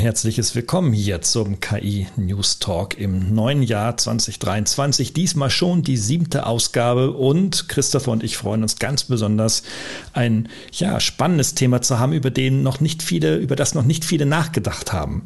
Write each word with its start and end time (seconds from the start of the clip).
Herzliches 0.00 0.54
Willkommen 0.54 0.94
hier 0.94 1.20
zum 1.20 1.60
KI 1.60 2.06
News 2.16 2.58
Talk 2.58 2.98
im 2.98 3.34
neuen 3.34 3.62
Jahr 3.62 3.98
2023. 3.98 5.12
Diesmal 5.12 5.50
schon 5.50 5.82
die 5.82 5.98
siebte 5.98 6.46
Ausgabe 6.46 7.10
und 7.10 7.68
Christopher 7.68 8.12
und 8.12 8.24
ich 8.24 8.38
freuen 8.38 8.62
uns 8.62 8.78
ganz 8.78 9.04
besonders, 9.04 9.62
ein 10.14 10.48
ja, 10.72 11.00
spannendes 11.00 11.54
Thema 11.54 11.82
zu 11.82 11.98
haben, 11.98 12.14
über 12.14 12.30
den 12.30 12.62
noch 12.62 12.80
nicht 12.80 13.02
viele, 13.02 13.36
über 13.36 13.56
das 13.56 13.74
noch 13.74 13.84
nicht 13.84 14.06
viele 14.06 14.24
nachgedacht 14.24 14.90
haben. 14.90 15.22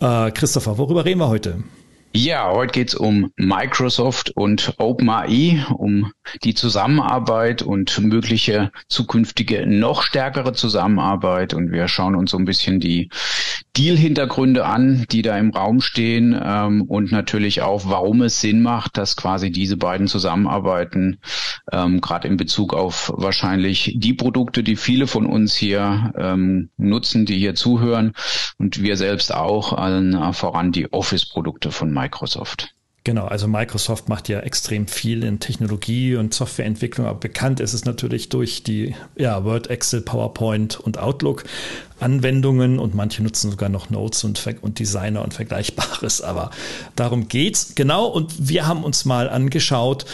Äh, 0.00 0.32
Christopher, 0.32 0.76
worüber 0.76 1.04
reden 1.04 1.20
wir 1.20 1.28
heute? 1.28 1.62
Ja, 2.16 2.50
heute 2.50 2.72
geht's 2.72 2.94
um 2.94 3.30
Microsoft 3.36 4.30
und 4.30 4.72
OpenAI, 4.78 5.66
um 5.76 6.12
die 6.44 6.54
Zusammenarbeit 6.54 7.60
und 7.60 7.98
mögliche 8.00 8.72
zukünftige 8.88 9.66
noch 9.66 10.02
stärkere 10.02 10.54
Zusammenarbeit. 10.54 11.52
Und 11.52 11.72
wir 11.72 11.88
schauen 11.88 12.14
uns 12.14 12.30
so 12.30 12.38
ein 12.38 12.46
bisschen 12.46 12.80
die 12.80 13.10
Deal-Hintergründe 13.76 14.64
an, 14.64 15.04
die 15.10 15.20
da 15.20 15.36
im 15.36 15.50
Raum 15.50 15.82
stehen 15.82 16.34
ähm, 16.42 16.82
und 16.88 17.12
natürlich 17.12 17.60
auch, 17.60 17.82
warum 17.84 18.22
es 18.22 18.40
Sinn 18.40 18.62
macht, 18.62 18.96
dass 18.96 19.16
quasi 19.16 19.50
diese 19.50 19.76
beiden 19.76 20.08
zusammenarbeiten, 20.08 21.18
ähm, 21.70 22.00
gerade 22.00 22.28
in 22.28 22.38
Bezug 22.38 22.72
auf 22.72 23.12
wahrscheinlich 23.14 23.94
die 23.98 24.14
Produkte, 24.14 24.62
die 24.62 24.76
viele 24.76 25.06
von 25.06 25.26
uns 25.26 25.54
hier 25.54 26.14
ähm, 26.16 26.70
nutzen, 26.78 27.26
die 27.26 27.38
hier 27.38 27.54
zuhören 27.54 28.14
und 28.56 28.80
wir 28.80 28.96
selbst 28.96 29.34
auch, 29.34 29.74
allen 29.74 30.32
voran 30.32 30.72
die 30.72 30.90
Office-Produkte 30.90 31.70
von 31.70 31.92
Microsoft. 31.92 32.05
Genau, 33.06 33.26
also 33.26 33.46
Microsoft 33.46 34.08
macht 34.08 34.28
ja 34.28 34.40
extrem 34.40 34.88
viel 34.88 35.22
in 35.22 35.38
Technologie 35.38 36.16
und 36.16 36.34
Softwareentwicklung, 36.34 37.06
aber 37.06 37.20
bekannt 37.20 37.60
ist 37.60 37.72
es 37.72 37.84
natürlich 37.84 38.30
durch 38.30 38.64
die 38.64 38.96
ja, 39.14 39.44
Word, 39.44 39.70
Excel, 39.70 40.00
PowerPoint 40.00 40.80
und 40.80 40.98
Outlook 40.98 41.44
Anwendungen 42.00 42.80
und 42.80 42.96
manche 42.96 43.22
nutzen 43.22 43.52
sogar 43.52 43.68
noch 43.68 43.90
Notes 43.90 44.24
und, 44.24 44.44
und 44.60 44.80
Designer 44.80 45.22
und 45.22 45.34
Vergleichbares, 45.34 46.20
aber 46.20 46.50
darum 46.96 47.28
geht's. 47.28 47.76
Genau 47.76 48.06
und 48.06 48.48
wir 48.48 48.66
haben 48.66 48.82
uns 48.82 49.04
mal 49.04 49.28
angeschaut, 49.28 50.04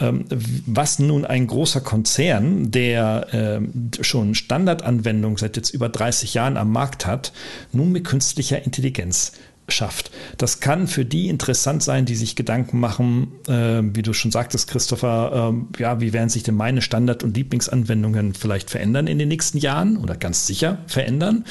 ähm, 0.00 0.24
was 0.66 0.98
nun 0.98 1.24
ein 1.24 1.46
großer 1.46 1.82
Konzern, 1.82 2.72
der 2.72 3.28
ähm, 3.32 3.90
schon 4.00 4.34
Standardanwendungen 4.34 5.36
seit 5.36 5.56
jetzt 5.56 5.70
über 5.70 5.88
30 5.88 6.34
Jahren 6.34 6.56
am 6.56 6.72
Markt 6.72 7.06
hat, 7.06 7.32
nun 7.70 7.92
mit 7.92 8.04
künstlicher 8.04 8.64
Intelligenz 8.64 9.32
schafft. 9.72 10.10
Das 10.38 10.60
kann 10.60 10.86
für 10.86 11.04
die 11.04 11.28
interessant 11.28 11.82
sein, 11.82 12.04
die 12.04 12.16
sich 12.16 12.36
Gedanken 12.36 12.80
machen, 12.80 13.32
äh, 13.48 13.82
wie 13.82 14.02
du 14.02 14.12
schon 14.12 14.30
sagtest, 14.30 14.68
Christopher, 14.68 15.52
äh, 15.52 15.82
ja, 15.82 16.00
wie 16.00 16.12
werden 16.12 16.28
sich 16.28 16.42
denn 16.42 16.56
meine 16.56 16.82
Standard- 16.82 17.22
und 17.22 17.36
Lieblingsanwendungen 17.36 18.34
vielleicht 18.34 18.70
verändern 18.70 19.06
in 19.06 19.18
den 19.18 19.28
nächsten 19.28 19.58
Jahren 19.58 19.96
oder 19.96 20.16
ganz 20.16 20.46
sicher 20.46 20.78
verändern? 20.86 21.44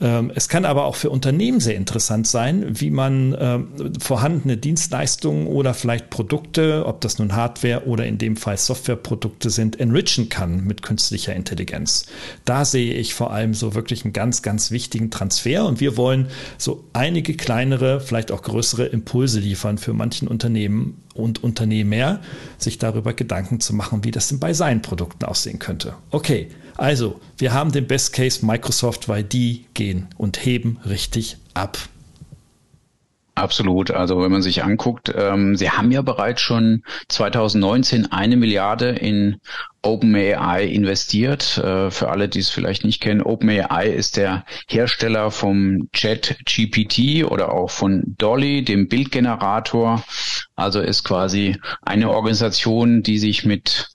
Ähm, 0.00 0.32
es 0.34 0.48
kann 0.48 0.64
aber 0.64 0.84
auch 0.84 0.96
für 0.96 1.10
Unternehmen 1.10 1.60
sehr 1.60 1.76
interessant 1.76 2.26
sein, 2.26 2.64
wie 2.80 2.90
man 2.90 3.36
ähm, 3.38 3.68
vorhandene 4.00 4.56
Dienstleistungen 4.56 5.46
oder 5.46 5.74
vielleicht 5.74 6.10
Produkte, 6.10 6.84
ob 6.86 7.00
das 7.00 7.18
nun 7.18 7.34
Hardware 7.34 7.86
oder 7.86 8.06
in 8.06 8.18
dem 8.18 8.36
Fall 8.36 8.56
Softwareprodukte 8.56 9.50
sind, 9.50 9.78
enrichen 9.78 10.28
kann 10.28 10.64
mit 10.64 10.82
künstlicher 10.82 11.34
Intelligenz. 11.34 12.06
Da 12.44 12.64
sehe 12.64 12.94
ich 12.94 13.14
vor 13.14 13.32
allem 13.32 13.54
so 13.54 13.74
wirklich 13.74 14.04
einen 14.04 14.12
ganz, 14.12 14.42
ganz 14.42 14.70
wichtigen 14.70 15.10
Transfer 15.10 15.66
und 15.66 15.80
wir 15.80 15.96
wollen 15.96 16.26
so 16.58 16.84
einige 16.92 17.34
kleinere, 17.34 18.00
vielleicht 18.00 18.32
auch 18.32 18.42
größere 18.42 18.86
Impulse 18.86 19.40
liefern 19.40 19.78
für 19.78 19.92
manchen 19.92 20.26
Unternehmen 20.28 21.02
und 21.14 21.44
Unternehmer, 21.44 22.20
sich 22.58 22.78
darüber 22.78 23.12
Gedanken 23.12 23.60
zu 23.60 23.74
machen, 23.74 24.04
wie 24.04 24.10
das 24.10 24.28
denn 24.28 24.38
bei 24.38 24.52
seinen 24.52 24.82
Produkten 24.82 25.24
aussehen 25.24 25.58
könnte. 25.58 25.94
Okay, 26.10 26.48
also, 26.76 27.20
wir 27.38 27.52
haben 27.52 27.72
den 27.72 27.86
Best 27.86 28.12
Case 28.12 28.44
Microsoft, 28.44 29.08
weil 29.08 29.24
die 29.24 29.66
gehen 29.74 30.08
und 30.16 30.44
heben 30.44 30.78
richtig 30.84 31.36
ab. 31.54 31.78
Absolut. 33.34 33.90
Also 33.90 34.20
wenn 34.20 34.30
man 34.30 34.42
sich 34.42 34.62
anguckt, 34.62 35.10
ähm, 35.16 35.56
sie 35.56 35.70
haben 35.70 35.90
ja 35.90 36.02
bereits 36.02 36.42
schon 36.42 36.84
2019 37.08 38.12
eine 38.12 38.36
Milliarde 38.36 38.90
in 38.90 39.40
OpenAI 39.80 40.66
investiert. 40.66 41.56
Äh, 41.56 41.90
für 41.90 42.10
alle, 42.10 42.28
die 42.28 42.40
es 42.40 42.50
vielleicht 42.50 42.84
nicht 42.84 43.00
kennen, 43.00 43.22
OpenAI 43.22 43.88
ist 43.88 44.18
der 44.18 44.44
Hersteller 44.68 45.30
vom 45.30 45.88
Chat 45.94 46.36
GPT 46.44 47.24
oder 47.24 47.52
auch 47.52 47.70
von 47.70 48.02
Dolly, 48.18 48.64
dem 48.64 48.86
Bildgenerator. 48.88 50.04
Also 50.54 50.80
ist 50.80 51.02
quasi 51.02 51.56
eine 51.80 52.10
Organisation, 52.10 53.02
die 53.02 53.18
sich 53.18 53.46
mit 53.46 53.91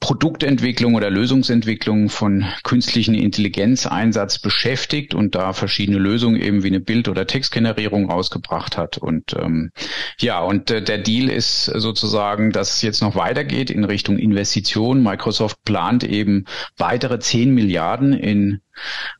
Produktentwicklung 0.00 0.94
oder 0.94 1.10
Lösungsentwicklung 1.10 2.08
von 2.08 2.46
künstlichen 2.64 3.14
Intelligenzeinsatz 3.14 4.38
beschäftigt 4.38 5.14
und 5.14 5.34
da 5.34 5.52
verschiedene 5.52 5.98
Lösungen 5.98 6.40
eben 6.40 6.62
wie 6.62 6.68
eine 6.68 6.80
Bild- 6.80 7.08
oder 7.08 7.26
Textgenerierung 7.26 8.10
rausgebracht 8.10 8.78
hat. 8.78 8.96
Und 8.96 9.34
ähm, 9.38 9.70
ja, 10.18 10.40
und 10.40 10.70
äh, 10.70 10.82
der 10.82 10.98
Deal 10.98 11.28
ist 11.28 11.66
sozusagen, 11.66 12.50
dass 12.50 12.76
es 12.76 12.82
jetzt 12.82 13.02
noch 13.02 13.14
weitergeht 13.14 13.70
in 13.70 13.84
Richtung 13.84 14.16
Investition. 14.18 15.02
Microsoft 15.02 15.62
plant 15.64 16.02
eben 16.02 16.46
weitere 16.78 17.18
10 17.18 17.54
Milliarden 17.54 18.14
in 18.14 18.60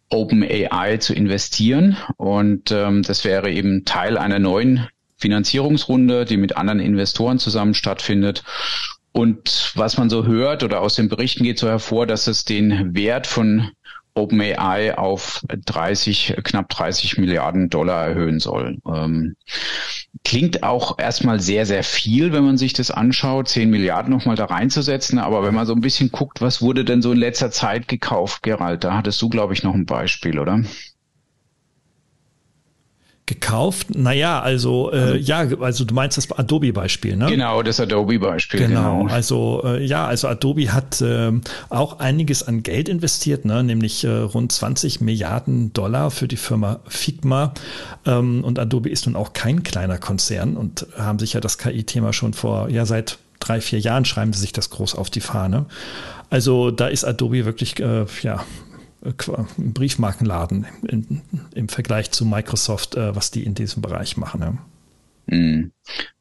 OpenAI 0.08 0.97
zu 0.97 1.14
investieren 1.14 1.98
und 2.16 2.72
ähm, 2.72 3.02
das 3.02 3.24
wäre 3.24 3.50
eben 3.50 3.84
Teil 3.84 4.16
einer 4.16 4.38
neuen 4.38 4.88
Finanzierungsrunde, 5.18 6.24
die 6.24 6.38
mit 6.38 6.56
anderen 6.56 6.80
Investoren 6.80 7.38
zusammen 7.38 7.74
stattfindet. 7.74 8.42
Und 9.12 9.72
was 9.75 9.98
man 9.98 10.09
so 10.09 10.25
hört 10.25 10.62
oder 10.62 10.81
aus 10.81 10.94
den 10.94 11.09
Berichten 11.09 11.44
geht 11.44 11.59
so 11.59 11.69
hervor, 11.69 12.06
dass 12.06 12.26
es 12.26 12.44
den 12.44 12.94
Wert 12.94 13.26
von 13.26 13.71
OpenAI 14.15 14.98
auf 14.98 15.43
30, 15.48 16.37
knapp 16.43 16.69
30 16.69 17.19
Milliarden 17.19 17.71
Dollar 17.71 18.09
erhöhen 18.09 18.41
soll. 18.41 18.78
Ähm, 18.87 19.37
klingt 20.25 20.62
auch 20.62 20.98
erstmal 20.98 21.41
sehr, 21.41 21.65
sehr 21.65 21.84
viel, 21.84 22.32
wenn 22.32 22.44
man 22.44 22.59
sich 22.59 22.72
das 22.72 22.91
anschaut, 22.91 23.48
10 23.48 23.71
Milliarden 23.71 24.12
nochmal 24.12 24.37
da 24.37 24.47
reinzusetzen. 24.47 25.19
Aber 25.19 25.44
wenn 25.44 25.54
man 25.54 25.66
so 25.66 25.75
ein 25.75 25.81
bisschen 25.81 26.10
guckt, 26.10 26.41
was 26.41 26.60
wurde 26.60 26.84
denn 26.84 27.03
so 27.03 27.12
in 27.12 27.19
letzter 27.19 27.50
Zeit 27.50 27.88
gekauft, 27.88 28.42
Gerald, 28.42 28.84
da 28.84 28.94
hattest 28.94 29.22
du, 29.22 29.28
glaube 29.28 29.54
ich, 29.54 29.62
noch 29.62 29.75
ein 29.75 29.87
Beispiel, 29.87 30.38
oder? 30.38 30.62
Gekauft. 33.30 33.94
Naja, 33.94 34.41
also, 34.41 34.91
äh, 34.92 35.16
ja, 35.16 35.46
also 35.60 35.84
du 35.84 35.94
meinst 35.94 36.16
das 36.16 36.30
Adobe-Beispiel, 36.32 37.16
ne? 37.16 37.26
Genau, 37.26 37.62
das 37.62 37.78
Adobe-Beispiel. 37.78 38.58
Genau. 38.58 38.98
genau. 38.98 39.12
Also 39.12 39.62
äh, 39.64 39.84
ja, 39.84 40.04
also 40.04 40.26
Adobe 40.26 40.72
hat 40.72 41.00
äh, 41.00 41.30
auch 41.68 42.00
einiges 42.00 42.42
an 42.42 42.64
Geld 42.64 42.88
investiert, 42.88 43.44
ne? 43.44 43.62
nämlich 43.62 44.02
äh, 44.02 44.08
rund 44.10 44.50
20 44.50 45.00
Milliarden 45.00 45.72
Dollar 45.72 46.10
für 46.10 46.26
die 46.26 46.36
Firma 46.36 46.80
Figma. 46.88 47.54
Ähm, 48.04 48.42
und 48.42 48.58
Adobe 48.58 48.91
ist 48.91 49.06
nun 49.06 49.14
auch 49.14 49.32
kein 49.32 49.62
kleiner 49.62 49.98
Konzern 49.98 50.56
und 50.56 50.88
haben 50.98 51.20
sich 51.20 51.32
ja 51.34 51.41
das 51.41 51.56
KI-Thema 51.56 52.12
schon 52.12 52.34
vor, 52.34 52.68
ja, 52.68 52.84
seit 52.84 53.18
drei, 53.38 53.60
vier 53.60 53.78
Jahren 53.78 54.04
schreiben 54.04 54.32
sie 54.32 54.41
sich 54.41 54.52
das 54.52 54.70
groß 54.70 54.97
auf 54.97 55.08
die 55.08 55.20
Fahne. 55.20 55.66
Also 56.30 56.72
da 56.72 56.88
ist 56.88 57.04
Adobe 57.04 57.44
wirklich 57.44 57.78
äh, 57.78 58.06
ja, 58.22 58.44
Briefmarkenladen 59.02 60.66
in, 60.86 61.22
im 61.54 61.68
Vergleich 61.68 62.10
zu 62.10 62.26
Microsoft, 62.26 62.97
äh, 62.97 63.14
was 63.14 63.30
die 63.30 63.44
in 63.44 63.54
diesem 63.54 63.82
Bereich 63.82 64.16
machen. 64.16 64.58
Mhm. 65.26 65.72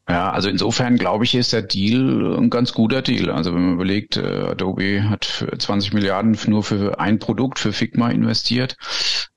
Ja, 0.10 0.32
also 0.32 0.50
insofern 0.50 0.98
glaube 0.98 1.24
ich, 1.24 1.36
ist 1.36 1.54
der 1.54 1.62
Deal 1.62 2.36
ein 2.36 2.50
ganz 2.50 2.74
guter 2.74 3.04
Deal. 3.04 3.30
Also 3.30 3.54
wenn 3.54 3.64
man 3.64 3.74
überlegt, 3.76 4.18
äh, 4.18 4.48
Adobe 4.50 5.08
hat 5.08 5.46
20 5.56 5.94
Milliarden 5.94 6.36
nur 6.48 6.64
für 6.64 7.00
ein 7.00 7.20
Produkt, 7.20 7.60
für 7.60 7.74
Figma 7.74 8.10
investiert. 8.10 8.76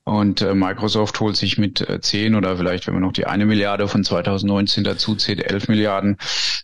Und 0.04 0.40
äh, 0.40 0.54
Microsoft 0.54 1.20
holt 1.20 1.36
sich 1.36 1.58
mit 1.58 1.80
äh, 1.88 2.00
10 2.00 2.34
oder 2.34 2.56
vielleicht, 2.56 2.86
wenn 2.86 2.94
man 2.94 3.04
noch 3.04 3.12
die 3.12 3.26
eine 3.26 3.46
Milliarde 3.46 3.86
von 3.86 4.02
2019 4.02 4.82
dazu 4.82 5.14
zählt, 5.14 5.44
11 5.44 5.68
Milliarden, 5.68 6.16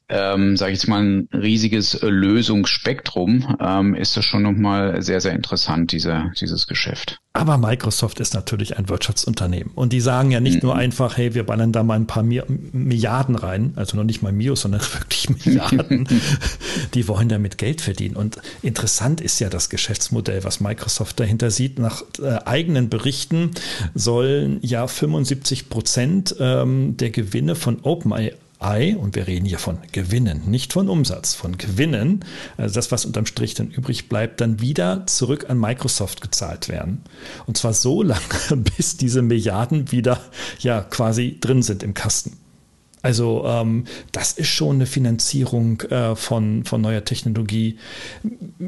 ähm, 0.08 0.56
sage 0.56 0.72
ich 0.72 0.80
jetzt 0.80 0.88
mal, 0.88 1.04
ein 1.04 1.28
riesiges 1.32 1.94
äh, 1.94 2.08
Lösungsspektrum, 2.08 3.56
ähm, 3.60 3.94
ist 3.94 4.16
das 4.16 4.24
schon 4.24 4.42
nochmal 4.42 5.02
sehr, 5.02 5.20
sehr 5.20 5.34
interessant, 5.34 5.92
dieser, 5.92 6.32
dieses 6.40 6.66
Geschäft. 6.66 7.20
Aber 7.32 7.58
Microsoft 7.58 8.18
ist 8.18 8.34
natürlich 8.34 8.76
ein 8.76 8.88
Wirtschaftsunternehmen. 8.88 9.72
Und 9.72 9.92
die 9.92 10.00
sagen 10.00 10.32
ja 10.32 10.40
nicht 10.40 10.64
mhm. 10.64 10.70
nur 10.70 10.76
einfach, 10.76 11.16
hey, 11.16 11.34
wir 11.34 11.44
ballern 11.44 11.70
da 11.70 11.84
mal 11.84 11.94
ein 11.94 12.08
paar 12.08 12.24
Mi 12.24 12.42
Milliarden 12.48 13.36
rein, 13.36 13.74
also 13.76 13.96
noch 13.98 14.04
nicht 14.04 14.22
mal 14.22 14.32
Mio, 14.32 14.54
sondern 14.54 14.80
wirklich 14.92 15.28
Milliarden. 15.28 16.08
die 16.94 17.08
wollen 17.08 17.28
damit 17.28 17.58
Geld 17.58 17.80
verdienen. 17.80 18.16
Und 18.16 18.38
interessant 18.62 19.20
ist 19.20 19.38
ja 19.40 19.48
das 19.48 19.68
Geschäftsmodell, 19.68 20.44
was 20.44 20.60
Microsoft 20.60 21.20
dahinter 21.20 21.50
sieht. 21.50 21.78
Nach 21.78 22.02
äh, 22.20 22.38
eigenen 22.44 22.88
Berichten 22.88 23.50
sollen 23.94 24.58
ja 24.62 24.86
75 24.86 25.68
Prozent 25.68 26.34
ähm, 26.38 26.96
der 26.96 27.10
Gewinne 27.10 27.54
von 27.54 27.80
OpenAI 27.82 28.32
Ei, 28.60 28.96
und 28.96 29.14
wir 29.14 29.28
reden 29.28 29.46
hier 29.46 29.60
von 29.60 29.78
Gewinnen, 29.92 30.42
nicht 30.46 30.72
von 30.72 30.88
Umsatz, 30.88 31.34
von 31.34 31.58
Gewinnen, 31.58 32.24
also 32.56 32.74
das, 32.74 32.90
was 32.90 33.04
unterm 33.04 33.24
Strich 33.24 33.54
dann 33.54 33.70
übrig 33.70 34.08
bleibt, 34.08 34.40
dann 34.40 34.60
wieder 34.60 35.06
zurück 35.06 35.46
an 35.48 35.60
Microsoft 35.60 36.22
gezahlt 36.22 36.68
werden. 36.68 37.02
Und 37.46 37.56
zwar 37.56 37.72
so 37.72 38.02
lange, 38.02 38.56
bis 38.76 38.96
diese 38.96 39.22
Milliarden 39.22 39.92
wieder 39.92 40.20
ja 40.58 40.80
quasi 40.80 41.38
drin 41.40 41.62
sind 41.62 41.84
im 41.84 41.94
Kasten. 41.94 42.36
Also 43.02 43.44
ähm, 43.46 43.84
das 44.12 44.32
ist 44.32 44.48
schon 44.48 44.76
eine 44.76 44.86
Finanzierung 44.86 45.80
äh, 45.82 46.16
von, 46.16 46.64
von 46.64 46.80
neuer 46.80 47.04
Technologie. 47.04 47.78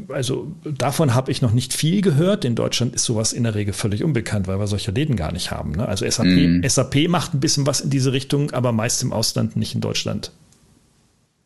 Also 0.08 0.52
davon 0.64 1.14
habe 1.14 1.30
ich 1.32 1.42
noch 1.42 1.52
nicht 1.52 1.72
viel 1.72 2.00
gehört. 2.00 2.44
In 2.44 2.54
Deutschland 2.54 2.94
ist 2.94 3.04
sowas 3.04 3.32
in 3.32 3.44
der 3.44 3.54
Regel 3.54 3.72
völlig 3.72 4.04
unbekannt, 4.04 4.46
weil 4.46 4.58
wir 4.58 4.66
solche 4.66 4.92
Läden 4.92 5.16
gar 5.16 5.32
nicht 5.32 5.50
haben. 5.50 5.72
Ne? 5.72 5.86
Also 5.86 6.08
SAP, 6.08 6.26
mm. 6.26 6.64
SAP 6.66 7.08
macht 7.08 7.34
ein 7.34 7.40
bisschen 7.40 7.66
was 7.66 7.80
in 7.80 7.90
diese 7.90 8.12
Richtung, 8.12 8.52
aber 8.52 8.72
meist 8.72 9.02
im 9.02 9.12
Ausland, 9.12 9.56
nicht 9.56 9.74
in 9.74 9.80
Deutschland. 9.80 10.30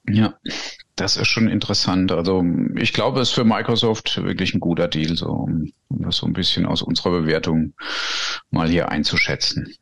Ja, 0.07 0.35
das 0.97 1.17
ist 1.17 1.29
schon 1.29 1.49
interessant. 1.49 2.13
Also 2.13 2.45
ich 2.77 2.93
glaube, 2.93 3.21
es 3.21 3.31
ist 3.31 3.35
für 3.35 3.45
Microsoft 3.45 4.23
wirklich 4.23 4.55
ein 4.55 4.61
guter 4.61 4.89
Deal, 4.89 5.17
so 5.17 5.29
um 5.29 5.73
das 5.89 6.17
so 6.17 6.27
ein 6.27 6.35
bisschen 6.35 6.67
aus 6.67 6.83
unserer 6.83 7.11
Bewertung 7.11 7.73
mal 8.51 8.69
hier 8.69 8.91
einzuschätzen. 8.91 9.75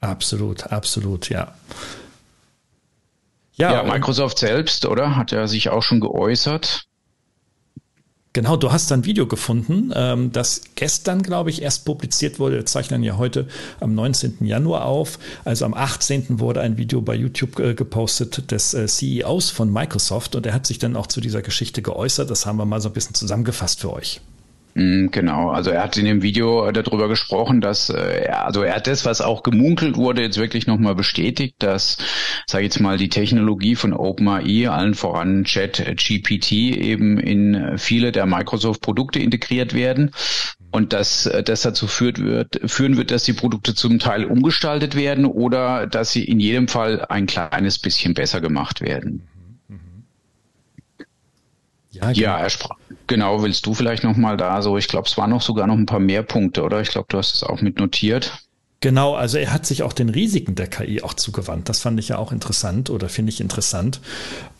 Absolut, 0.00 0.64
absolut, 0.64 1.28
ja. 1.28 1.54
Ja, 3.56 3.72
ja 3.72 3.82
Microsoft 3.82 4.38
selbst, 4.38 4.86
oder? 4.86 5.16
Hat 5.16 5.32
er 5.32 5.48
sich 5.48 5.70
auch 5.70 5.82
schon 5.82 6.00
geäußert. 6.00 6.86
Genau, 8.36 8.58
du 8.58 8.70
hast 8.70 8.92
ein 8.92 9.06
Video 9.06 9.26
gefunden, 9.26 9.94
ähm, 9.96 10.30
das 10.30 10.60
gestern, 10.74 11.22
glaube 11.22 11.48
ich, 11.48 11.62
erst 11.62 11.86
publiziert 11.86 12.38
wurde. 12.38 12.56
Wir 12.56 12.66
zeichnen 12.66 13.02
ja 13.02 13.16
heute 13.16 13.48
am 13.80 13.94
19. 13.94 14.44
Januar 14.44 14.84
auf. 14.84 15.18
Also 15.46 15.64
am 15.64 15.72
18. 15.72 16.38
wurde 16.38 16.60
ein 16.60 16.76
Video 16.76 17.00
bei 17.00 17.14
YouTube 17.14 17.58
äh, 17.58 17.72
gepostet 17.72 18.50
des 18.50 18.74
äh, 18.74 18.88
CEOs 18.88 19.48
von 19.48 19.72
Microsoft 19.72 20.34
und 20.34 20.44
er 20.44 20.52
hat 20.52 20.66
sich 20.66 20.78
dann 20.78 20.96
auch 20.96 21.06
zu 21.06 21.22
dieser 21.22 21.40
Geschichte 21.40 21.80
geäußert. 21.80 22.28
Das 22.28 22.44
haben 22.44 22.58
wir 22.58 22.66
mal 22.66 22.82
so 22.82 22.90
ein 22.90 22.92
bisschen 22.92 23.14
zusammengefasst 23.14 23.80
für 23.80 23.90
euch. 23.94 24.20
Mm, 24.76 25.06
genau, 25.10 25.48
also 25.48 25.70
er 25.70 25.82
hat 25.82 25.96
in 25.96 26.04
dem 26.04 26.20
Video 26.20 26.70
darüber 26.70 27.08
gesprochen, 27.08 27.62
dass 27.62 27.88
äh, 27.88 28.28
also 28.30 28.62
er 28.62 28.74
hat 28.76 28.86
das, 28.86 29.06
was 29.06 29.22
auch 29.22 29.42
gemunkelt 29.42 29.96
wurde, 29.96 30.20
jetzt 30.20 30.36
wirklich 30.36 30.66
nochmal 30.66 30.94
bestätigt, 30.94 31.54
dass, 31.60 31.96
sage 32.46 32.64
ich 32.64 32.74
jetzt 32.74 32.80
mal, 32.80 32.98
die 32.98 33.08
Technologie 33.08 33.74
von 33.74 33.94
OpenAI, 33.94 34.68
allen 34.68 34.92
voran 34.92 35.44
Chat 35.44 35.82
GPT, 35.96 36.52
eben 36.52 37.18
in 37.18 37.78
viele 37.78 38.12
der 38.12 38.26
Microsoft-Produkte 38.26 39.18
integriert 39.18 39.72
werden 39.72 40.10
und 40.72 40.92
dass 40.92 41.30
das 41.46 41.62
dazu 41.62 41.86
führt 41.86 42.18
wird, 42.18 42.60
führen 42.66 42.98
wird, 42.98 43.10
dass 43.10 43.24
die 43.24 43.32
Produkte 43.32 43.74
zum 43.74 43.98
Teil 43.98 44.26
umgestaltet 44.26 44.94
werden 44.94 45.24
oder 45.24 45.86
dass 45.86 46.12
sie 46.12 46.24
in 46.24 46.38
jedem 46.38 46.68
Fall 46.68 47.02
ein 47.06 47.24
kleines 47.24 47.78
bisschen 47.78 48.12
besser 48.12 48.42
gemacht 48.42 48.82
werden. 48.82 49.26
Ja, 51.96 52.12
genau. 52.12 52.20
ja 52.20 52.38
er 52.38 52.50
sprach. 52.50 52.76
Genau, 53.06 53.42
willst 53.42 53.66
du 53.66 53.74
vielleicht 53.74 54.04
noch 54.04 54.16
mal 54.16 54.36
da 54.36 54.62
so? 54.62 54.76
Ich 54.78 54.88
glaube, 54.88 55.06
es 55.06 55.16
waren 55.16 55.30
noch 55.30 55.42
sogar 55.42 55.66
noch 55.66 55.76
ein 55.76 55.86
paar 55.86 56.00
mehr 56.00 56.22
Punkte, 56.22 56.62
oder? 56.62 56.80
Ich 56.80 56.90
glaube, 56.90 57.06
du 57.08 57.18
hast 57.18 57.34
es 57.34 57.42
auch 57.42 57.60
mit 57.60 57.78
notiert. 57.78 58.46
Genau, 58.80 59.14
also 59.14 59.38
er 59.38 59.54
hat 59.54 59.64
sich 59.64 59.82
auch 59.82 59.94
den 59.94 60.10
Risiken 60.10 60.54
der 60.54 60.66
KI 60.66 61.00
auch 61.02 61.14
zugewandt. 61.14 61.68
Das 61.70 61.80
fand 61.80 61.98
ich 61.98 62.08
ja 62.08 62.18
auch 62.18 62.30
interessant 62.30 62.90
oder 62.90 63.08
finde 63.08 63.30
ich 63.32 63.40
interessant, 63.40 64.00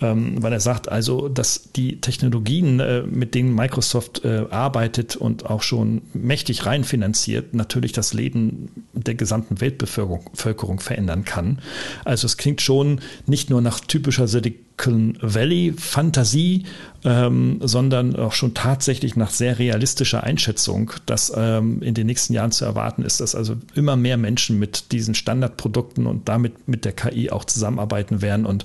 ähm, 0.01 0.43
weil 0.43 0.55
er 0.55 0.61
sagt 0.61 0.89
also, 0.89 1.29
dass 1.29 1.71
die 1.77 2.01
Technologien, 2.01 2.81
äh, 2.81 3.03
mit 3.03 3.35
denen 3.35 3.55
Microsoft 3.55 4.25
äh, 4.25 4.47
arbeitet 4.51 5.17
und 5.17 5.45
auch 5.45 5.63
schon 5.63 6.01
mächtig 6.15 6.65
reinfinanziert, 6.65 7.53
natürlich 7.53 7.93
das 7.93 8.15
Leben 8.15 8.87
der 8.95 9.15
gesamten 9.15 9.61
Weltbevölkerung 9.61 10.81
verändern 10.81 11.27
kann. 11.27 11.61
Also 12.07 12.25
es 12.25 12.39
klingt 12.39 12.63
schon 12.63 13.03
nicht 13.27 13.51
nur 13.51 13.61
nach 13.61 13.81
typischer 13.81 14.29
Silicon 14.29 14.66
Silicon 14.77 15.19
Valley 15.21 15.75
Fantasie, 15.77 16.65
ähm, 17.05 17.61
sondern 17.63 18.17
auch 18.17 18.33
schon 18.33 18.55
tatsächlich 18.55 19.17
nach 19.17 19.31
sehr 19.31 19.59
realistischer 19.59 20.25
Einschätzung, 20.25 20.91
dass 21.07 21.33
ähm, 21.35 21.83
in 21.83 21.95
den 21.95 22.07
nächsten 22.07 22.33
Jahren 22.33 22.53
zu 22.53 22.65
erwarten 22.65 23.03
ist, 23.03 23.21
dass 23.21 23.35
also 23.35 23.57
immer 23.75 23.97
mehr 23.97 24.17
Menschen 24.17 24.59
mit 24.59 24.93
diesen 24.93 25.15
Standardprodukten 25.15 26.07
und 26.07 26.29
damit 26.29 26.69
mit 26.69 26.85
der 26.85 26.93
KI 26.93 27.31
auch 27.31 27.45
zusammenarbeiten 27.45 28.23
werden 28.23 28.45
und 28.45 28.65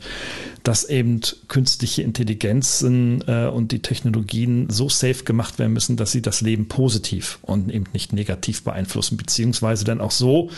dass 0.63 0.83
eben 0.85 1.21
künstliche 1.47 2.01
Intelligenzen 2.03 3.23
äh, 3.27 3.47
und 3.47 3.71
die 3.71 3.81
Technologien 3.81 4.69
so 4.69 4.89
safe 4.89 5.23
gemacht 5.23 5.59
werden 5.59 5.73
müssen, 5.73 5.97
dass 5.97 6.11
sie 6.11 6.21
das 6.21 6.41
Leben 6.41 6.67
positiv 6.67 7.39
und 7.41 7.71
eben 7.71 7.85
nicht 7.93 8.13
negativ 8.13 8.63
beeinflussen, 8.63 9.17
beziehungsweise 9.17 9.85
dann 9.85 10.01
auch 10.01 10.11
so, 10.11 10.49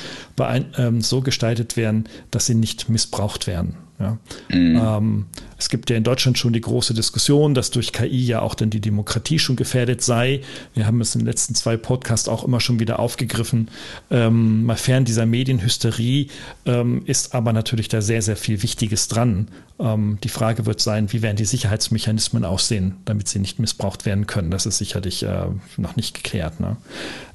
ähm, 0.78 1.02
so 1.02 1.22
gestaltet 1.22 1.78
werden, 1.78 2.06
dass 2.32 2.48
sie 2.48 2.56
nicht 2.56 2.90
missbraucht 2.90 3.48
werden. 3.48 3.76
Ja. 4.04 4.18
Mhm. 4.50 4.76
Ähm, 4.76 5.26
es 5.58 5.70
gibt 5.70 5.90
ja 5.90 5.96
in 5.96 6.04
Deutschland 6.04 6.38
schon 6.38 6.52
die 6.52 6.60
große 6.60 6.94
Diskussion, 6.94 7.54
dass 7.54 7.72
durch 7.72 7.94
KI 7.94 8.26
ja 8.26 8.42
auch 8.42 8.54
dann 8.54 8.70
die 8.70 8.82
Demokratie 8.82 9.40
schon 9.40 9.56
gefährdet 9.56 10.02
sei. 10.02 10.42
Wir 10.74 10.86
haben 10.86 11.00
es 11.00 11.16
in 11.16 11.22
den 11.22 11.28
letzten 11.28 11.56
zwei 11.56 11.78
Podcasts 11.78 12.28
auch 12.28 12.44
immer 12.44 12.60
schon 12.60 12.82
wieder 12.82 13.00
aufgegriffen. 13.00 13.70
Ähm, 14.12 14.66
mal 14.66 14.76
fern 14.76 15.06
dieser 15.06 15.26
Medienhysterie 15.26 16.28
ähm, 16.66 17.04
ist 17.06 17.34
aber 17.34 17.54
natürlich 17.54 17.88
da 17.88 18.02
sehr, 18.02 18.22
sehr 18.22 18.36
viel 18.36 18.62
Wichtiges 18.62 19.08
dran. 19.08 19.48
Ähm, 19.80 20.18
die 20.22 20.30
Frage 20.30 20.66
wird 20.66 20.82
sein, 20.82 21.14
wie 21.14 21.22
werden 21.22 21.38
die 21.38 21.46
Sicherheitsmechanismen 21.46 22.44
aussehen, 22.44 22.96
damit 23.06 23.30
sie 23.30 23.40
nicht 23.40 23.58
missbraucht 23.58 24.06
werden 24.06 24.28
können. 24.28 24.52
Das 24.52 24.66
ist 24.66 24.80
sicherlich 24.80 25.24
äh, 25.24 25.46
noch 25.78 25.96
nicht 25.96 26.14
geklärt. 26.14 26.60
Ne? 26.60 26.76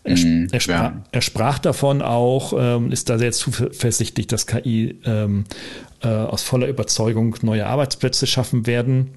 Er, 0.05 0.17
mm, 0.17 0.49
er, 0.53 0.61
sprach, 0.61 0.75
ja. 0.75 1.03
er, 1.13 1.21
sprach, 1.21 1.59
davon 1.59 2.03
auch, 2.03 2.53
ähm, 2.57 2.93
ist 2.93 3.09
da 3.09 3.19
sehr 3.19 3.33
zuversichtlich, 3.33 4.27
dass 4.27 4.47
KI 4.47 4.97
ähm, 5.05 5.45
äh, 6.03 6.09
aus 6.09 6.43
voller 6.43 6.69
Überzeugung 6.69 7.37
neue 7.43 7.67
Arbeitsplätze 7.67 8.27
schaffen 8.27 8.67
werden 8.67 9.11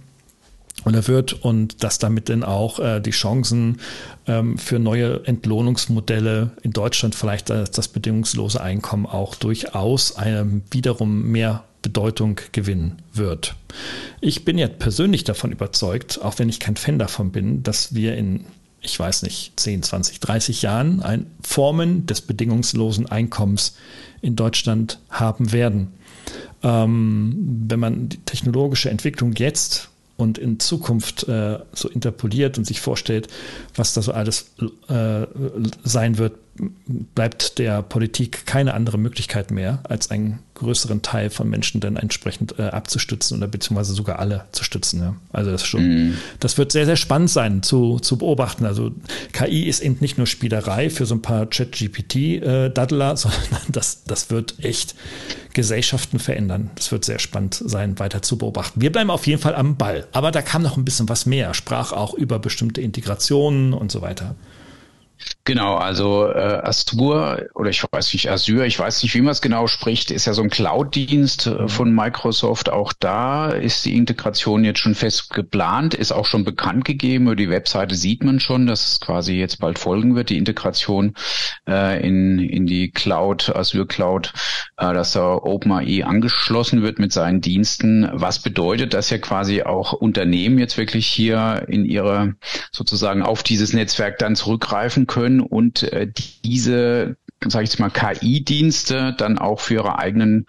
oder 0.86 1.08
wird 1.08 1.34
und 1.34 1.84
dass 1.84 2.00
damit 2.00 2.30
dann 2.30 2.44
auch 2.44 2.80
äh, 2.80 3.00
die 3.00 3.12
Chancen 3.12 3.80
ähm, 4.28 4.58
für 4.58 4.80
neue 4.80 5.26
Entlohnungsmodelle 5.26 6.52
in 6.64 6.72
Deutschland 6.72 7.14
vielleicht 7.16 7.50
das, 7.50 7.88
bedingungslose 7.88 8.62
Einkommen 8.62 9.06
auch 9.06 9.36
durchaus 9.36 10.16
eine, 10.16 10.62
wiederum 10.72 11.32
mehr 11.32 11.66
Bedeutung 11.82 12.40
gewinnen 12.52 13.02
wird. 13.14 13.56
Ich 14.22 14.46
bin 14.46 14.58
jetzt 14.58 14.80
persönlich 14.80 15.24
davon 15.24 15.52
überzeugt, 15.52 16.22
auch 16.22 16.38
wenn 16.40 16.50
ich 16.50 16.60
kein 16.60 16.76
Fan 16.76 17.00
davon 17.00 17.32
bin, 17.32 17.64
dass 17.64 17.94
wir 17.96 18.16
in 18.16 18.46
ich 18.82 19.00
weiß 19.00 19.22
nicht, 19.24 19.60
10, 19.60 19.84
20, 19.84 20.20
30 20.20 20.64
Jahren 20.64 21.02
ein 21.02 21.28
Formen 21.44 22.08
des 22.08 22.22
bedingungslosen 22.22 23.06
Einkommens 23.06 23.76
in 24.22 24.36
Deutschland 24.36 25.00
haben 25.10 25.52
werden. 25.52 25.94
Ähm, 26.64 27.66
wenn 27.68 27.80
man 27.80 28.10
die 28.10 28.18
technologische 28.18 28.90
Entwicklung 28.90 29.34
jetzt 29.34 29.90
und 30.18 30.38
in 30.38 30.60
Zukunft 30.60 31.28
äh, 31.28 31.60
so 31.74 31.90
interpoliert 31.90 32.58
und 32.58 32.66
sich 32.66 32.80
vorstellt, 32.82 33.28
was 33.76 33.94
da 33.94 34.02
so 34.02 34.12
alles 34.12 34.52
äh, 34.88 35.26
sein 35.84 36.18
wird, 36.18 36.34
bleibt 37.16 37.60
der 37.60 37.82
Politik 37.82 38.46
keine 38.46 38.74
andere 38.74 38.98
Möglichkeit 38.98 39.52
mehr, 39.52 39.80
als 39.84 40.12
einen 40.12 40.40
größeren 40.56 41.02
Teil 41.02 41.30
von 41.30 41.50
Menschen 41.50 41.82
dann 41.82 41.96
entsprechend 41.96 42.60
äh, 42.60 42.64
abzustützen 42.64 43.38
oder 43.38 43.48
beziehungsweise 43.48 43.94
sogar 43.94 44.20
alle 44.20 44.46
zu 44.52 44.64
stützen. 44.64 45.02
Ja. 45.02 45.16
Also 45.32 45.50
das 45.50 45.66
schon, 45.66 46.10
mm. 46.10 46.18
das 46.40 46.58
wird 46.58 46.72
sehr, 46.72 46.86
sehr 46.86 46.98
spannend 46.98 47.32
sein 47.32 47.64
zu, 47.64 48.00
zu 48.00 48.18
beobachten. 48.18 48.66
Also 48.66 48.92
KI 49.32 49.68
ist 49.68 49.82
eben 49.82 49.98
nicht 50.02 50.18
nur 50.18 50.28
Spielerei 50.28 50.90
für 50.90 51.06
so 51.06 51.16
ein 51.16 51.22
paar 51.22 51.50
Chat-GPT-Daddler, 51.50 53.18
sondern 53.18 53.40
das, 53.70 54.04
das 54.04 54.30
wird 54.30 54.64
echt 54.64 54.94
Gesellschaften 55.54 56.20
verändern. 56.20 56.70
Das 56.76 56.92
wird 56.92 57.06
sehr 57.06 57.20
spannend 57.20 57.62
sein, 57.66 57.98
weiter 57.98 58.22
zu 58.22 58.38
beobachten. 58.38 58.82
Wir 58.82 58.92
bleiben 58.92 59.10
auf 59.10 59.26
jeden 59.26 59.42
Fall 59.42 59.56
am 59.56 59.78
Ball. 59.78 60.08
Aber 60.12 60.32
da 60.32 60.42
kam 60.42 60.62
noch 60.62 60.78
ein 60.78 60.86
bisschen 60.86 61.10
was 61.10 61.26
mehr. 61.26 61.54
Sprach 61.54 61.92
auch 61.92 62.14
über 62.14 62.40
bestimmte 62.40 62.82
Integrationen 62.82 63.74
und 63.74 63.92
so 63.92 64.02
weiter. 64.02 64.36
Genau, 65.44 65.76
also 65.76 66.28
äh, 66.28 66.62
Astur 66.64 67.48
oder 67.56 67.72
ich 67.72 67.84
weiß 67.84 68.14
nicht, 68.14 68.30
Azure, 68.30 68.68
ich 68.68 68.78
weiß 68.78 69.02
nicht, 69.02 69.16
wie 69.16 69.22
man 69.22 69.32
es 69.32 69.42
genau 69.42 69.66
spricht, 69.66 70.12
ist 70.12 70.26
ja 70.26 70.34
so 70.34 70.44
ein 70.44 70.52
Cloud-Dienst 70.52 71.48
äh, 71.48 71.50
mhm. 71.50 71.70
von 71.70 71.96
Microsoft. 71.96 72.70
Auch 72.70 72.94
da 72.94 73.50
ist 73.50 73.86
die 73.86 73.98
Integration 73.98 74.64
jetzt 74.64 74.80
schon 74.80 74.94
fest 74.94 75.32
geplant, 75.32 75.96
ist 75.96 76.12
auch 76.12 76.26
schon 76.26 76.44
bekannt 76.44 76.86
gegeben. 76.86 77.26
Über 77.26 77.36
die 77.36 77.50
Webseite 77.50 77.96
sieht 77.96 78.24
man 78.24 78.40
schon, 78.40 78.68
dass 78.68 78.88
es 78.88 79.00
quasi 79.00 79.34
jetzt 79.34 79.60
bald 79.60 79.80
folgen 79.80 80.16
wird, 80.16 80.30
die 80.30 80.38
Integration 80.38 81.16
äh, 81.68 82.08
in, 82.08 82.38
in 82.38 82.68
die 82.68 82.92
Cloud, 82.92 83.50
Azure 83.56 83.88
Cloud, 83.88 84.34
äh, 84.78 84.94
dass 84.94 85.14
da 85.14 85.34
OpenAI 85.34 86.06
angeschlossen 86.06 86.84
wird 86.84 87.00
mit 87.00 87.12
seinen 87.14 87.42
Diensten. 87.42 88.08
Was 88.14 88.40
bedeutet, 88.40 88.94
dass 88.94 89.10
ja 89.10 89.18
quasi 89.18 89.64
auch 89.64 89.94
Unternehmen 89.94 90.60
jetzt 90.60 90.78
wirklich 90.78 91.08
hier 91.08 91.66
in 91.68 91.84
ihre 91.86 92.36
sozusagen 92.72 93.24
auf 93.24 93.42
dieses 93.42 93.74
Netzwerk 93.74 94.20
dann 94.20 94.36
zurückgreifen 94.36 95.08
können 95.12 95.42
und 95.42 95.84
äh, 95.92 96.10
diese 96.46 97.18
sage 97.48 97.64
ich 97.64 97.72
jetzt 97.72 97.80
mal, 97.80 97.90
KI-Dienste 97.90 99.16
dann 99.18 99.40
auch 99.40 99.60
für 99.60 99.76
ihre 99.76 99.98
eigenen 99.98 100.46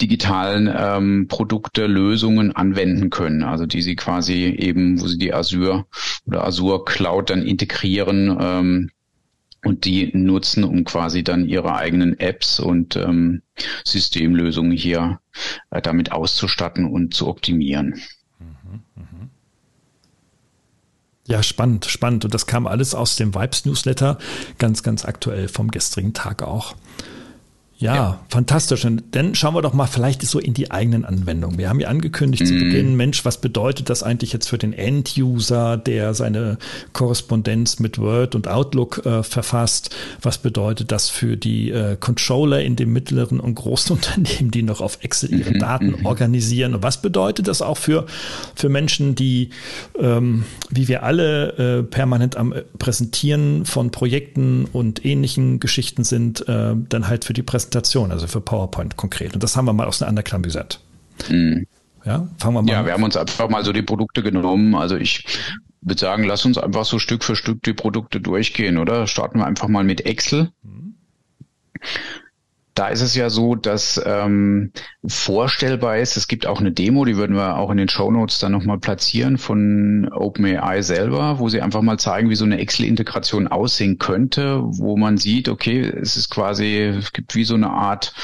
digitalen 0.00 0.68
ähm, 0.76 1.26
Produkte, 1.28 1.86
Lösungen 1.86 2.54
anwenden 2.54 3.10
können. 3.10 3.44
Also 3.44 3.64
die 3.64 3.80
sie 3.80 3.94
quasi 3.94 4.46
eben, 4.58 5.00
wo 5.00 5.06
sie 5.06 5.18
die 5.18 5.32
Azure 5.32 5.86
oder 6.26 6.44
Azure 6.44 6.84
Cloud 6.84 7.30
dann 7.30 7.46
integrieren 7.46 8.36
ähm, 8.40 8.90
und 9.64 9.84
die 9.84 10.10
nutzen, 10.16 10.64
um 10.64 10.82
quasi 10.84 11.22
dann 11.22 11.46
ihre 11.46 11.76
eigenen 11.76 12.18
Apps 12.18 12.58
und 12.58 12.96
ähm, 12.96 13.42
Systemlösungen 13.84 14.72
hier 14.72 15.20
äh, 15.70 15.80
damit 15.80 16.10
auszustatten 16.10 16.86
und 16.86 17.14
zu 17.14 17.28
optimieren. 17.28 18.02
Ja, 21.26 21.42
spannend, 21.42 21.84
spannend. 21.84 22.24
Und 22.24 22.34
das 22.34 22.46
kam 22.46 22.66
alles 22.66 22.94
aus 22.94 23.16
dem 23.16 23.34
Vibes-Newsletter, 23.34 24.18
ganz, 24.58 24.82
ganz 24.82 25.04
aktuell 25.04 25.48
vom 25.48 25.70
gestrigen 25.70 26.14
Tag 26.14 26.42
auch. 26.42 26.74
Ja, 27.82 27.94
ja, 27.96 28.20
fantastisch. 28.28 28.84
Und 28.84 29.02
dann 29.10 29.34
schauen 29.34 29.54
wir 29.54 29.62
doch 29.62 29.72
mal 29.72 29.86
vielleicht 29.86 30.22
so 30.22 30.38
in 30.38 30.54
die 30.54 30.70
eigenen 30.70 31.04
Anwendungen. 31.04 31.58
Wir 31.58 31.68
haben 31.68 31.80
ja 31.80 31.88
angekündigt 31.88 32.44
mm. 32.44 32.46
zu 32.46 32.54
mhm. 32.54 32.60
Beginn, 32.60 32.96
Mensch, 32.96 33.24
was 33.24 33.38
bedeutet 33.38 33.90
das 33.90 34.04
eigentlich 34.04 34.32
jetzt 34.32 34.48
für 34.48 34.56
den 34.56 34.72
End-User, 34.72 35.76
der 35.76 36.14
seine 36.14 36.58
Korrespondenz 36.92 37.80
mit 37.80 37.98
Word 37.98 38.36
und 38.36 38.46
Outlook 38.46 39.04
äh, 39.04 39.24
verfasst? 39.24 39.90
Was 40.20 40.38
bedeutet 40.38 40.92
das 40.92 41.10
für 41.10 41.36
die 41.36 41.72
äh, 41.72 41.96
Controller 41.98 42.62
in 42.62 42.76
den 42.76 42.92
mittleren 42.92 43.40
und 43.40 43.56
großen 43.56 43.96
Unternehmen, 43.96 44.52
die 44.52 44.62
noch 44.62 44.80
auf 44.80 44.98
Excel 45.02 45.34
ihre 45.34 45.50
mhm, 45.50 45.58
Daten 45.58 45.90
mm. 46.02 46.06
organisieren? 46.06 46.74
Und 46.74 46.84
was 46.84 47.02
bedeutet 47.02 47.48
das 47.48 47.62
auch 47.62 47.78
für, 47.78 48.06
für 48.54 48.68
Menschen, 48.68 49.16
die, 49.16 49.50
ähm, 49.98 50.44
wie 50.70 50.86
wir 50.86 51.02
alle, 51.02 51.80
äh, 51.80 51.82
permanent 51.82 52.36
am 52.36 52.52
äh, 52.52 52.62
Präsentieren 52.78 53.64
von 53.64 53.90
Projekten 53.90 54.66
und 54.72 55.04
ähnlichen 55.04 55.58
Geschichten 55.58 56.04
sind, 56.04 56.48
äh, 56.48 56.76
dann 56.88 57.08
halt 57.08 57.24
für 57.24 57.32
die 57.32 57.42
Präsentation 57.42 57.71
Präsentation, 57.72 58.12
also 58.12 58.26
für 58.26 58.40
PowerPoint 58.40 58.96
konkret. 58.96 59.34
Und 59.34 59.42
das 59.42 59.56
haben 59.56 59.64
wir 59.64 59.72
mal 59.72 59.86
auseinanderklamüsert. 59.86 60.80
Mhm. 61.28 61.66
Ja, 62.04 62.28
fangen 62.38 62.54
wir 62.54 62.62
mal 62.62 62.70
Ja, 62.70 62.84
wir 62.84 62.92
haben 62.92 63.02
uns 63.02 63.16
einfach 63.16 63.48
mal 63.48 63.64
so 63.64 63.72
die 63.72 63.82
Produkte 63.82 64.22
genommen. 64.22 64.74
Also 64.74 64.96
ich 64.96 65.24
würde 65.80 65.98
sagen, 65.98 66.24
lass 66.24 66.44
uns 66.44 66.58
einfach 66.58 66.84
so 66.84 66.98
Stück 66.98 67.24
für 67.24 67.34
Stück 67.34 67.62
die 67.62 67.72
Produkte 67.72 68.20
durchgehen, 68.20 68.76
oder? 68.76 69.06
Starten 69.06 69.38
wir 69.38 69.46
einfach 69.46 69.68
mal 69.68 69.84
mit 69.84 70.04
Excel. 70.04 70.50
Mhm 70.62 70.94
da 72.74 72.88
ist 72.88 73.02
es 73.02 73.14
ja 73.14 73.28
so, 73.28 73.54
dass 73.54 74.00
ähm, 74.04 74.72
vorstellbar 75.06 75.98
ist, 75.98 76.16
es 76.16 76.28
gibt 76.28 76.46
auch 76.46 76.60
eine 76.60 76.72
Demo, 76.72 77.04
die 77.04 77.16
würden 77.16 77.36
wir 77.36 77.58
auch 77.58 77.70
in 77.70 77.76
den 77.76 77.88
Show 77.88 78.10
Notes 78.10 78.38
dann 78.38 78.52
nochmal 78.52 78.78
platzieren 78.78 79.36
von 79.36 80.08
OpenAI 80.10 80.82
selber, 80.82 81.38
wo 81.38 81.48
sie 81.48 81.60
einfach 81.60 81.82
mal 81.82 81.98
zeigen, 81.98 82.30
wie 82.30 82.34
so 82.34 82.44
eine 82.44 82.58
Excel-Integration 82.58 83.48
aussehen 83.48 83.98
könnte, 83.98 84.60
wo 84.62 84.96
man 84.96 85.18
sieht, 85.18 85.48
okay, 85.48 85.80
es 85.80 86.16
ist 86.16 86.30
quasi, 86.30 86.78
es 86.78 87.12
gibt 87.12 87.34
wie 87.34 87.44
so 87.44 87.54
eine 87.54 87.70
Art 87.70 88.14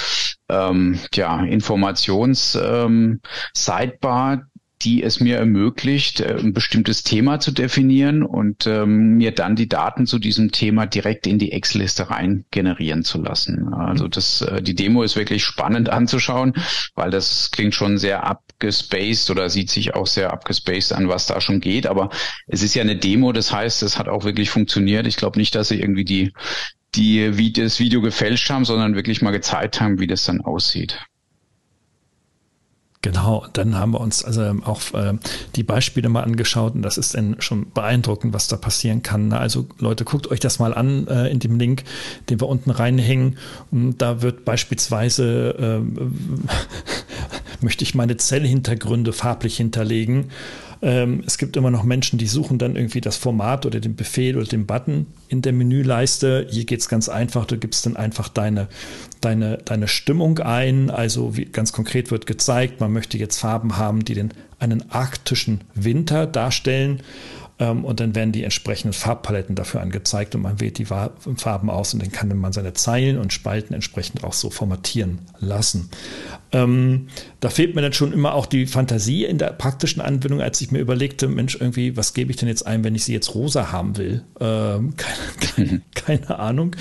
ähm, 0.48 0.98
ja, 1.12 1.42
Informations-Sidebar, 1.42 4.32
ähm, 4.32 4.42
die 4.82 5.02
es 5.02 5.20
mir 5.20 5.36
ermöglicht, 5.36 6.20
äh, 6.20 6.36
ein 6.38 6.52
bestimmtes 6.52 7.02
Thema 7.02 7.40
zu 7.40 7.50
definieren 7.50 8.22
und 8.22 8.66
ähm, 8.66 9.16
mir 9.16 9.32
dann 9.32 9.56
die 9.56 9.68
Daten 9.68 10.06
zu 10.06 10.18
diesem 10.18 10.52
Thema 10.52 10.86
direkt 10.86 11.26
in 11.26 11.38
die 11.38 11.52
Excel-Liste 11.52 12.10
rein 12.10 12.44
generieren 12.50 13.02
zu 13.02 13.20
lassen. 13.20 13.72
Also 13.74 14.04
mhm. 14.04 14.10
das, 14.10 14.42
äh, 14.42 14.62
die 14.62 14.74
Demo 14.74 15.02
ist 15.02 15.16
wirklich 15.16 15.44
spannend 15.44 15.88
anzuschauen, 15.88 16.54
weil 16.94 17.10
das 17.10 17.50
klingt 17.50 17.74
schon 17.74 17.98
sehr 17.98 18.24
abgespaced 18.24 19.30
oder 19.30 19.50
sieht 19.50 19.70
sich 19.70 19.94
auch 19.94 20.06
sehr 20.06 20.32
abgespaced 20.32 20.92
an, 20.92 21.08
was 21.08 21.26
da 21.26 21.40
schon 21.40 21.60
geht. 21.60 21.86
Aber 21.86 22.10
es 22.46 22.62
ist 22.62 22.74
ja 22.74 22.82
eine 22.82 22.96
Demo, 22.96 23.32
das 23.32 23.52
heißt, 23.52 23.82
es 23.82 23.98
hat 23.98 24.08
auch 24.08 24.24
wirklich 24.24 24.50
funktioniert. 24.50 25.06
Ich 25.06 25.16
glaube 25.16 25.38
nicht, 25.38 25.54
dass 25.54 25.68
sie 25.68 25.80
irgendwie 25.80 26.04
die 26.04 26.32
die 26.94 27.36
wie 27.36 27.52
das 27.52 27.80
Video 27.80 28.00
gefälscht 28.00 28.48
haben, 28.48 28.64
sondern 28.64 28.94
wirklich 28.94 29.20
mal 29.20 29.30
gezeigt 29.30 29.80
haben, 29.80 30.00
wie 30.00 30.06
das 30.06 30.24
dann 30.24 30.40
aussieht. 30.40 30.98
Genau, 33.00 33.46
dann 33.52 33.76
haben 33.76 33.92
wir 33.92 34.00
uns 34.00 34.24
also 34.24 34.42
auch 34.64 34.92
äh, 34.92 35.14
die 35.54 35.62
Beispiele 35.62 36.08
mal 36.08 36.24
angeschaut 36.24 36.74
und 36.74 36.82
das 36.82 36.98
ist 36.98 37.14
dann 37.14 37.36
schon 37.38 37.70
beeindruckend, 37.70 38.34
was 38.34 38.48
da 38.48 38.56
passieren 38.56 39.04
kann. 39.04 39.32
Also 39.32 39.68
Leute, 39.78 40.04
guckt 40.04 40.28
euch 40.32 40.40
das 40.40 40.58
mal 40.58 40.74
an 40.74 41.06
äh, 41.06 41.28
in 41.28 41.38
dem 41.38 41.60
Link, 41.60 41.84
den 42.28 42.40
wir 42.40 42.48
unten 42.48 42.70
reinhängen. 42.70 43.38
Und 43.70 43.98
da 44.02 44.20
wird 44.20 44.44
beispielsweise, 44.44 45.80
äh, 45.80 47.60
möchte 47.60 47.84
ich 47.84 47.94
meine 47.94 48.16
Zellhintergründe 48.16 49.12
farblich 49.12 49.58
hinterlegen 49.58 50.30
ähm, 50.80 51.22
es 51.26 51.38
gibt 51.38 51.56
immer 51.56 51.70
noch 51.70 51.82
Menschen, 51.82 52.18
die 52.18 52.26
suchen 52.26 52.58
dann 52.58 52.76
irgendwie 52.76 53.00
das 53.00 53.16
Format 53.16 53.66
oder 53.66 53.80
den 53.80 53.96
Befehl 53.96 54.36
oder 54.36 54.46
den 54.46 54.66
Button 54.66 55.06
in 55.28 55.42
der 55.42 55.52
Menüleiste. 55.52 56.46
Hier 56.50 56.64
geht 56.64 56.80
es 56.80 56.88
ganz 56.88 57.08
einfach. 57.08 57.46
Du 57.46 57.58
gibst 57.58 57.84
dann 57.86 57.96
einfach 57.96 58.28
deine, 58.28 58.68
deine, 59.20 59.58
deine 59.64 59.88
Stimmung 59.88 60.38
ein. 60.38 60.90
Also 60.90 61.32
ganz 61.52 61.72
konkret 61.72 62.10
wird 62.10 62.26
gezeigt, 62.26 62.80
man 62.80 62.92
möchte 62.92 63.18
jetzt 63.18 63.38
Farben 63.38 63.76
haben, 63.76 64.04
die 64.04 64.14
den 64.14 64.32
einen 64.60 64.90
arktischen 64.90 65.62
Winter 65.74 66.26
darstellen. 66.26 67.02
Ähm, 67.58 67.84
und 67.84 68.00
dann 68.00 68.14
werden 68.14 68.32
die 68.32 68.44
entsprechenden 68.44 68.92
Farbpaletten 68.92 69.54
dafür 69.54 69.80
angezeigt 69.80 70.34
und 70.34 70.42
man 70.42 70.60
wählt 70.60 70.78
die 70.78 70.84
Farben 70.84 71.70
aus 71.70 71.92
und 71.92 72.02
dann 72.02 72.12
kann 72.12 72.36
man 72.36 72.52
seine 72.52 72.72
Zeilen 72.74 73.18
und 73.18 73.32
Spalten 73.32 73.74
entsprechend 73.74 74.24
auch 74.24 74.32
so 74.32 74.50
formatieren 74.50 75.20
lassen. 75.40 75.90
Ähm, 76.52 77.08
da 77.40 77.50
fehlt 77.50 77.74
mir 77.74 77.82
dann 77.82 77.92
schon 77.92 78.12
immer 78.12 78.34
auch 78.34 78.46
die 78.46 78.66
Fantasie 78.66 79.24
in 79.24 79.38
der 79.38 79.48
praktischen 79.48 80.00
Anwendung, 80.00 80.40
als 80.40 80.60
ich 80.60 80.70
mir 80.70 80.78
überlegte, 80.78 81.28
Mensch, 81.28 81.56
irgendwie, 81.60 81.96
was 81.96 82.14
gebe 82.14 82.30
ich 82.30 82.36
denn 82.36 82.48
jetzt 82.48 82.66
ein, 82.66 82.84
wenn 82.84 82.94
ich 82.94 83.04
sie 83.04 83.12
jetzt 83.12 83.34
rosa 83.34 83.72
haben 83.72 83.96
will? 83.96 84.22
Ähm, 84.40 84.94
keine, 84.96 85.56
keine, 85.56 85.82
keine, 85.94 86.38
Ahnung. 86.38 86.76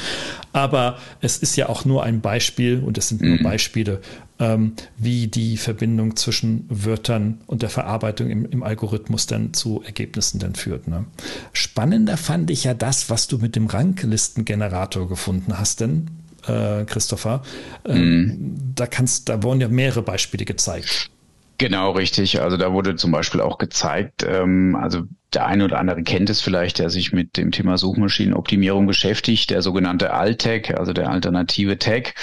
Aber 0.54 0.98
es 1.22 1.38
ist 1.38 1.56
ja 1.56 1.70
auch 1.70 1.86
nur 1.86 2.04
ein 2.04 2.22
Beispiel 2.22 2.80
und 2.80 2.98
es 2.98 3.10
sind 3.10 3.22
nur 3.22 3.38
mhm. 3.38 3.44
Beispiele, 3.44 4.02
ähm, 4.40 4.74
wie 4.98 5.28
die 5.28 5.58
Verbindung 5.58 6.16
zwischen 6.16 6.66
Wörtern 6.70 7.40
und 7.48 7.62
der 7.62 7.70
Verarbeitung 7.70 8.30
im, 8.30 8.46
im 8.46 8.64
Algorithmus 8.64 9.28
dann 9.28 9.54
zu 9.54 9.82
Ergebnissen 9.84 10.40
dann 10.40 10.56
führt. 10.56 10.88
Ne? 10.88 11.06
Spannender 11.54 12.18
fand 12.18 12.52
ich 12.52 12.64
ja 12.64 12.74
das, 12.74 13.10
was 13.10 13.28
du 13.28 13.38
mit 13.38 13.56
dem 13.56 13.68
Ranglistengenerator 13.68 15.08
gefunden 15.08 15.58
hast, 15.58 15.82
denn 15.82 16.08
äh, 16.48 16.86
Christopher. 16.86 17.42
Ähm, 17.86 18.26
mhm. 18.26 18.58
Da 18.76 18.88
kannst, 18.88 19.30
da 19.30 19.44
wurden 19.44 19.62
ja 19.62 19.68
mehrere 19.68 20.02
Beispiele 20.02 20.46
gezeigt. 20.46 21.10
Genau, 21.58 21.92
richtig. 21.92 22.42
Also 22.42 22.58
da 22.58 22.72
wurde 22.72 22.96
zum 22.96 23.12
Beispiel 23.12 23.42
auch 23.42 23.58
gezeigt, 23.58 24.26
ähm, 24.28 24.76
also 24.76 25.04
der 25.34 25.46
eine 25.46 25.66
oder 25.66 25.80
andere 25.80 26.04
kennt 26.04 26.30
es 26.30 26.42
vielleicht, 26.42 26.80
der 26.80 26.90
sich 26.90 27.12
mit 27.12 27.38
dem 27.38 27.52
Thema 27.52 27.78
Suchmaschinenoptimierung 27.78 28.88
beschäftigt, 28.88 29.50
der 29.50 29.62
sogenannte 29.62 30.14
Altec, 30.14 30.74
also 30.78 30.94
der 30.94 31.10
alternative 31.10 31.78
Tag, 31.78 32.14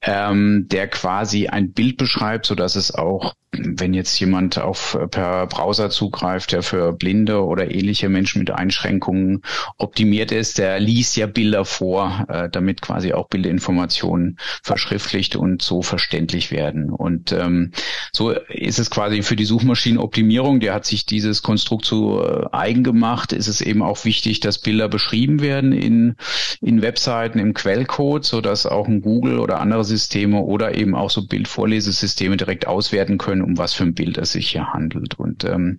ähm, 0.00 0.66
der 0.68 0.88
quasi 0.88 1.48
ein 1.48 1.72
Bild 1.72 1.98
beschreibt, 1.98 2.46
so 2.46 2.54
dass 2.54 2.76
es 2.76 2.94
auch, 2.94 3.34
wenn 3.52 3.94
jetzt 3.94 4.18
jemand 4.18 4.58
auf 4.58 4.98
per 5.10 5.46
Browser 5.46 5.88
zugreift, 5.90 6.52
der 6.52 6.62
für 6.62 6.92
Blinde 6.92 7.44
oder 7.44 7.70
ähnliche 7.70 8.08
Menschen 8.08 8.40
mit 8.40 8.50
Einschränkungen 8.50 9.42
optimiert 9.78 10.32
ist, 10.32 10.58
der 10.58 10.80
liest 10.80 11.16
ja 11.16 11.26
Bilder 11.26 11.64
vor, 11.64 12.26
äh, 12.28 12.48
damit 12.50 12.80
quasi 12.80 13.12
auch 13.12 13.28
Bildinformationen 13.28 14.38
verschriftlicht 14.62 15.36
und 15.36 15.62
so 15.62 15.82
verständlich 15.82 16.50
werden. 16.50 16.90
Und 16.90 17.32
ähm, 17.32 17.72
so 18.12 18.30
ist 18.30 18.78
es 18.78 18.90
quasi 18.90 19.22
für 19.22 19.36
die 19.36 19.44
Suchmaschinenoptimierung, 19.44 20.60
der 20.60 20.74
hat 20.74 20.86
sich 20.86 21.06
dieses 21.06 21.42
Konstrukt 21.42 21.84
zu 21.84 22.20
äh, 22.20 22.46
eigen 22.64 22.82
gemacht, 22.82 23.32
ist 23.32 23.46
es 23.46 23.60
eben 23.60 23.82
auch 23.82 24.04
wichtig, 24.06 24.40
dass 24.40 24.58
Bilder 24.58 24.88
beschrieben 24.88 25.40
werden 25.40 25.72
in, 25.72 26.16
in 26.62 26.80
Webseiten 26.80 27.38
im 27.38 27.52
Quellcode, 27.52 28.24
so 28.24 28.40
dass 28.40 28.64
auch 28.64 28.88
ein 28.88 29.02
Google 29.02 29.38
oder 29.38 29.60
andere 29.60 29.84
Systeme 29.84 30.40
oder 30.40 30.74
eben 30.74 30.94
auch 30.94 31.10
so 31.10 31.26
Bildvorlesesysteme 31.26 32.38
direkt 32.38 32.66
auswerten 32.66 33.18
können, 33.18 33.42
um 33.42 33.58
was 33.58 33.74
für 33.74 33.84
ein 33.84 33.94
Bild 33.94 34.16
es 34.16 34.32
sich 34.32 34.50
hier 34.50 34.72
handelt. 34.72 35.18
Und 35.18 35.44
ähm, 35.44 35.76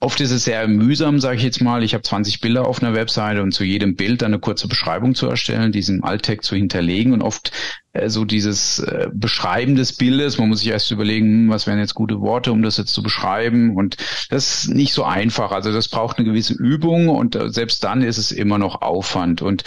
oft 0.00 0.20
ist 0.22 0.30
es 0.30 0.44
sehr 0.44 0.66
mühsam, 0.68 1.20
sage 1.20 1.36
ich 1.36 1.42
jetzt 1.42 1.60
mal. 1.60 1.82
Ich 1.82 1.92
habe 1.92 2.02
20 2.02 2.40
Bilder 2.40 2.66
auf 2.66 2.82
einer 2.82 2.94
Webseite 2.94 3.42
und 3.42 3.52
zu 3.52 3.64
jedem 3.64 3.94
Bild 3.94 4.22
dann 4.22 4.32
eine 4.32 4.40
kurze 4.40 4.68
Beschreibung 4.68 5.14
zu 5.14 5.26
erstellen, 5.26 5.70
diesen 5.70 6.02
Alttext 6.02 6.48
zu 6.48 6.56
hinterlegen. 6.56 7.12
Und 7.12 7.22
oft 7.22 7.52
äh, 7.92 8.08
so 8.08 8.24
dieses 8.24 8.78
äh, 8.78 9.08
Beschreiben 9.12 9.76
des 9.76 9.92
Bildes. 9.92 10.38
Man 10.38 10.48
muss 10.48 10.60
sich 10.60 10.68
erst 10.68 10.90
überlegen, 10.90 11.26
hm, 11.26 11.48
was 11.50 11.66
wären 11.66 11.78
jetzt 11.78 11.94
gute 11.94 12.20
Worte, 12.20 12.52
um 12.52 12.62
das 12.62 12.76
jetzt 12.78 12.92
zu 12.92 13.02
beschreiben. 13.02 13.76
Und 13.76 13.96
das 14.30 14.64
ist 14.64 14.74
nicht 14.74 14.94
so 14.94 15.04
einfach. 15.04 15.52
Also 15.52 15.72
das 15.72 15.88
braucht 15.88 16.18
eine 16.18 16.26
gewisse 16.26 16.54
Übung 16.54 17.08
und 17.08 17.36
äh, 17.36 17.50
selbst 17.50 17.84
dann 17.84 18.02
ist 18.02 18.18
es 18.18 18.32
immer 18.32 18.58
noch 18.58 18.82
Aufwand. 18.82 19.42
Und 19.42 19.64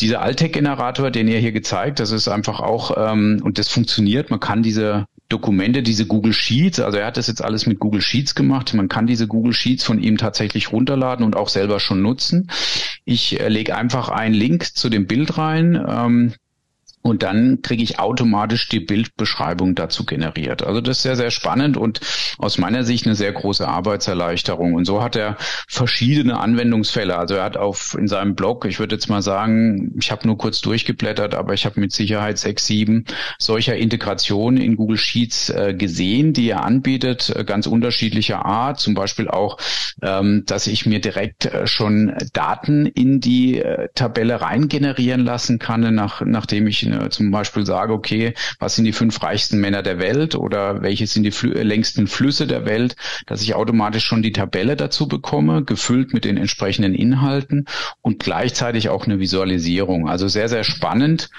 dieser 0.00 0.22
Alltag-Generator, 0.22 1.10
den 1.10 1.28
ihr 1.28 1.38
hier 1.38 1.52
gezeigt, 1.52 2.00
das 2.00 2.10
ist 2.10 2.28
einfach 2.28 2.60
auch, 2.60 2.96
ähm, 2.96 3.40
und 3.42 3.58
das 3.58 3.68
funktioniert, 3.68 4.30
man 4.30 4.40
kann 4.40 4.62
diese 4.62 5.06
Dokumente, 5.28 5.82
diese 5.82 6.06
Google 6.06 6.32
Sheets, 6.32 6.80
also 6.80 6.96
er 6.96 7.06
hat 7.06 7.18
das 7.18 7.26
jetzt 7.26 7.44
alles 7.44 7.66
mit 7.66 7.78
Google 7.78 8.00
Sheets 8.00 8.34
gemacht. 8.34 8.72
Man 8.72 8.88
kann 8.88 9.06
diese 9.06 9.26
Google 9.26 9.52
Sheets 9.52 9.84
von 9.84 10.00
ihm 10.00 10.16
tatsächlich 10.16 10.72
runterladen 10.72 11.24
und 11.24 11.36
auch 11.36 11.48
selber 11.48 11.80
schon 11.80 12.00
nutzen. 12.00 12.50
Ich 13.04 13.38
äh, 13.38 13.48
lege 13.48 13.76
einfach 13.76 14.08
einen 14.08 14.34
Link 14.34 14.74
zu 14.74 14.88
dem 14.88 15.06
Bild 15.06 15.36
rein. 15.36 15.80
Ähm, 15.86 16.32
und 17.08 17.22
dann 17.22 17.62
kriege 17.62 17.82
ich 17.82 17.98
automatisch 17.98 18.68
die 18.68 18.80
Bildbeschreibung 18.80 19.74
dazu 19.74 20.04
generiert. 20.04 20.62
Also 20.62 20.80
das 20.80 20.98
ist 20.98 21.02
sehr, 21.02 21.16
sehr 21.16 21.30
spannend 21.30 21.76
und 21.76 22.00
aus 22.38 22.58
meiner 22.58 22.84
Sicht 22.84 23.06
eine 23.06 23.14
sehr 23.14 23.32
große 23.32 23.66
Arbeitserleichterung. 23.66 24.74
Und 24.74 24.84
so 24.84 25.02
hat 25.02 25.16
er 25.16 25.36
verschiedene 25.66 26.38
Anwendungsfälle. 26.38 27.16
Also 27.16 27.34
er 27.34 27.44
hat 27.44 27.56
auf 27.56 27.96
in 27.98 28.08
seinem 28.08 28.34
Blog, 28.34 28.64
ich 28.64 28.78
würde 28.78 28.94
jetzt 28.94 29.08
mal 29.08 29.22
sagen, 29.22 29.94
ich 29.98 30.10
habe 30.10 30.26
nur 30.26 30.38
kurz 30.38 30.60
durchgeblättert, 30.60 31.34
aber 31.34 31.54
ich 31.54 31.64
habe 31.66 31.80
mit 31.80 31.92
Sicherheit 31.92 32.38
sechs, 32.38 32.66
sieben 32.66 33.04
solcher 33.38 33.76
Integrationen 33.76 34.60
in 34.60 34.76
Google 34.76 34.98
Sheets 34.98 35.50
äh, 35.50 35.74
gesehen, 35.74 36.32
die 36.32 36.50
er 36.50 36.64
anbietet, 36.64 37.34
äh, 37.34 37.44
ganz 37.44 37.66
unterschiedlicher 37.66 38.44
Art. 38.44 38.80
Zum 38.80 38.94
Beispiel 38.94 39.28
auch, 39.28 39.58
ähm, 40.02 40.44
dass 40.46 40.66
ich 40.66 40.86
mir 40.86 41.00
direkt 41.00 41.46
äh, 41.46 41.66
schon 41.66 42.14
Daten 42.32 42.86
in 42.86 43.20
die 43.20 43.60
äh, 43.60 43.88
Tabelle 43.94 44.40
rein 44.40 44.68
generieren 44.68 45.24
lassen 45.24 45.58
kann, 45.58 45.94
nach, 45.94 46.22
nachdem 46.24 46.66
ich 46.66 46.82
zum 47.08 47.30
Beispiel 47.30 47.64
sage, 47.64 47.92
okay, 47.92 48.34
was 48.58 48.76
sind 48.76 48.84
die 48.84 48.92
fünf 48.92 49.22
reichsten 49.22 49.60
Männer 49.60 49.82
der 49.82 49.98
Welt 49.98 50.34
oder 50.34 50.82
welche 50.82 51.06
sind 51.06 51.22
die 51.22 51.30
Flü 51.30 51.52
längsten 51.52 52.06
Flüsse 52.06 52.46
der 52.46 52.66
Welt, 52.66 52.96
dass 53.26 53.42
ich 53.42 53.54
automatisch 53.54 54.04
schon 54.04 54.22
die 54.22 54.32
Tabelle 54.32 54.76
dazu 54.76 55.08
bekomme, 55.08 55.64
gefüllt 55.64 56.12
mit 56.14 56.24
den 56.24 56.36
entsprechenden 56.36 56.94
Inhalten 56.94 57.66
und 58.02 58.18
gleichzeitig 58.18 58.88
auch 58.88 59.06
eine 59.06 59.18
Visualisierung. 59.18 60.08
Also 60.08 60.28
sehr, 60.28 60.48
sehr 60.48 60.64
spannend, 60.64 61.30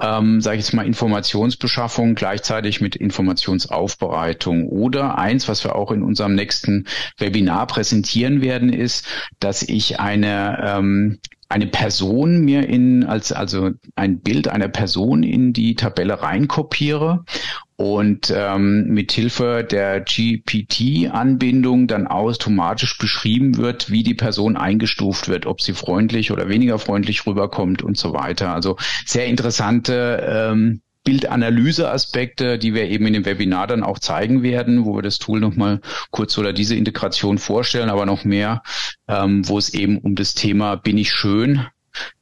ähm, 0.00 0.40
sage 0.40 0.58
ich 0.58 0.64
jetzt 0.64 0.74
mal, 0.74 0.86
Informationsbeschaffung 0.86 2.14
gleichzeitig 2.14 2.80
mit 2.80 2.96
Informationsaufbereitung. 2.96 4.68
Oder 4.68 5.18
eins, 5.18 5.48
was 5.48 5.64
wir 5.64 5.74
auch 5.74 5.90
in 5.90 6.02
unserem 6.02 6.34
nächsten 6.34 6.86
Webinar 7.16 7.66
präsentieren 7.66 8.40
werden, 8.40 8.72
ist, 8.72 9.06
dass 9.40 9.62
ich 9.62 9.98
eine 9.98 10.62
ähm, 10.64 11.18
eine 11.48 11.66
Person 11.66 12.44
mir 12.44 12.68
in 12.68 13.04
als 13.04 13.32
also 13.32 13.70
ein 13.96 14.20
Bild 14.20 14.48
einer 14.48 14.68
Person 14.68 15.22
in 15.22 15.52
die 15.52 15.74
Tabelle 15.74 16.20
reinkopiere 16.22 17.24
und 17.76 18.32
ähm, 18.36 18.88
mit 18.88 19.12
Hilfe 19.12 19.66
der 19.68 20.00
GPT-Anbindung 20.00 21.86
dann 21.86 22.06
automatisch 22.06 22.98
beschrieben 22.98 23.56
wird, 23.56 23.90
wie 23.90 24.02
die 24.02 24.14
Person 24.14 24.56
eingestuft 24.56 25.28
wird, 25.28 25.46
ob 25.46 25.62
sie 25.62 25.72
freundlich 25.72 26.32
oder 26.32 26.48
weniger 26.48 26.78
freundlich 26.78 27.26
rüberkommt 27.26 27.82
und 27.82 27.96
so 27.96 28.12
weiter. 28.12 28.52
Also 28.52 28.76
sehr 29.06 29.26
interessante 29.26 30.26
ähm, 30.28 30.82
Bildanalyseaspekte, 31.08 32.58
die 32.58 32.74
wir 32.74 32.90
eben 32.90 33.06
in 33.06 33.14
dem 33.14 33.24
Webinar 33.24 33.66
dann 33.66 33.82
auch 33.82 33.98
zeigen 33.98 34.42
werden, 34.42 34.84
wo 34.84 34.94
wir 34.94 35.00
das 35.00 35.18
Tool 35.18 35.40
nochmal 35.40 35.80
kurz 36.10 36.36
oder 36.36 36.52
diese 36.52 36.74
Integration 36.74 37.38
vorstellen, 37.38 37.88
aber 37.88 38.04
noch 38.04 38.26
mehr, 38.26 38.62
ähm, 39.08 39.48
wo 39.48 39.56
es 39.56 39.72
eben 39.72 39.96
um 39.96 40.16
das 40.16 40.34
Thema 40.34 40.76
bin 40.76 40.98
ich 40.98 41.10
schön 41.10 41.66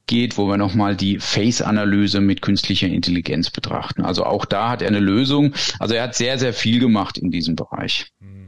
geht, 0.06 0.38
wo 0.38 0.46
wir 0.46 0.56
nochmal 0.56 0.94
die 0.94 1.18
Face-Analyse 1.18 2.20
mit 2.20 2.42
künstlicher 2.42 2.86
Intelligenz 2.86 3.50
betrachten. 3.50 4.04
Also 4.04 4.24
auch 4.24 4.44
da 4.44 4.68
hat 4.68 4.82
er 4.82 4.88
eine 4.88 5.00
Lösung. 5.00 5.52
Also 5.80 5.94
er 5.94 6.04
hat 6.04 6.14
sehr, 6.14 6.38
sehr 6.38 6.52
viel 6.52 6.78
gemacht 6.78 7.18
in 7.18 7.32
diesem 7.32 7.56
Bereich. 7.56 8.12
Mhm. 8.20 8.45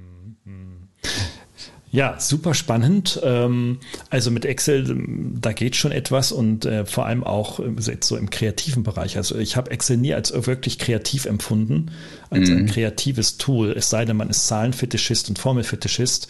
Ja, 1.91 2.17
super 2.19 2.55
spannend. 2.55 3.21
Ähm, 3.23 3.79
also 4.11 4.31
mit 4.31 4.45
Excel, 4.45 5.05
da 5.41 5.53
geht 5.53 5.75
schon 5.75 5.93
etwas 5.93 6.33
und 6.33 6.67
äh, 6.67 6.85
vor 6.85 7.07
allem 7.07 7.25
auch 7.25 7.61
jetzt 7.61 8.07
so 8.07 8.17
im 8.17 8.31
kreativen 8.31 8.83
Bereich. 8.83 9.17
Also 9.17 9.39
ich 9.39 9.57
habe 9.57 9.71
Excel 9.71 9.97
nie 9.97 10.13
als 10.13 10.33
wirklich 10.47 10.79
kreativ 10.79 11.25
empfunden, 11.25 11.91
als 12.31 12.51
ein 12.51 12.63
mhm. 12.63 12.67
kreatives 12.67 13.39
Tool, 13.39 13.73
es 13.73 13.89
sei 13.89 14.05
denn, 14.05 14.17
man 14.17 14.29
ist 14.29 14.47
Zahlenfetischist 14.49 15.29
und 15.31 15.39
Formelfetischist. 15.39 16.29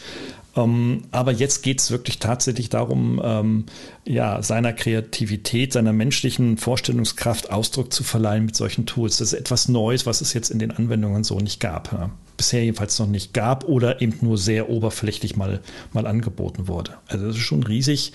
Ähm, 0.59 1.03
aber 1.13 1.33
jetzt 1.33 1.63
geht 1.63 1.81
es 1.81 1.91
wirklich 1.91 2.19
tatsächlich 2.19 2.69
darum, 2.69 3.21
ähm, 3.23 3.67
ja, 4.05 4.43
seiner 4.43 4.73
Kreativität, 4.73 5.73
seiner 5.73 5.93
menschlichen 5.93 6.59
Vorstellungskraft 6.59 7.51
Ausdruck 7.51 7.93
zu 7.93 8.03
verleihen 8.03 8.47
mit 8.47 8.57
solchen 8.57 8.85
Tools. 8.87 9.19
Das 9.19 9.33
ist 9.33 9.39
etwas 9.39 9.69
Neues, 9.69 10.05
was 10.07 10.21
es 10.21 10.33
jetzt 10.33 10.51
in 10.51 10.59
den 10.59 10.73
Anwendungen 10.73 11.23
so 11.23 11.39
nicht 11.39 11.61
gab. 11.61 11.93
Ja. 11.93 12.11
Bisher 12.37 12.65
jedenfalls 12.65 12.99
noch 12.99 13.07
nicht 13.07 13.35
gab 13.35 13.69
oder 13.69 14.03
eben 14.03 14.17
nur 14.21 14.37
sehr 14.37 14.69
oberflächlich 14.69 15.37
mal, 15.37 15.61
mal 15.93 16.07
angeboten 16.07 16.67
wurde. 16.67 16.93
Also 17.07 17.27
das 17.27 17.37
ist 17.37 17.43
schon 17.43 17.63
riesig. 17.63 18.13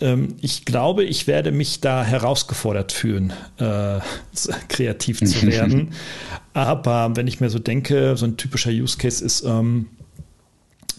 Ähm, 0.00 0.36
ich 0.40 0.64
glaube, 0.64 1.04
ich 1.04 1.26
werde 1.26 1.50
mich 1.50 1.80
da 1.80 2.04
herausgefordert 2.04 2.92
fühlen, 2.92 3.32
äh, 3.58 3.98
kreativ 4.68 5.20
zu 5.20 5.46
werden. 5.46 5.92
Aber 6.52 7.16
wenn 7.16 7.26
ich 7.26 7.40
mir 7.40 7.50
so 7.50 7.58
denke, 7.58 8.16
so 8.16 8.24
ein 8.24 8.36
typischer 8.36 8.70
Use 8.70 8.96
Case 8.98 9.24
ist, 9.24 9.44
ähm, 9.44 9.88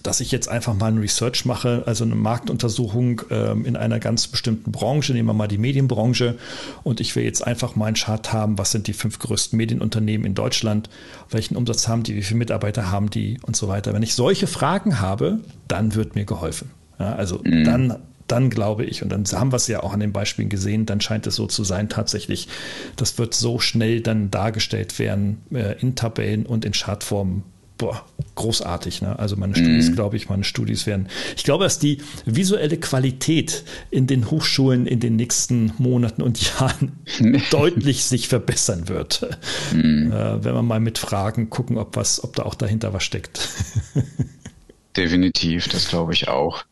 dass 0.04 0.20
ich 0.20 0.32
jetzt 0.32 0.50
einfach 0.50 0.74
mal 0.74 0.88
ein 0.88 0.98
Research 0.98 1.46
mache, 1.46 1.84
also 1.86 2.04
eine 2.04 2.16
Marktuntersuchung 2.16 3.22
ähm, 3.30 3.66
in 3.66 3.76
einer 3.76 4.00
ganz 4.00 4.28
bestimmten 4.28 4.72
Branche, 4.72 5.14
nehmen 5.14 5.28
wir 5.28 5.34
mal 5.34 5.48
die 5.48 5.58
Medienbranche, 5.58 6.38
und 6.84 7.00
ich 7.00 7.16
will 7.16 7.24
jetzt 7.24 7.46
einfach 7.46 7.76
mal 7.76 7.88
einen 7.88 7.96
Chart 7.96 8.34
haben, 8.34 8.58
was 8.58 8.72
sind 8.72 8.88
die 8.88 8.94
fünf 8.94 9.20
größten 9.20 9.58
Medienunternehmen 9.58 10.26
in 10.26 10.36
Deutschland, 10.36 10.90
welchen 11.30 11.56
Umsatz 11.56 11.88
haben 11.88 12.04
die, 12.04 12.16
wie 12.16 12.24
viele 12.24 12.40
Mitarbeiter 12.40 12.92
haben 12.92 13.10
die 13.10 13.40
und 13.44 13.56
so 13.56 13.68
weiter. 13.68 13.94
Wenn 13.94 14.04
ich 14.04 14.14
solche 14.14 14.48
Fragen 14.48 15.00
habe, 15.00 15.40
dann 15.68 15.96
wird 15.96 16.16
mir 16.16 16.26
geholfen. 16.26 16.72
Ja, 17.00 17.16
also 17.16 17.42
mhm. 17.44 17.64
dann 17.64 17.98
dann 18.28 18.50
glaube 18.50 18.84
ich, 18.84 19.04
und 19.04 19.10
dann 19.10 19.24
haben 19.26 19.54
wir 19.54 19.56
es 19.56 19.68
ja 19.68 19.82
auch 19.82 19.94
an 19.94 20.02
den 20.02 20.12
Beispielen 20.12 20.50
gesehen, 20.50 20.86
dann 20.86 21.00
scheint 21.00 21.26
es 21.28 21.36
so 21.36 21.48
zu 21.48 21.64
sein, 21.64 21.88
tatsächlich, 21.88 22.50
das 22.98 23.18
wird 23.18 23.34
so 23.34 23.60
schnell 23.60 24.02
dann 24.02 24.30
dargestellt 24.32 25.00
werden 25.00 25.42
äh, 25.54 25.80
in 25.80 25.96
Tabellen 25.96 26.46
und 26.46 26.66
in 26.66 26.74
Chartformen 26.74 27.44
boah, 27.78 28.06
großartig. 28.36 29.02
Ne? 29.02 29.18
Also 29.18 29.36
meine 29.36 29.56
Studis, 29.56 29.90
mhm. 29.90 29.96
glaube 29.96 30.18
ich, 30.18 30.30
meine 30.30 30.44
Studis 30.44 30.86
werden. 30.86 31.08
Ich 31.36 31.44
glaube, 31.44 31.64
dass 31.64 31.80
die 31.80 32.00
visuelle 32.26 32.78
Qualität 32.78 33.64
in 33.92 34.08
den 34.08 34.30
Hochschulen 34.30 34.86
in 34.88 35.00
den 35.00 35.16
nächsten 35.16 35.74
Monaten 35.78 36.22
und 36.22 36.42
Jahren 36.60 36.94
deutlich 37.52 38.06
sich 38.06 38.28
verbessern 38.28 38.88
wird. 38.88 39.28
Mhm. 39.74 40.12
Äh, 40.12 40.44
wenn 40.44 40.56
wir 40.56 40.64
mal 40.64 40.80
mit 40.80 40.98
Fragen 40.98 41.50
gucken, 41.50 41.78
ob 41.78 41.96
was, 41.96 42.24
ob 42.24 42.36
da 42.36 42.44
auch 42.44 42.56
dahinter 42.56 42.94
was 42.94 43.04
steckt. 43.04 43.50
Definitiv, 44.98 45.68
das 45.68 45.90
glaube 45.90 46.14
ich 46.14 46.28
auch. 46.28 46.64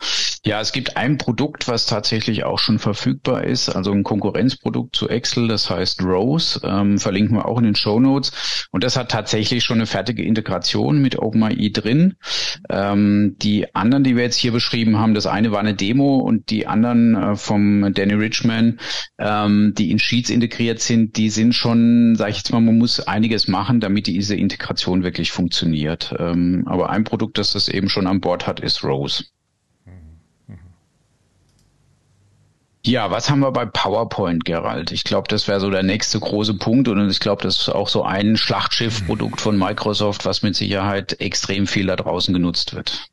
Ja, 0.48 0.62
es 0.62 0.74
gibt 0.74 0.96
ein 0.96 1.18
Produkt, 1.18 1.68
was 1.68 1.88
tatsächlich 1.88 2.44
auch 2.44 2.60
schon 2.60 2.78
verfügbar 2.78 3.46
ist, 3.46 3.68
also 3.68 3.92
ein 3.92 4.04
Konkurrenzprodukt 4.04 4.96
zu 4.96 5.10
Excel, 5.10 5.48
das 5.48 5.72
heißt 5.72 6.04
Rose, 6.04 6.62
ähm, 6.64 7.00
verlinken 7.00 7.36
wir 7.36 7.48
auch 7.48 7.58
in 7.58 7.64
den 7.64 7.74
Show 7.74 8.00
Notes. 8.00 8.68
Und 8.70 8.84
das 8.84 8.96
hat 8.96 9.10
tatsächlich 9.10 9.64
schon 9.64 9.80
eine 9.80 9.88
fertige 9.88 10.24
Integration 10.24 11.02
mit 11.02 11.18
OpenAI 11.18 11.72
drin. 11.74 12.14
Ähm, 12.70 13.38
die 13.42 13.74
anderen, 13.74 14.04
die 14.04 14.16
wir 14.16 14.22
jetzt 14.22 14.36
hier 14.36 14.52
beschrieben 14.52 15.00
haben, 15.00 15.16
das 15.16 15.26
eine 15.26 15.52
war 15.52 15.62
eine 15.62 15.74
Demo 15.74 16.18
und 16.18 16.52
die 16.52 16.68
anderen 16.68 17.16
äh, 17.16 17.36
vom 17.36 17.92
Danny 17.96 18.14
Richman, 18.14 18.80
ähm, 19.18 19.74
die 19.76 19.90
in 19.90 19.98
Sheets 19.98 20.30
integriert 20.30 20.80
sind, 20.80 21.18
die 21.18 21.32
sind 21.32 21.54
schon, 21.54 22.16
sage 22.18 22.30
ich 22.30 22.38
jetzt 22.38 22.52
mal, 22.52 22.62
man 22.62 22.78
muss 22.78 23.00
einiges 23.00 23.48
machen, 23.48 23.80
damit 23.80 24.06
diese 24.06 24.36
Integration 24.36 25.02
wirklich 25.02 25.32
funktioniert. 25.32 26.14
Ähm, 26.20 26.66
aber 26.68 26.92
ein 26.92 27.04
Produkt, 27.04 27.40
das 27.40 27.54
das 27.54 27.68
eben 27.68 27.90
schon 27.90 28.06
an 28.06 28.22
Bord 28.22 28.46
hat, 28.46 28.60
ist 28.60 28.84
Rose. 28.84 29.24
Ja, 32.88 33.10
was 33.10 33.32
haben 33.32 33.40
wir 33.40 33.52
bei 33.52 33.66
PowerPoint, 33.66 34.46
Gerald? 34.46 34.92
Ich 34.92 35.04
glaube, 35.04 35.28
das 35.28 35.48
wäre 35.48 35.60
so 35.60 35.72
der 35.72 35.82
nächste 35.82 36.20
große 36.20 36.54
Punkt 36.54 36.88
und 36.88 37.10
ich 37.10 37.20
glaube, 37.20 37.42
das 37.42 37.58
ist 37.58 37.70
auch 37.70 37.90
so 37.90 38.04
ein 38.04 38.38
Schlachtschiffprodukt 38.38 39.42
von 39.42 39.58
Microsoft, 39.58 40.24
was 40.24 40.44
mit 40.44 40.56
Sicherheit 40.56 41.20
extrem 41.20 41.66
viel 41.66 41.88
da 41.88 41.96
draußen 41.96 42.32
genutzt 42.32 42.76
wird. 42.76 43.10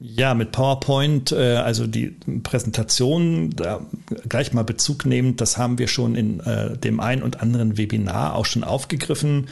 Ja, 0.00 0.32
mit 0.32 0.52
PowerPoint, 0.52 1.32
äh, 1.32 1.56
also 1.56 1.86
die 1.86 2.16
Präsentation, 2.42 3.50
da 3.50 3.80
gleich 4.26 4.54
mal 4.54 4.62
Bezug 4.64 5.04
nehmend, 5.04 5.42
das 5.42 5.58
haben 5.58 5.76
wir 5.76 5.88
schon 5.88 6.14
in 6.14 6.40
äh, 6.40 6.78
dem 6.78 6.98
ein 7.00 7.22
und 7.22 7.42
anderen 7.42 7.76
Webinar 7.76 8.36
auch 8.36 8.46
schon 8.46 8.64
aufgegriffen. 8.64 9.48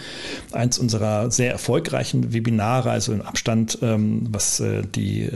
Eins 0.52 0.78
unserer 0.78 1.30
sehr 1.30 1.50
erfolgreichen 1.52 2.32
Webinare, 2.32 2.90
also 2.90 3.12
im 3.12 3.20
Abstand, 3.20 3.80
ähm, 3.82 4.28
was 4.30 4.60
äh, 4.60 4.82
die 4.82 5.28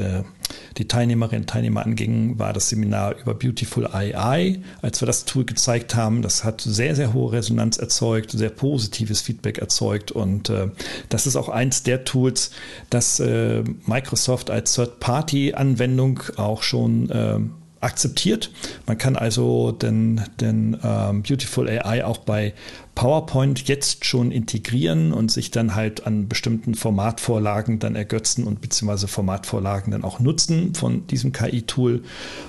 die 0.78 0.88
Teilnehmerinnen 0.88 1.42
und 1.42 1.50
Teilnehmer 1.50 1.84
anging, 1.84 2.38
war 2.38 2.52
das 2.52 2.68
Seminar 2.68 3.16
über 3.20 3.34
Beautiful 3.34 3.86
AI. 3.86 4.60
Als 4.82 5.00
wir 5.00 5.06
das 5.06 5.24
Tool 5.24 5.44
gezeigt 5.44 5.94
haben, 5.94 6.22
das 6.22 6.44
hat 6.44 6.60
sehr, 6.60 6.94
sehr 6.94 7.12
hohe 7.12 7.32
Resonanz 7.32 7.78
erzeugt, 7.78 8.30
sehr 8.30 8.50
positives 8.50 9.20
Feedback 9.20 9.58
erzeugt 9.58 10.12
und 10.12 10.48
äh, 10.50 10.68
das 11.08 11.26
ist 11.26 11.36
auch 11.36 11.48
eins 11.48 11.82
der 11.82 12.04
Tools, 12.04 12.50
das 12.90 13.20
äh, 13.20 13.62
Microsoft 13.86 14.50
als 14.50 14.74
Third-Party-Anwendung 14.74 16.20
auch 16.36 16.62
schon 16.62 17.10
äh, 17.10 17.38
akzeptiert. 17.80 18.50
Man 18.86 18.98
kann 18.98 19.16
also 19.16 19.72
den, 19.72 20.22
den 20.40 20.76
ähm, 20.82 21.22
Beautiful 21.22 21.68
AI 21.68 22.04
auch 22.04 22.18
bei 22.18 22.52
PowerPoint 23.00 23.66
jetzt 23.66 24.04
schon 24.04 24.30
integrieren 24.30 25.14
und 25.14 25.30
sich 25.30 25.50
dann 25.50 25.74
halt 25.74 26.06
an 26.06 26.28
bestimmten 26.28 26.74
Formatvorlagen 26.74 27.78
dann 27.78 27.96
ergötzen 27.96 28.44
und 28.44 28.60
beziehungsweise 28.60 29.08
Formatvorlagen 29.08 29.90
dann 29.90 30.04
auch 30.04 30.20
nutzen 30.20 30.74
von 30.74 31.06
diesem 31.06 31.32
KI-Tool 31.32 32.02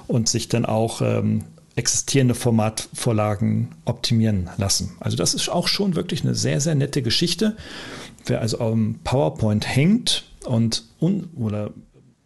und 0.08 0.28
sich 0.28 0.50
dann 0.50 0.66
auch 0.66 1.02
ähm, 1.02 1.46
existierende 1.78 2.36
Formatvorlagen 2.36 3.70
optimieren 3.86 4.50
lassen. 4.58 4.92
Also 5.00 5.16
das 5.16 5.34
ist 5.34 5.48
auch 5.48 5.70
schon 5.70 5.96
wirklich 5.96 6.26
eine 6.26 6.36
sehr, 6.36 6.60
sehr 6.60 6.76
nette 6.76 7.02
Geschichte. 7.02 7.56
Wer 8.26 8.42
also 8.42 8.60
am 8.60 9.00
PowerPoint 9.06 9.66
hängt 9.66 10.26
und 10.44 10.84
un 11.00 11.30
oder 11.34 11.72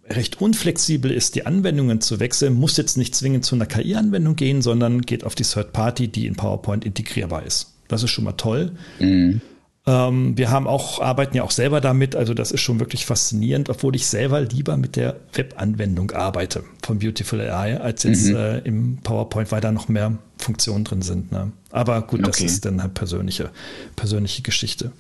recht 0.10 0.42
unflexibel 0.42 1.12
ist, 1.12 1.36
die 1.36 1.46
Anwendungen 1.46 2.02
zu 2.02 2.20
wechseln, 2.20 2.56
muss 2.56 2.76
jetzt 2.76 2.98
nicht 2.98 3.14
zwingend 3.14 3.46
zu 3.46 3.54
einer 3.54 3.68
KI-Anwendung 3.68 4.36
gehen, 4.36 4.64
sondern 4.64 5.02
geht 5.02 5.24
auf 5.26 5.36
die 5.36 5.44
Third 5.44 5.74
Party, 5.74 6.08
die 6.08 6.26
in 6.26 6.36
PowerPoint 6.36 6.86
integrierbar 6.86 7.46
ist. 7.46 7.75
Das 7.88 8.04
ist 8.04 8.12
schon 8.12 8.24
mal 8.24 8.34
toll. 8.34 8.72
Mhm. 9.00 9.42
Ähm, 9.88 10.36
wir 10.36 10.50
haben 10.50 10.68
auch, 10.68 11.00
arbeiten 11.00 11.38
ja 11.38 11.44
auch 11.44 11.52
selber 11.52 11.80
damit, 11.80 12.16
also 12.16 12.34
das 12.34 12.52
ist 12.52 12.62
schon 12.62 12.80
wirklich 12.80 13.06
faszinierend, 13.06 13.70
obwohl 13.70 13.96
ich 13.96 14.08
selber 14.08 14.42
lieber 14.42 14.78
mit 14.78 14.96
der 14.96 15.18
Webanwendung 15.34 16.12
arbeite 16.12 16.64
von 16.84 16.98
Beautiful 16.98 17.40
AI, 17.40 17.80
als 17.80 18.04
jetzt 18.04 18.30
mhm. 18.30 18.36
äh, 18.36 18.58
im 18.60 18.98
PowerPoint, 19.04 19.52
weil 19.52 19.62
da 19.62 19.72
noch 19.72 19.88
mehr 19.88 20.18
Funktionen 20.40 20.86
drin 20.86 21.04
sind. 21.04 21.32
Ne? 21.32 21.52
Aber 21.72 22.02
gut, 22.02 22.22
okay. 22.22 22.28
das 22.28 22.40
ist 22.42 22.66
dann 22.66 22.82
halt 22.82 22.96
persönliche, 22.96 23.52
persönliche 23.96 24.42
Geschichte. 24.42 24.92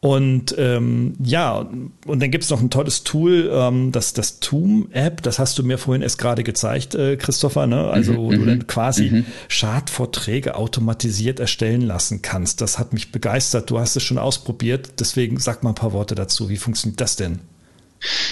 Und 0.00 0.54
ähm, 0.58 1.14
ja, 1.20 1.68
und 2.06 2.22
dann 2.22 2.30
gibt 2.30 2.44
es 2.44 2.50
noch 2.50 2.60
ein 2.60 2.70
tolles 2.70 3.02
Tool, 3.02 3.50
ähm, 3.52 3.90
das, 3.90 4.12
das 4.12 4.38
Toom-App, 4.38 5.22
das 5.22 5.40
hast 5.40 5.58
du 5.58 5.64
mir 5.64 5.76
vorhin 5.76 6.02
erst 6.02 6.18
gerade 6.18 6.44
gezeigt, 6.44 6.94
äh, 6.94 7.16
Christopher, 7.16 7.66
ne? 7.66 7.88
Also 7.88 8.12
mhm, 8.12 8.16
wo 8.16 8.30
du 8.30 8.38
mhm, 8.38 8.46
dann 8.46 8.66
quasi 8.68 9.10
mhm. 9.10 9.26
Schadvorträge 9.48 10.54
automatisiert 10.54 11.40
erstellen 11.40 11.82
lassen 11.82 12.22
kannst. 12.22 12.60
Das 12.60 12.78
hat 12.78 12.92
mich 12.92 13.10
begeistert. 13.10 13.70
Du 13.70 13.80
hast 13.80 13.96
es 13.96 14.04
schon 14.04 14.18
ausprobiert, 14.18 15.00
deswegen 15.00 15.40
sag 15.40 15.64
mal 15.64 15.70
ein 15.70 15.74
paar 15.74 15.92
Worte 15.92 16.14
dazu. 16.14 16.48
Wie 16.48 16.58
funktioniert 16.58 17.00
das 17.00 17.16
denn? 17.16 17.40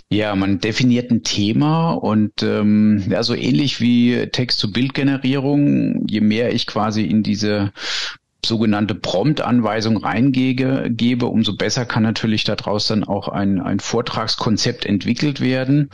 Ja, 0.09 0.37
man 0.37 0.61
definiert 0.61 1.11
ein 1.11 1.25
Thema 1.25 1.95
und 1.95 2.45
ähm, 2.45 3.03
ja, 3.11 3.25
so 3.25 3.35
ähnlich 3.35 3.81
wie 3.81 4.29
Text-to-Bild-Generierung, 4.31 6.07
je 6.07 6.21
mehr 6.21 6.55
ich 6.55 6.69
quasi 6.69 7.03
in 7.03 7.25
diese 7.25 7.73
sogenannte 8.47 8.95
Prompt-Anweisung 8.95 9.97
reingebe, 9.99 11.27
umso 11.27 11.57
besser 11.57 11.85
kann 11.85 12.03
natürlich 12.03 12.45
daraus 12.45 12.87
dann 12.87 13.05
auch 13.05 13.29
ein, 13.29 13.61
ein 13.61 13.81
Vortragskonzept 13.81 14.87
entwickelt 14.87 15.41
werden. 15.41 15.91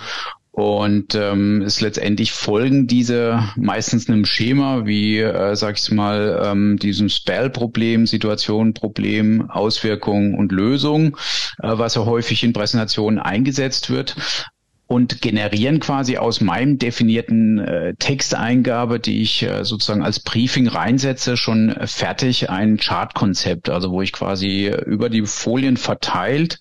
Und 0.54 1.14
ähm, 1.14 1.62
ist 1.62 1.80
letztendlich 1.80 2.32
folgen 2.32 2.86
diese 2.86 3.42
meistens 3.56 4.10
einem 4.10 4.26
Schema 4.26 4.84
wie, 4.84 5.18
äh, 5.18 5.56
sag 5.56 5.78
ich 5.78 5.90
mal, 5.90 6.42
ähm, 6.44 6.76
diesem 6.76 7.08
Spell-Problem, 7.08 8.06
Situation, 8.06 8.74
Problem, 8.74 9.50
Auswirkungen 9.50 10.34
und 10.34 10.52
Lösung, 10.52 11.16
äh, 11.62 11.70
was 11.72 11.94
ja 11.94 12.04
häufig 12.04 12.44
in 12.44 12.52
Präsentationen 12.52 13.18
eingesetzt 13.18 13.88
wird 13.88 14.14
und 14.92 15.22
generieren 15.22 15.80
quasi 15.80 16.18
aus 16.18 16.42
meinem 16.42 16.76
definierten 16.76 17.58
äh, 17.58 17.94
Texteingabe, 17.94 19.00
die 19.00 19.22
ich 19.22 19.42
äh, 19.42 19.64
sozusagen 19.64 20.02
als 20.02 20.20
Briefing 20.20 20.68
reinsetze, 20.68 21.38
schon 21.38 21.74
fertig 21.86 22.50
ein 22.50 22.76
Chartkonzept, 22.76 23.70
also 23.70 23.90
wo 23.90 24.02
ich 24.02 24.12
quasi 24.12 24.70
über 24.84 25.08
die 25.08 25.24
Folien 25.24 25.78
verteilt 25.78 26.60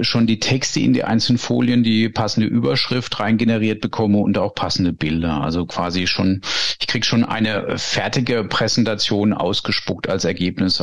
schon 0.00 0.26
die 0.26 0.38
Texte 0.38 0.80
in 0.80 0.92
die 0.92 1.04
einzelnen 1.04 1.38
Folien, 1.38 1.82
die 1.82 2.08
passende 2.08 2.46
Überschrift 2.46 3.18
reingeneriert 3.18 3.80
bekomme 3.80 4.18
und 4.18 4.38
auch 4.38 4.54
passende 4.54 4.92
Bilder. 4.92 5.40
Also 5.40 5.66
quasi 5.66 6.06
schon, 6.06 6.42
ich 6.80 6.86
krieg 6.86 7.04
schon 7.04 7.24
eine 7.24 7.78
fertige 7.78 8.44
Präsentation 8.44 9.32
ausgespuckt 9.32 10.08
als 10.08 10.24
Ergebnis 10.24 10.80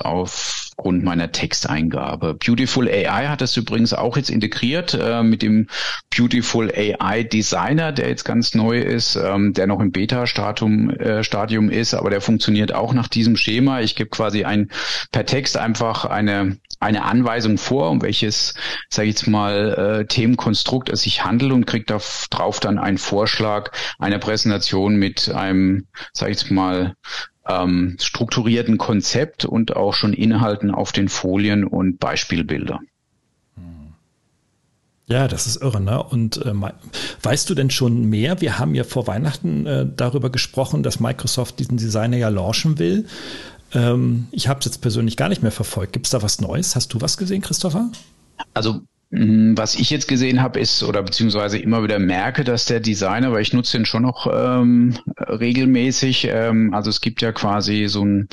aufgrund 0.77 1.03
meiner 1.03 1.31
Texteingabe. 1.31 2.35
Beautiful 2.35 2.87
AI 2.87 3.27
hat 3.27 3.41
das 3.41 3.57
übrigens 3.57 3.93
auch 3.93 4.15
jetzt 4.15 4.29
integriert 4.29 4.93
äh, 4.93 5.23
mit 5.23 5.41
dem 5.41 5.67
Beautiful 6.15 6.71
AI 6.71 7.23
Designer, 7.23 7.91
der 7.91 8.09
jetzt 8.09 8.25
ganz 8.25 8.53
neu 8.53 8.79
ist, 8.79 9.15
ähm, 9.15 9.53
der 9.53 9.65
noch 9.65 9.79
im 9.79 9.91
Beta-Stadium 9.91 10.91
äh, 10.91 11.23
Stadium 11.23 11.71
ist, 11.71 11.95
aber 11.95 12.11
der 12.11 12.21
funktioniert 12.21 12.75
auch 12.75 12.93
nach 12.93 13.07
diesem 13.07 13.37
Schema. 13.37 13.81
Ich 13.81 13.95
gebe 13.95 14.11
quasi 14.11 14.43
ein 14.43 14.69
per 15.11 15.25
Text 15.25 15.57
einfach 15.57 16.05
eine 16.05 16.57
eine 16.79 17.05
Anweisung 17.05 17.57
vor, 17.57 17.89
um 17.89 18.03
welches, 18.03 18.53
sage 18.89 19.07
ich 19.07 19.15
jetzt 19.15 19.27
mal, 19.27 20.01
äh, 20.01 20.05
Themenkonstrukt 20.05 20.89
es 20.89 21.01
sich 21.01 21.25
handelt 21.25 21.51
und 21.51 21.65
kriegt 21.65 21.89
darauf 21.89 22.59
dann 22.59 22.77
einen 22.77 22.99
Vorschlag 22.99 23.71
einer 23.97 24.19
Präsentation 24.19 24.95
mit 24.95 25.29
einem, 25.29 25.87
sage 26.13 26.31
ich 26.31 26.37
jetzt 26.39 26.51
mal, 26.51 26.93
ähm, 27.47 27.97
strukturierten 27.99 28.77
Konzept 28.77 29.45
und 29.45 29.75
auch 29.75 29.93
schon 29.93 30.13
Inhalten 30.13 30.71
auf 30.71 30.91
den 30.91 31.10
Folien 31.10 31.63
und 31.63 31.99
Beispielbilder. 31.99 32.79
Ja, 35.10 35.29
das 35.29 35.47
ist 35.47 35.62
irre, 35.62 35.79
ne? 35.79 36.03
Und 36.03 36.45
äh, 36.45 36.51
weißt 37.23 37.49
du 37.49 37.55
denn 37.55 37.69
schon 37.69 38.10
mehr? 38.10 38.41
Wir 38.41 38.60
haben 38.60 38.75
ja 38.75 38.83
vor 38.83 39.07
Weihnachten 39.07 39.65
äh, 39.65 39.86
darüber 39.95 40.29
gesprochen, 40.29 40.83
dass 40.83 40.99
Microsoft 40.99 41.60
diesen 41.60 41.77
Designer 41.77 42.17
ja 42.17 42.27
launchen 42.27 42.77
will. 42.77 43.05
Ähm, 43.73 44.27
ich 44.31 44.49
habe 44.49 44.60
es 44.60 44.65
jetzt 44.65 44.81
persönlich 44.81 45.15
gar 45.15 45.29
nicht 45.29 45.41
mehr 45.41 45.51
verfolgt. 45.51 45.93
Gibt 45.93 46.07
es 46.07 46.12
da 46.12 46.21
was 46.21 46.41
Neues? 46.41 46.75
Hast 46.75 46.93
du 46.93 46.99
was 46.99 47.17
gesehen, 47.17 47.41
Christopher? 47.41 47.89
Also 48.53 48.81
was 49.10 49.76
ich 49.76 49.89
jetzt 49.89 50.10
gesehen 50.10 50.41
habe, 50.41 50.60
ist 50.60 50.84
oder 50.84 51.02
beziehungsweise 51.02 51.58
immer 51.58 51.82
wieder 51.82 51.98
merke, 51.98 52.43
dass 52.43 52.65
der 52.65 52.82
Designer, 52.82 53.32
weil 53.32 53.41
ich 53.41 53.54
nutze 53.54 53.78
den 53.78 53.86
schon 53.86 54.04
noch 54.04 54.28
ähm, 54.28 54.98
regelmäßig, 55.17 56.28
ähm, 56.30 56.74
also 56.74 56.89
es 56.89 57.00
gibt 57.00 57.22
ja 57.22 57.32
quasi 57.32 57.86
so 57.88 58.04
ein, 58.04 58.28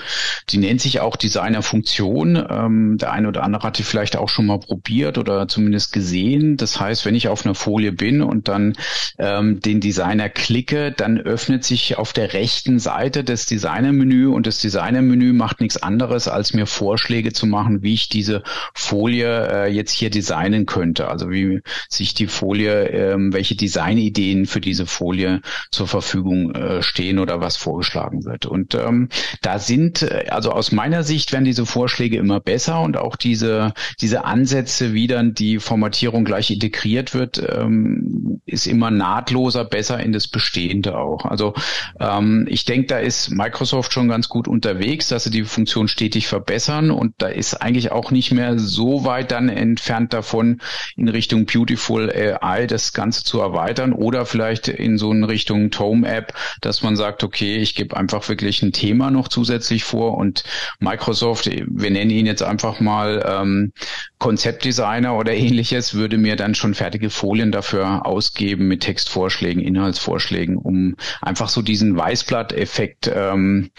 die 0.50 0.58
nennt 0.58 0.80
sich 0.80 0.98
auch 0.98 1.14
Designer-Funktion. 1.14 2.44
Ähm, 2.50 2.98
der 2.98 3.12
eine 3.12 3.28
oder 3.28 3.44
andere 3.44 3.68
hat 3.68 3.78
die 3.78 3.84
vielleicht 3.84 4.16
auch 4.16 4.28
schon 4.28 4.46
mal 4.46 4.58
probiert 4.58 5.16
oder 5.16 5.46
zumindest 5.46 5.92
gesehen. 5.92 6.56
Das 6.56 6.80
heißt, 6.80 7.06
wenn 7.06 7.14
ich 7.14 7.28
auf 7.28 7.46
einer 7.46 7.54
Folie 7.54 7.92
bin 7.92 8.20
und 8.20 8.48
dann 8.48 8.74
ähm, 9.18 9.60
den 9.60 9.80
Designer 9.80 10.28
klicke, 10.28 10.90
dann 10.90 11.20
öffnet 11.20 11.62
sich 11.62 11.98
auf 11.98 12.12
der 12.12 12.32
rechten 12.32 12.80
Seite 12.80 13.22
das 13.22 13.46
Designer-Menü 13.46 14.26
und 14.26 14.48
das 14.48 14.58
Designer-Menü 14.58 15.34
macht 15.34 15.60
nichts 15.60 15.80
anderes, 15.80 16.26
als 16.26 16.52
mir 16.52 16.66
Vorschläge 16.66 17.32
zu 17.32 17.46
machen, 17.46 17.84
wie 17.84 17.94
ich 17.94 18.08
diese 18.08 18.42
Folie 18.74 19.66
äh, 19.66 19.72
jetzt 19.72 19.92
hier 19.92 20.10
designen 20.10 20.63
könnte. 20.66 21.08
Also 21.08 21.30
wie 21.30 21.60
sich 21.88 22.14
die 22.14 22.26
Folie, 22.26 22.88
ähm, 22.88 23.32
welche 23.32 23.56
Designideen 23.56 24.46
für 24.46 24.60
diese 24.60 24.86
Folie 24.86 25.40
zur 25.70 25.86
Verfügung 25.86 26.54
äh, 26.54 26.82
stehen 26.82 27.18
oder 27.18 27.40
was 27.40 27.56
vorgeschlagen 27.56 28.24
wird. 28.24 28.46
Und 28.46 28.74
ähm, 28.74 29.08
da 29.42 29.58
sind, 29.58 30.02
äh, 30.02 30.26
also 30.30 30.50
aus 30.50 30.72
meiner 30.72 31.02
Sicht 31.02 31.32
werden 31.32 31.44
diese 31.44 31.66
Vorschläge 31.66 32.16
immer 32.16 32.40
besser 32.40 32.80
und 32.80 32.96
auch 32.96 33.16
diese, 33.16 33.72
diese 34.00 34.24
Ansätze, 34.24 34.92
wie 34.94 35.06
dann 35.06 35.34
die 35.34 35.58
Formatierung 35.58 36.24
gleich 36.24 36.50
integriert 36.50 37.14
wird, 37.14 37.42
ähm, 37.48 38.40
ist 38.46 38.66
immer 38.66 38.90
nahtloser, 38.90 39.64
besser 39.64 40.00
in 40.00 40.12
das 40.12 40.28
Bestehende 40.28 40.98
auch. 40.98 41.24
Also 41.24 41.54
ähm, 41.98 42.46
ich 42.48 42.64
denke, 42.64 42.86
da 42.88 42.98
ist 42.98 43.30
Microsoft 43.30 43.92
schon 43.92 44.08
ganz 44.08 44.28
gut 44.28 44.48
unterwegs, 44.48 45.08
dass 45.08 45.24
sie 45.24 45.30
die 45.30 45.44
Funktion 45.44 45.88
stetig 45.88 46.28
verbessern 46.28 46.90
und 46.90 47.14
da 47.18 47.28
ist 47.28 47.54
eigentlich 47.54 47.92
auch 47.92 48.10
nicht 48.10 48.32
mehr 48.32 48.58
so 48.58 49.04
weit 49.04 49.30
dann 49.30 49.48
entfernt 49.48 50.12
davon, 50.12 50.53
in 50.96 51.08
Richtung 51.08 51.46
Beautiful 51.46 52.10
AI 52.10 52.66
das 52.66 52.92
Ganze 52.92 53.24
zu 53.24 53.40
erweitern 53.40 53.92
oder 53.92 54.26
vielleicht 54.26 54.68
in 54.68 54.98
so 54.98 55.10
eine 55.10 55.28
Richtung 55.28 55.70
Tome 55.70 56.08
App, 56.08 56.34
dass 56.60 56.82
man 56.82 56.96
sagt, 56.96 57.24
okay, 57.24 57.56
ich 57.56 57.74
gebe 57.74 57.96
einfach 57.96 58.28
wirklich 58.28 58.62
ein 58.62 58.72
Thema 58.72 59.10
noch 59.10 59.28
zusätzlich 59.28 59.84
vor 59.84 60.16
und 60.16 60.44
Microsoft, 60.80 61.46
wir 61.46 61.90
nennen 61.90 62.10
ihn 62.10 62.26
jetzt 62.26 62.42
einfach 62.42 62.80
mal 62.80 63.24
ähm, 63.26 63.72
Konzeptdesigner 64.18 65.16
oder 65.16 65.32
ähnliches, 65.34 65.94
würde 65.94 66.18
mir 66.18 66.36
dann 66.36 66.54
schon 66.54 66.74
fertige 66.74 67.10
Folien 67.10 67.52
dafür 67.52 68.06
ausgeben 68.06 68.68
mit 68.68 68.80
Textvorschlägen, 68.80 69.62
Inhaltsvorschlägen, 69.62 70.56
um 70.56 70.96
einfach 71.20 71.48
so 71.48 71.62
diesen 71.62 71.96
Weißblatt-Effekt 71.96 73.10
ähm, 73.14 73.70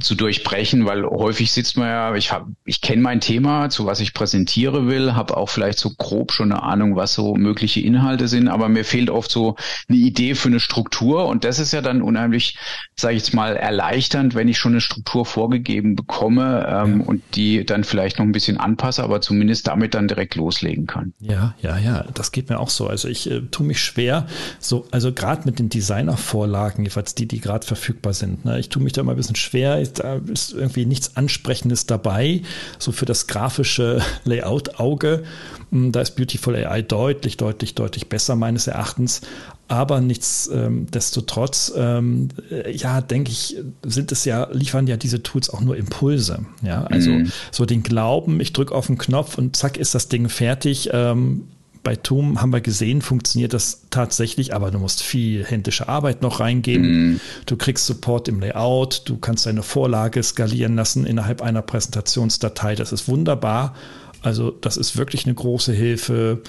zu 0.00 0.16
durchbrechen, 0.16 0.84
weil 0.84 1.04
häufig 1.04 1.52
sitzt 1.52 1.76
man 1.76 1.88
ja, 1.88 2.14
ich 2.16 2.32
habe, 2.32 2.52
ich 2.64 2.80
kenne 2.80 3.02
mein 3.02 3.20
Thema, 3.20 3.70
zu 3.70 3.86
was 3.86 4.00
ich 4.00 4.14
präsentiere 4.14 4.88
will, 4.88 5.14
habe 5.14 5.36
auch 5.36 5.48
vielleicht 5.48 5.78
so 5.78 5.90
grob 5.96 6.32
schon 6.32 6.50
eine 6.50 6.64
Ahnung, 6.64 6.96
was 6.96 7.14
so 7.14 7.36
mögliche 7.36 7.80
Inhalte 7.80 8.26
sind, 8.26 8.48
aber 8.48 8.68
mir 8.68 8.84
fehlt 8.84 9.10
oft 9.10 9.30
so 9.30 9.54
eine 9.88 9.98
Idee 9.98 10.34
für 10.34 10.48
eine 10.48 10.58
Struktur 10.58 11.26
und 11.26 11.44
das 11.44 11.60
ist 11.60 11.72
ja 11.72 11.82
dann 11.82 12.02
unheimlich, 12.02 12.58
sage 12.96 13.14
ich 13.14 13.22
jetzt 13.22 13.34
mal, 13.34 13.54
erleichternd, 13.54 14.34
wenn 14.34 14.48
ich 14.48 14.58
schon 14.58 14.72
eine 14.72 14.80
Struktur 14.80 15.24
vorgegeben 15.24 15.94
bekomme 15.94 16.66
ähm, 16.68 17.00
ja. 17.00 17.06
und 17.06 17.22
die 17.36 17.64
dann 17.64 17.84
vielleicht 17.84 18.18
noch 18.18 18.26
ein 18.26 18.32
bisschen 18.32 18.58
anpasse, 18.58 19.04
aber 19.04 19.20
zumindest 19.20 19.68
damit 19.68 19.94
dann 19.94 20.08
direkt 20.08 20.34
loslegen 20.34 20.86
kann. 20.86 21.12
Ja, 21.20 21.54
ja, 21.62 21.78
ja, 21.78 22.04
das 22.12 22.32
geht 22.32 22.50
mir 22.50 22.58
auch 22.58 22.70
so. 22.70 22.88
Also 22.88 23.06
ich 23.06 23.30
äh, 23.30 23.42
tue 23.52 23.64
mich 23.64 23.80
schwer, 23.80 24.26
so, 24.58 24.88
also 24.90 25.12
gerade 25.12 25.42
mit 25.44 25.60
den 25.60 25.68
Designervorlagen, 25.68 26.82
jedenfalls 26.82 27.14
die, 27.14 27.28
die 27.28 27.40
gerade 27.40 27.64
verfügbar 27.64 28.14
sind. 28.14 28.44
Ne? 28.44 28.58
Ich 28.58 28.68
tue 28.68 28.82
mich 28.82 28.92
da 28.92 29.04
mal 29.04 29.12
ein 29.12 29.16
bisschen 29.16 29.36
schwer 29.36 29.75
da 29.84 30.20
ist 30.32 30.52
irgendwie 30.52 30.86
nichts 30.86 31.16
Ansprechendes 31.16 31.86
dabei, 31.86 32.42
so 32.78 32.92
für 32.92 33.06
das 33.06 33.26
grafische 33.26 34.02
Layout-Auge. 34.24 35.24
Hm, 35.70 35.92
da 35.92 36.00
ist 36.00 36.16
Beautiful 36.16 36.54
AI 36.56 36.82
deutlich, 36.82 37.36
deutlich, 37.36 37.74
deutlich 37.74 38.08
besser 38.08 38.36
meines 38.36 38.66
Erachtens. 38.66 39.22
Aber 39.68 40.00
nichtsdestotrotz, 40.00 41.72
ähm, 41.76 42.28
äh, 42.50 42.70
ja, 42.70 43.00
denke 43.00 43.32
ich, 43.32 43.56
sind 43.84 44.12
es 44.12 44.24
ja, 44.24 44.48
liefern 44.52 44.86
ja 44.86 44.96
diese 44.96 45.24
Tools 45.24 45.50
auch 45.50 45.60
nur 45.60 45.76
Impulse. 45.76 46.46
Ja, 46.62 46.84
also 46.84 47.10
mhm. 47.10 47.32
so 47.50 47.66
den 47.66 47.82
Glauben, 47.82 48.40
ich 48.40 48.52
drücke 48.52 48.72
auf 48.74 48.86
den 48.86 48.96
Knopf 48.96 49.38
und 49.38 49.56
zack 49.56 49.76
ist 49.76 49.94
das 49.94 50.08
Ding 50.08 50.28
fertig. 50.28 50.90
Ähm, 50.92 51.48
bei 51.86 51.94
Toom 51.94 52.42
haben 52.42 52.52
wir 52.52 52.60
gesehen, 52.60 53.00
funktioniert 53.00 53.52
das 53.52 53.82
tatsächlich, 53.90 54.52
aber 54.52 54.72
du 54.72 54.80
musst 54.80 55.04
viel 55.04 55.44
händische 55.44 55.88
Arbeit 55.88 56.20
noch 56.20 56.40
reingeben. 56.40 57.10
Mhm. 57.10 57.20
Du 57.46 57.56
kriegst 57.56 57.86
Support 57.86 58.26
im 58.26 58.40
Layout, 58.40 59.02
du 59.04 59.18
kannst 59.18 59.46
deine 59.46 59.62
Vorlage 59.62 60.20
skalieren 60.20 60.74
lassen 60.74 61.06
innerhalb 61.06 61.42
einer 61.42 61.62
Präsentationsdatei. 61.62 62.74
Das 62.74 62.90
ist 62.90 63.06
wunderbar. 63.06 63.76
Also 64.20 64.50
das 64.50 64.76
ist 64.76 64.96
wirklich 64.96 65.26
eine 65.26 65.36
große 65.36 65.72
Hilfe. 65.72 66.42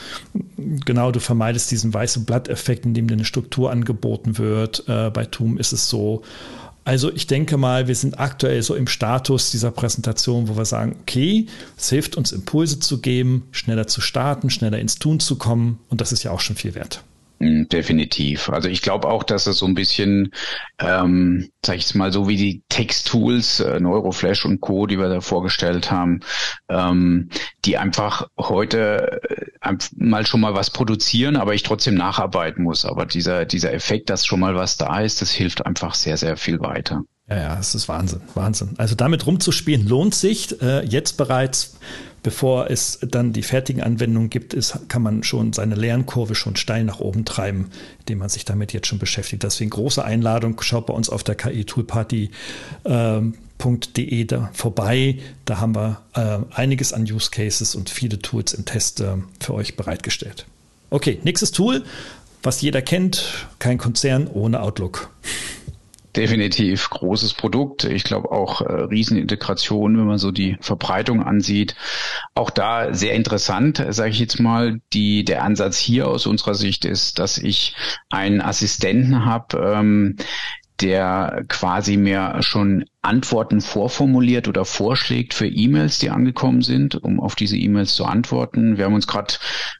Genau, 0.57 1.11
du 1.11 1.19
vermeidest 1.19 1.69
diesen 1.69 1.93
weißen 1.93 2.25
Blatteffekt, 2.25 2.87
in 2.87 2.95
dem 2.95 3.07
dir 3.07 3.13
eine 3.13 3.23
Struktur 3.23 3.69
angeboten 3.69 4.39
wird. 4.39 4.85
Äh, 4.87 5.11
bei 5.11 5.25
Toom 5.25 5.59
ist 5.59 5.71
es 5.71 5.87
so. 5.87 6.23
Also 6.87 7.11
ich 7.11 7.27
denke 7.27 7.57
mal, 7.57 7.89
wir 7.89 7.95
sind 7.95 8.17
aktuell 8.17 8.63
so 8.63 8.73
im 8.73 8.87
Status 8.87 9.51
dieser 9.51 9.71
Präsentation, 9.71 10.47
wo 10.47 10.55
wir 10.55 10.63
sagen, 10.63 10.95
okay, 11.01 11.47
es 11.77 11.89
hilft 11.89 12.15
uns 12.15 12.31
Impulse 12.31 12.79
zu 12.79 13.01
geben, 13.01 13.43
schneller 13.51 13.87
zu 13.87 13.99
starten, 13.99 14.49
schneller 14.49 14.79
ins 14.79 14.97
Tun 14.97 15.19
zu 15.19 15.35
kommen 15.35 15.79
und 15.89 15.99
das 15.99 16.13
ist 16.13 16.23
ja 16.23 16.31
auch 16.31 16.39
schon 16.39 16.55
viel 16.55 16.75
wert. 16.75 17.03
Mm, 17.39 17.63
definitiv. 17.67 18.49
Also 18.49 18.67
ich 18.69 18.81
glaube 18.81 19.07
auch, 19.07 19.23
dass 19.23 19.47
es 19.47 19.59
so 19.59 19.65
ein 19.65 19.75
bisschen, 19.75 20.31
ähm, 20.79 21.49
sag 21.63 21.77
ich 21.77 21.93
mal, 21.95 22.11
so 22.11 22.27
wie 22.27 22.35
die 22.37 22.63
Texttools, 22.69 23.59
äh, 23.59 23.79
Neuroflash 23.79 24.45
und 24.45 24.59
Co., 24.61 24.87
die 24.87 24.97
wir 24.97 25.09
da 25.09 25.21
vorgestellt 25.21 25.91
haben, 25.91 26.21
ähm, 26.69 27.29
die 27.65 27.77
einfach 27.77 28.27
heute 28.39 29.21
äh, 29.61 29.75
mal 29.95 30.25
schon 30.25 30.41
mal 30.41 30.55
was 30.55 30.71
produzieren, 30.71 31.35
aber 31.35 31.53
ich 31.53 31.63
trotzdem 31.63 31.95
nacharbeiten 31.95 32.63
muss. 32.63 32.85
Aber 32.85 33.05
dieser, 33.05 33.45
dieser 33.45 33.73
Effekt, 33.73 34.09
dass 34.09 34.25
schon 34.25 34.39
mal 34.39 34.55
was 34.55 34.77
da 34.77 35.01
ist, 35.01 35.21
das 35.21 35.31
hilft 35.31 35.65
einfach 35.65 35.93
sehr, 35.93 36.17
sehr 36.17 36.37
viel 36.37 36.59
weiter. 36.59 37.03
Ja, 37.29 37.35
ja, 37.35 37.59
es 37.59 37.75
ist 37.75 37.89
Wahnsinn, 37.89 38.21
Wahnsinn. 38.35 38.69
Also 38.77 38.95
damit 38.95 39.25
rumzuspielen 39.25 39.85
lohnt 39.85 40.15
sich. 40.15 40.61
Äh, 40.61 40.85
jetzt 40.85 41.17
bereits 41.17 41.75
bevor 42.27 42.69
es 42.69 42.99
dann 43.01 43.31
die 43.31 43.41
fertigen 43.41 43.81
Anwendungen 43.81 44.29
gibt, 44.29 44.53
ist, 44.53 44.89
kann 44.89 45.01
man 45.01 45.23
schon 45.23 45.53
seine 45.53 45.75
Lernkurve 45.75 46.35
schon 46.35 46.57
steil 46.57 46.83
nach 46.83 46.99
oben 46.99 47.23
treiben, 47.23 47.69
indem 47.99 48.19
man 48.19 48.27
sich 48.27 48.43
damit 48.43 48.73
jetzt 48.73 48.87
schon 48.87 48.99
beschäftigt. 48.99 49.43
Deswegen 49.43 49.69
große 49.69 50.03
Einladung, 50.03 50.59
schaut 50.61 50.87
bei 50.87 50.93
uns 50.93 51.09
auf 51.09 51.23
der 51.23 51.35
KI 51.35 51.63
Toolparty. 51.63 52.31
Ähm, 52.83 53.35
.de 53.95 54.23
da 54.25 54.51
vorbei. 54.53 55.17
Da 55.45 55.59
haben 55.59 55.73
wir 55.73 56.01
äh, 56.13 56.39
einiges 56.53 56.93
an 56.93 57.03
Use 57.03 57.31
Cases 57.31 57.75
und 57.75 57.89
viele 57.89 58.19
Tools 58.19 58.53
im 58.53 58.65
Test 58.65 58.99
äh, 58.99 59.15
für 59.39 59.53
euch 59.53 59.75
bereitgestellt. 59.75 60.45
Okay, 60.89 61.19
nächstes 61.23 61.51
Tool, 61.51 61.83
was 62.43 62.61
jeder 62.61 62.81
kennt, 62.81 63.47
kein 63.57 63.77
Konzern 63.77 64.27
ohne 64.27 64.61
Outlook. 64.61 65.09
Definitiv 66.17 66.89
großes 66.89 67.35
Produkt. 67.35 67.83
Ich 67.83 68.03
glaube 68.03 68.31
auch 68.31 68.61
äh, 68.61 68.73
Riesenintegration, 68.73 69.99
wenn 69.99 70.07
man 70.07 70.17
so 70.17 70.31
die 70.31 70.57
Verbreitung 70.61 71.21
ansieht. 71.21 71.75
Auch 72.33 72.49
da 72.49 72.91
sehr 72.91 73.13
interessant, 73.13 73.85
sage 73.89 74.09
ich 74.09 74.19
jetzt 74.19 74.39
mal. 74.39 74.81
Die, 74.93 75.23
der 75.23 75.43
Ansatz 75.43 75.77
hier 75.77 76.07
aus 76.07 76.25
unserer 76.25 76.55
Sicht 76.55 76.85
ist, 76.85 77.19
dass 77.19 77.37
ich 77.37 77.75
einen 78.09 78.41
Assistenten 78.41 79.25
habe, 79.25 79.57
ähm, 79.59 80.15
der 80.81 81.45
quasi 81.49 81.97
mir 81.97 82.37
schon 82.41 82.85
Antworten 83.01 83.61
vorformuliert 83.61 84.47
oder 84.47 84.65
vorschlägt 84.65 85.33
für 85.33 85.47
E-Mails, 85.47 85.99
die 85.99 86.09
angekommen 86.09 86.61
sind, 86.61 87.01
um 87.01 87.19
auf 87.19 87.35
diese 87.35 87.55
E-Mails 87.55 87.95
zu 87.95 88.05
antworten. 88.05 88.77
Wir 88.77 88.85
haben 88.85 88.95
uns 88.95 89.07
gerade 89.07 89.35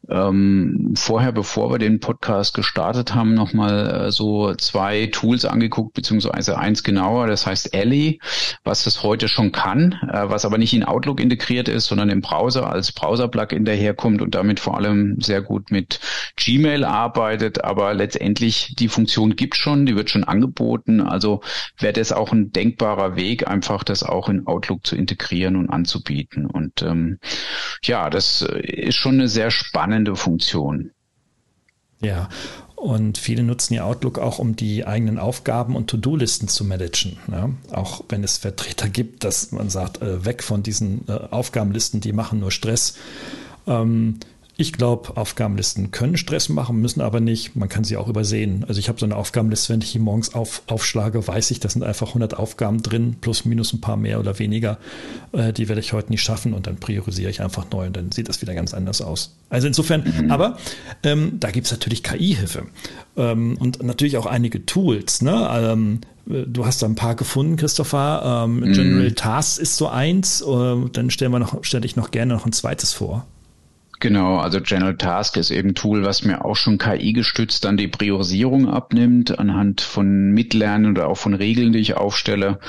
ähm, 0.10 0.94
vorher, 0.96 1.32
bevor 1.32 1.72
wir 1.72 1.80
den 1.80 2.00
Podcast 2.00 2.54
gestartet 2.54 3.16
haben, 3.16 3.34
nochmal 3.34 4.08
äh, 4.08 4.12
so 4.12 4.54
zwei 4.56 5.08
Tools 5.08 5.46
angeguckt, 5.46 5.94
beziehungsweise 5.94 6.58
eins 6.58 6.84
genauer, 6.84 7.28
das 7.28 7.46
heißt 7.46 7.74
Ellie, 7.74 8.20
was 8.64 8.86
das 8.86 9.04
heute 9.04 9.28
schon 9.28 9.52
kann, 9.52 9.94
äh, 10.10 10.30
was 10.30 10.46
aber 10.46 10.58
nicht 10.58 10.74
in 10.74 10.86
Outlook 10.86 11.20
integriert 11.20 11.68
ist, 11.68 11.88
sondern 11.88 12.10
im 12.10 12.22
Browser 12.22 12.72
als 12.72 12.92
Browser-Plugin 12.94 13.66
daherkommt 13.66 14.22
und 14.22 14.36
damit 14.36 14.60
vor 14.60 14.78
allem 14.78 15.20
sehr 15.20 15.42
gut 15.42 15.72
mit 15.72 16.00
Gmail 16.38 16.86
arbeitet, 16.86 17.64
aber 17.64 17.94
letztendlich 17.94 18.76
die 18.78 18.88
Funktion 18.88 19.36
gibt 19.36 19.56
schon, 19.56 19.86
die 19.86 19.96
wird 19.96 20.10
schon 20.10 20.24
angeboten, 20.24 21.02
also 21.02 21.42
wäre 21.78 21.94
das 21.94 22.14
auch 22.14 22.32
ein 22.32 22.54
denkbarer 22.54 23.07
Weg, 23.16 23.48
einfach 23.48 23.84
das 23.84 24.04
auch 24.04 24.30
in 24.30 24.48
Outlook 24.48 24.86
zu 24.86 24.96
integrieren 24.96 25.56
und 25.56 25.70
anzubieten. 25.70 26.46
Und 26.46 26.82
ähm, 26.82 27.20
ja, 27.84 28.10
das 28.10 28.42
ist 28.42 28.96
schon 28.96 29.16
eine 29.16 29.28
sehr 29.28 29.52
spannende 29.52 30.16
Funktion. 30.16 30.92
Ja, 32.02 32.30
und 32.78 33.18
viele 33.18 33.42
nutzen 33.42 33.74
ja 33.74 33.86
Outlook 33.86 34.20
auch, 34.20 34.38
um 34.38 34.56
die 34.56 34.86
eigenen 34.86 35.18
Aufgaben 35.18 35.76
und 35.76 35.90
To-Do-Listen 35.90 36.48
zu 36.48 36.64
managen. 36.64 37.18
Ja? 37.32 37.50
Auch 37.72 38.04
wenn 38.10 38.24
es 38.24 38.38
Vertreter 38.38 38.88
gibt, 38.88 39.24
dass 39.24 39.52
man 39.52 39.72
sagt, 39.72 40.04
äh, 40.04 40.26
weg 40.26 40.44
von 40.44 40.62
diesen 40.62 41.04
äh, 41.08 41.14
Aufgabenlisten, 41.14 42.02
die 42.02 42.14
machen 42.14 42.40
nur 42.40 42.52
Stress. 42.52 42.96
Ähm, 43.66 44.20
ich 44.60 44.74
glaube, 44.74 45.16
Aufgabenlisten 45.16 45.92
können 45.92 46.18
Stress 46.18 46.50
machen, 46.50 46.82
müssen 46.82 47.00
aber 47.02 47.20
nicht. 47.20 47.56
Man 47.56 47.70
kann 47.70 47.84
sie 47.84 47.96
auch 47.96 48.08
übersehen. 48.08 48.66
Also 48.68 48.80
ich 48.80 48.90
habe 48.90 49.00
so 49.00 49.06
eine 49.06 49.16
Aufgabenliste, 49.16 49.72
wenn 49.72 49.82
ich 49.82 49.92
die 49.92 50.00
morgens 50.00 50.34
auf, 50.34 50.64
aufschlage, 50.66 51.28
weiß 51.28 51.52
ich, 51.52 51.60
da 51.60 51.70
sind 51.70 51.84
einfach 51.84 52.08
100 52.08 52.36
Aufgaben 52.36 52.82
drin, 52.82 53.18
plus 53.22 53.46
minus 53.46 53.72
ein 53.74 53.82
paar 53.82 53.98
mehr 53.98 54.20
oder 54.20 54.40
weniger. 54.40 54.80
Äh, 55.32 55.54
die 55.54 55.70
werde 55.70 55.80
ich 55.80 55.94
heute 55.94 56.10
nicht 56.10 56.24
schaffen 56.24 56.54
und 56.54 56.66
dann 56.66 56.78
priorisiere 56.78 57.30
ich 57.30 57.42
einfach 57.42 57.70
neu 57.72 57.86
und 57.86 57.96
dann 57.96 58.12
sieht 58.12 58.30
das 58.30 58.42
wieder 58.42 58.56
ganz 58.56 58.74
anders 58.74 59.00
aus. 59.02 59.36
Also 59.52 59.68
insofern, 59.68 60.04
mhm. 60.04 60.32
aber 60.32 60.58
ähm, 61.04 61.34
da 61.40 61.52
gibt 61.52 61.68
es 61.68 61.72
natürlich 61.72 62.02
KI-Hilfe 62.02 62.64
ähm, 63.16 63.58
und 63.60 63.84
natürlich 63.84 64.18
auch 64.18 64.26
einige 64.26 64.66
Tools. 64.66 65.22
Ne? 65.22 65.50
Ähm, 65.52 66.02
Du 66.30 66.66
hast 66.66 66.82
da 66.82 66.88
ein 66.88 66.96
paar 66.96 67.16
gefunden, 67.16 67.56
Christopher. 67.56 68.44
Ähm, 68.44 68.60
mhm. 68.60 68.74
General 68.74 69.12
Tasks 69.14 69.60
ist 69.60 69.78
so 69.78 69.88
eins. 69.88 70.42
Äh, 70.42 70.76
dann 70.92 71.10
stellen 71.10 71.32
wir 71.32 71.40
noch, 71.40 71.64
stelle 71.64 71.86
ich 71.86 71.96
noch 71.96 72.12
gerne 72.12 72.34
noch 72.34 72.46
ein 72.46 72.52
zweites 72.52 72.92
vor. 72.92 73.26
Genau, 74.00 74.38
also 74.38 74.62
General 74.62 74.96
Task 74.96 75.38
ist 75.38 75.50
eben 75.50 75.70
ein 75.70 75.76
Tool, 75.76 76.06
was 76.06 76.24
mir 76.24 76.46
auch 76.46 76.56
schon 76.56 76.78
KI-gestützt 76.78 77.66
dann 77.66 77.78
die 77.78 77.88
Priorisierung 77.88 78.70
abnimmt, 78.70 79.40
anhand 79.40 79.82
von 79.82 80.34
Mitlernen 80.34 80.92
oder 80.92 81.08
auch 81.08 81.18
von 81.18 81.34
Regeln, 81.34 81.74
die 81.74 81.80
ich 81.80 81.98
aufstelle. 81.98 82.60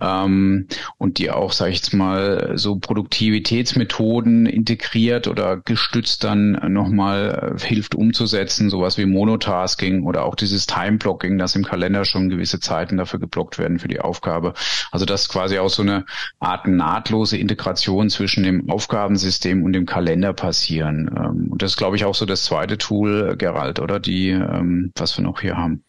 Ähm, 0.00 0.68
und 0.96 1.18
die 1.18 1.32
auch, 1.32 1.50
sage 1.50 1.72
ich 1.72 1.78
jetzt 1.78 1.94
mal, 1.94 2.52
so 2.54 2.76
Produktivitätsmethoden 2.76 4.46
integriert 4.46 5.26
oder 5.26 5.56
gestützt 5.56 6.22
dann 6.22 6.52
nochmal 6.72 7.56
äh, 7.56 7.66
hilft 7.66 7.96
umzusetzen, 7.96 8.70
sowas 8.70 8.98
wie 8.98 9.06
Monotasking 9.06 10.04
oder 10.04 10.24
auch 10.24 10.36
dieses 10.36 10.66
Time-Blocking, 10.66 11.38
dass 11.38 11.56
im 11.56 11.64
Kalender 11.64 12.04
schon 12.04 12.28
gewisse 12.28 12.60
Zeiten 12.60 12.98
dafür 12.98 13.18
geblockt 13.18 13.58
werden 13.58 13.80
für 13.80 13.88
die 13.88 14.00
Aufgabe. 14.00 14.54
Also 14.92 15.06
das 15.06 15.22
ist 15.22 15.28
quasi 15.28 15.58
auch 15.58 15.70
so 15.70 15.82
eine 15.82 16.04
Art 16.38 16.68
nahtlose 16.68 17.36
Integration 17.36 18.10
zwischen 18.10 18.44
dem 18.44 18.70
Aufgabensystem 18.70 19.64
und 19.64 19.72
dem 19.72 19.84
Kalender 19.84 20.32
passiert 20.32 20.67
passieren. 20.68 21.10
Ähm, 21.16 21.48
und 21.50 21.62
das 21.62 21.72
ist, 21.72 21.76
glaube 21.76 21.96
ich, 21.96 22.04
auch 22.04 22.14
so 22.14 22.26
das 22.26 22.44
zweite 22.44 22.78
Tool, 22.78 23.36
Gerald, 23.36 23.80
oder 23.80 24.00
die, 24.00 24.30
ähm, 24.30 24.92
was 24.96 25.16
wir 25.16 25.24
noch 25.24 25.40
hier 25.40 25.56
haben. 25.56 25.84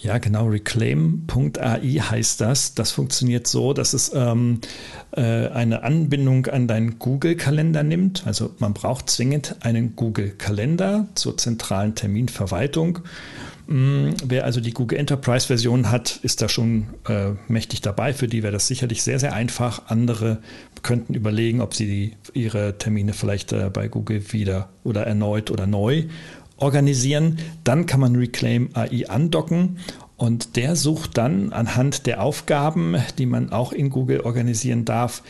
Ja, 0.00 0.18
genau. 0.18 0.46
Reclaim.ai 0.46 1.98
heißt 1.98 2.40
das. 2.40 2.74
Das 2.74 2.92
funktioniert 2.92 3.48
so, 3.48 3.72
dass 3.72 3.94
es 3.94 4.12
ähm, 4.14 4.60
äh, 5.10 5.48
eine 5.48 5.82
Anbindung 5.82 6.46
an 6.46 6.68
deinen 6.68 7.00
Google-Kalender 7.00 7.82
nimmt. 7.82 8.24
Also 8.24 8.54
man 8.58 8.74
braucht 8.74 9.10
zwingend 9.10 9.56
einen 9.60 9.96
Google-Kalender 9.96 11.08
zur 11.16 11.36
zentralen 11.36 11.96
Terminverwaltung. 11.96 13.00
Mm, 13.66 14.10
wer 14.24 14.44
also 14.44 14.60
die 14.60 14.72
Google 14.72 14.98
Enterprise 14.98 15.48
Version 15.48 15.90
hat, 15.90 16.20
ist 16.22 16.40
da 16.42 16.48
schon 16.48 16.86
äh, 17.08 17.32
mächtig 17.48 17.80
dabei. 17.80 18.14
Für 18.14 18.28
die 18.28 18.44
wäre 18.44 18.52
das 18.52 18.68
sicherlich 18.68 19.02
sehr, 19.02 19.18
sehr 19.18 19.34
einfach. 19.34 19.88
Andere 19.88 20.38
könnten 20.82 21.14
überlegen, 21.14 21.60
ob 21.60 21.74
sie 21.74 21.86
die, 21.86 22.16
ihre 22.38 22.78
Termine 22.78 23.12
vielleicht 23.12 23.52
äh, 23.52 23.68
bei 23.70 23.88
Google 23.88 24.32
wieder 24.32 24.68
oder 24.84 25.06
erneut 25.06 25.50
oder 25.50 25.66
neu 25.66 26.04
organisieren. 26.58 27.38
Dann 27.64 27.86
kann 27.86 28.00
man 28.00 28.16
Reclaim 28.16 28.70
AI 28.74 29.08
andocken 29.08 29.78
und 30.16 30.56
der 30.56 30.76
sucht 30.76 31.16
dann 31.16 31.52
anhand 31.52 32.06
der 32.06 32.22
Aufgaben, 32.22 32.96
die 33.18 33.26
man 33.26 33.52
auch 33.52 33.72
in 33.72 33.88
Google 33.88 34.20
organisieren 34.20 34.84
darf, 34.84 35.22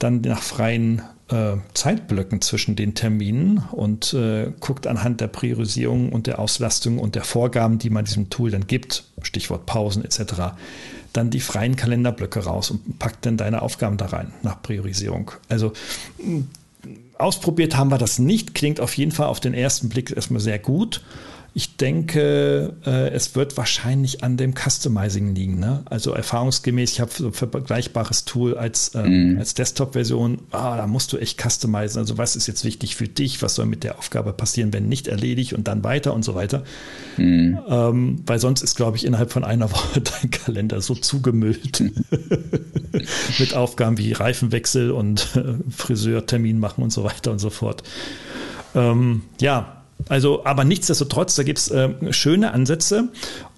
dann 0.00 0.20
nach 0.20 0.42
freien 0.42 1.02
äh, 1.28 1.56
Zeitblöcken 1.74 2.40
zwischen 2.40 2.74
den 2.74 2.94
Terminen 2.94 3.62
und 3.70 4.12
äh, 4.14 4.52
guckt 4.58 4.88
anhand 4.88 5.20
der 5.20 5.28
Priorisierung 5.28 6.10
und 6.10 6.26
der 6.26 6.40
Auslastung 6.40 6.98
und 6.98 7.14
der 7.14 7.22
Vorgaben, 7.22 7.78
die 7.78 7.90
man 7.90 8.04
diesem 8.04 8.30
Tool 8.30 8.50
dann 8.50 8.66
gibt, 8.66 9.04
Stichwort 9.22 9.64
Pausen 9.64 10.04
etc., 10.04 10.54
dann 11.12 11.30
die 11.30 11.40
freien 11.40 11.76
Kalenderblöcke 11.76 12.40
raus 12.40 12.70
und 12.70 12.98
packt 12.98 13.26
dann 13.26 13.36
deine 13.36 13.62
Aufgaben 13.62 13.96
da 13.96 14.06
rein 14.06 14.32
nach 14.42 14.62
Priorisierung. 14.62 15.30
Also 15.48 15.72
ausprobiert 17.22 17.76
haben 17.76 17.90
wir 17.90 17.98
das 17.98 18.18
nicht, 18.18 18.54
klingt 18.54 18.80
auf 18.80 18.96
jeden 18.96 19.12
Fall 19.12 19.26
auf 19.26 19.40
den 19.40 19.54
ersten 19.54 19.88
Blick 19.88 20.10
erstmal 20.14 20.40
sehr 20.40 20.58
gut. 20.58 21.00
Ich 21.54 21.76
denke, 21.76 22.74
äh, 22.86 23.10
es 23.10 23.34
wird 23.34 23.58
wahrscheinlich 23.58 24.24
an 24.24 24.38
dem 24.38 24.54
Customizing 24.54 25.34
liegen. 25.34 25.58
Ne? 25.58 25.82
Also 25.84 26.12
erfahrungsgemäß, 26.12 26.92
ich 26.92 27.00
habe 27.00 27.10
so 27.12 27.26
ein 27.26 27.32
vergleichbares 27.34 28.24
Tool 28.24 28.56
als, 28.56 28.92
ähm, 28.94 29.34
mm. 29.34 29.38
als 29.38 29.52
Desktop-Version. 29.52 30.38
Ah, 30.50 30.78
da 30.78 30.86
musst 30.86 31.12
du 31.12 31.18
echt 31.18 31.42
customizen. 31.42 31.98
Also 31.98 32.16
was 32.16 32.36
ist 32.36 32.46
jetzt 32.46 32.64
wichtig 32.64 32.96
für 32.96 33.06
dich? 33.06 33.42
Was 33.42 33.56
soll 33.56 33.66
mit 33.66 33.84
der 33.84 33.98
Aufgabe 33.98 34.32
passieren, 34.32 34.72
wenn 34.72 34.88
nicht 34.88 35.08
erledigt 35.08 35.52
und 35.52 35.68
dann 35.68 35.84
weiter 35.84 36.14
und 36.14 36.24
so 36.24 36.34
weiter. 36.34 36.64
Mm. 37.18 37.58
Ähm, 37.68 38.22
weil 38.24 38.38
sonst 38.38 38.62
ist, 38.62 38.74
glaube 38.74 38.96
ich, 38.96 39.04
innerhalb 39.04 39.30
von 39.30 39.44
einer 39.44 39.70
Woche 39.72 40.00
dein 40.00 40.30
Kalender 40.30 40.80
so 40.80 40.94
zugemüllt 40.94 41.80
mit 43.38 43.54
Aufgaben 43.54 43.98
wie 43.98 44.12
Reifenwechsel 44.12 44.90
und 44.90 45.36
äh, 45.36 45.70
Friseurtermin 45.70 46.58
machen 46.58 46.82
und 46.82 46.94
so 46.94 47.04
weiter 47.04 47.30
und 47.30 47.40
so 47.40 47.50
fort. 47.50 47.82
Ähm, 48.74 49.22
ja, 49.38 49.81
also, 50.08 50.44
aber 50.44 50.64
nichtsdestotrotz, 50.64 51.34
da 51.34 51.42
gibt 51.42 51.58
es 51.58 51.70
äh, 51.70 52.12
schöne 52.12 52.52
Ansätze 52.52 53.08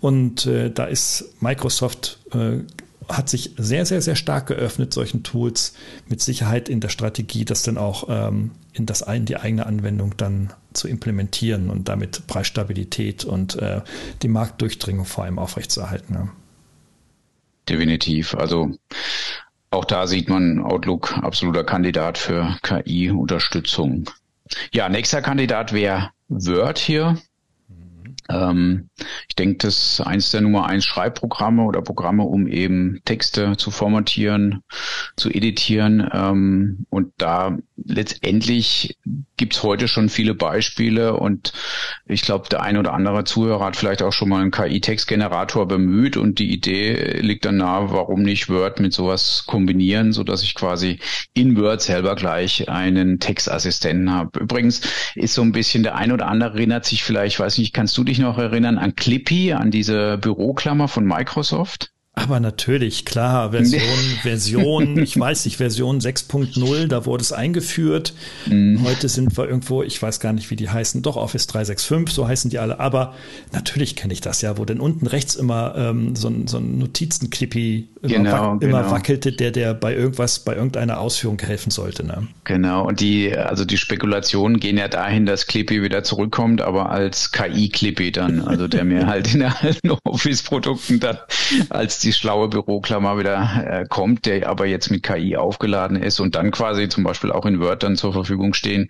und 0.00 0.46
äh, 0.46 0.70
da 0.70 0.84
ist 0.84 1.34
Microsoft 1.40 2.18
äh, 2.32 2.60
hat 3.08 3.28
sich 3.28 3.52
sehr, 3.56 3.86
sehr, 3.86 4.02
sehr 4.02 4.16
stark 4.16 4.46
geöffnet, 4.46 4.94
solchen 4.94 5.22
Tools 5.22 5.74
mit 6.08 6.20
Sicherheit 6.20 6.68
in 6.68 6.80
der 6.80 6.88
Strategie, 6.88 7.44
das 7.44 7.62
dann 7.62 7.78
auch 7.78 8.06
ähm, 8.08 8.52
in 8.72 8.86
das 8.86 9.02
in 9.02 9.26
die 9.26 9.36
eigene 9.36 9.66
Anwendung 9.66 10.16
dann 10.16 10.52
zu 10.72 10.88
implementieren 10.88 11.70
und 11.70 11.88
damit 11.88 12.26
Preisstabilität 12.26 13.24
und 13.24 13.56
äh, 13.56 13.82
die 14.22 14.28
Marktdurchdringung 14.28 15.04
vor 15.04 15.24
allem 15.24 15.38
aufrechtzuerhalten. 15.38 16.14
Ja. 16.14 16.28
definitiv. 17.68 18.34
Also 18.34 18.72
auch 19.70 19.84
da 19.84 20.06
sieht 20.06 20.28
man 20.28 20.60
Outlook 20.60 21.14
absoluter 21.18 21.64
Kandidat 21.64 22.18
für 22.18 22.56
KI-Unterstützung. 22.62 24.04
Ja, 24.72 24.88
nächster 24.88 25.22
Kandidat 25.22 25.72
wäre 25.72 26.10
Word 26.28 26.78
hier. 26.78 27.18
Ähm, 28.28 28.88
ich 29.28 29.36
denke, 29.36 29.58
das 29.58 29.76
ist 29.76 30.00
eins 30.00 30.30
der 30.30 30.40
Nummer 30.40 30.66
eins 30.66 30.84
Schreibprogramme 30.84 31.62
oder 31.62 31.82
Programme, 31.82 32.24
um 32.24 32.46
eben 32.46 33.00
Texte 33.04 33.56
zu 33.56 33.70
formatieren, 33.70 34.62
zu 35.16 35.30
editieren. 35.30 36.08
Ähm, 36.12 36.86
und 36.90 37.12
da 37.18 37.56
letztendlich 37.76 38.98
gibt's 39.36 39.62
heute 39.62 39.88
schon 39.88 40.08
viele 40.08 40.34
Beispiele 40.34 41.14
und 41.16 41.52
ich 42.06 42.22
glaube, 42.22 42.48
der 42.48 42.62
ein 42.62 42.76
oder 42.76 42.94
andere 42.94 43.24
Zuhörer 43.24 43.64
hat 43.64 43.76
vielleicht 43.76 44.02
auch 44.02 44.12
schon 44.12 44.28
mal 44.28 44.40
einen 44.40 44.50
KI-Textgenerator 44.50 45.66
bemüht 45.66 46.16
und 46.16 46.38
die 46.38 46.52
Idee 46.52 47.18
liegt 47.20 47.44
dann 47.44 47.56
nahe, 47.56 47.90
warum 47.90 48.22
nicht 48.22 48.48
Word 48.48 48.80
mit 48.80 48.92
sowas 48.92 49.44
kombinieren, 49.46 50.12
so 50.12 50.24
dass 50.24 50.42
ich 50.42 50.54
quasi 50.54 50.98
in 51.34 51.56
Word 51.56 51.82
selber 51.82 52.14
gleich 52.14 52.68
einen 52.68 53.18
Textassistenten 53.18 54.12
habe. 54.12 54.40
Übrigens 54.40 54.80
ist 55.14 55.34
so 55.34 55.42
ein 55.42 55.52
bisschen 55.52 55.82
der 55.82 55.96
ein 55.96 56.12
oder 56.12 56.26
andere 56.26 56.54
erinnert 56.54 56.84
sich 56.84 57.02
vielleicht, 57.02 57.40
weiß 57.40 57.58
nicht, 57.58 57.74
kannst 57.74 57.96
du 57.98 58.04
dich 58.04 58.13
noch 58.18 58.38
erinnern 58.38 58.78
an 58.78 58.94
Clippy, 58.96 59.52
an 59.52 59.70
diese 59.70 60.18
Büroklammer 60.18 60.88
von 60.88 61.06
Microsoft? 61.06 61.93
Aber 62.16 62.38
natürlich, 62.38 63.04
klar, 63.04 63.50
Version, 63.50 63.82
Version, 64.22 64.98
ich 65.02 65.18
weiß 65.18 65.46
nicht, 65.46 65.56
Version 65.56 65.98
6.0, 65.98 66.86
da 66.86 67.06
wurde 67.06 67.22
es 67.22 67.32
eingeführt. 67.32 68.14
Mm. 68.46 68.84
Heute 68.84 69.08
sind 69.08 69.36
wir 69.36 69.48
irgendwo, 69.48 69.82
ich 69.82 70.00
weiß 70.00 70.20
gar 70.20 70.32
nicht, 70.32 70.48
wie 70.50 70.56
die 70.56 70.68
heißen, 70.70 71.02
doch 71.02 71.16
Office 71.16 71.48
365, 71.48 72.14
so 72.14 72.28
heißen 72.28 72.50
die 72.50 72.60
alle. 72.60 72.78
Aber 72.78 73.14
natürlich 73.52 73.96
kenne 73.96 74.12
ich 74.12 74.20
das 74.20 74.42
ja, 74.42 74.58
wo 74.58 74.64
denn 74.64 74.78
unten 74.78 75.08
rechts 75.08 75.34
immer 75.34 75.74
ähm, 75.76 76.14
so 76.14 76.28
ein, 76.28 76.46
so 76.46 76.58
ein 76.58 76.78
Notizenknippi 76.78 77.88
immer, 78.02 78.14
genau, 78.14 78.30
wac 78.30 78.60
genau. 78.60 78.78
immer 78.78 78.90
wackelte, 78.92 79.32
der, 79.32 79.50
der 79.50 79.74
bei 79.74 79.94
irgendwas, 79.94 80.38
bei 80.38 80.54
irgendeiner 80.54 81.00
Ausführung 81.00 81.40
helfen 81.40 81.70
sollte. 81.70 82.06
Ne? 82.06 82.28
Genau, 82.44 82.86
und 82.86 83.00
die, 83.00 83.36
also 83.36 83.64
die 83.64 83.76
Spekulationen 83.76 84.60
gehen 84.60 84.78
ja 84.78 84.86
dahin, 84.86 85.26
dass 85.26 85.48
Clippy 85.48 85.82
wieder 85.82 86.04
zurückkommt, 86.04 86.62
aber 86.62 86.90
als 86.90 87.32
KI-Clippy 87.32 88.12
dann, 88.12 88.40
also 88.40 88.68
der 88.68 88.84
mir 88.84 89.06
halt 89.08 89.34
in 89.34 89.42
alten 89.42 89.90
Office-Produkten 90.04 91.00
dann 91.00 91.18
als 91.70 92.03
die 92.04 92.12
schlaue 92.12 92.48
Büroklammer 92.48 93.18
wieder 93.18 93.64
äh, 93.66 93.84
kommt, 93.88 94.26
der 94.26 94.48
aber 94.48 94.66
jetzt 94.66 94.90
mit 94.90 95.02
KI 95.02 95.36
aufgeladen 95.36 96.00
ist 96.00 96.20
und 96.20 96.34
dann 96.34 96.50
quasi 96.50 96.88
zum 96.88 97.04
Beispiel 97.04 97.32
auch 97.32 97.46
in 97.46 97.60
Word 97.60 97.82
dann 97.82 97.96
zur 97.96 98.12
Verfügung 98.12 98.54
stehen 98.54 98.88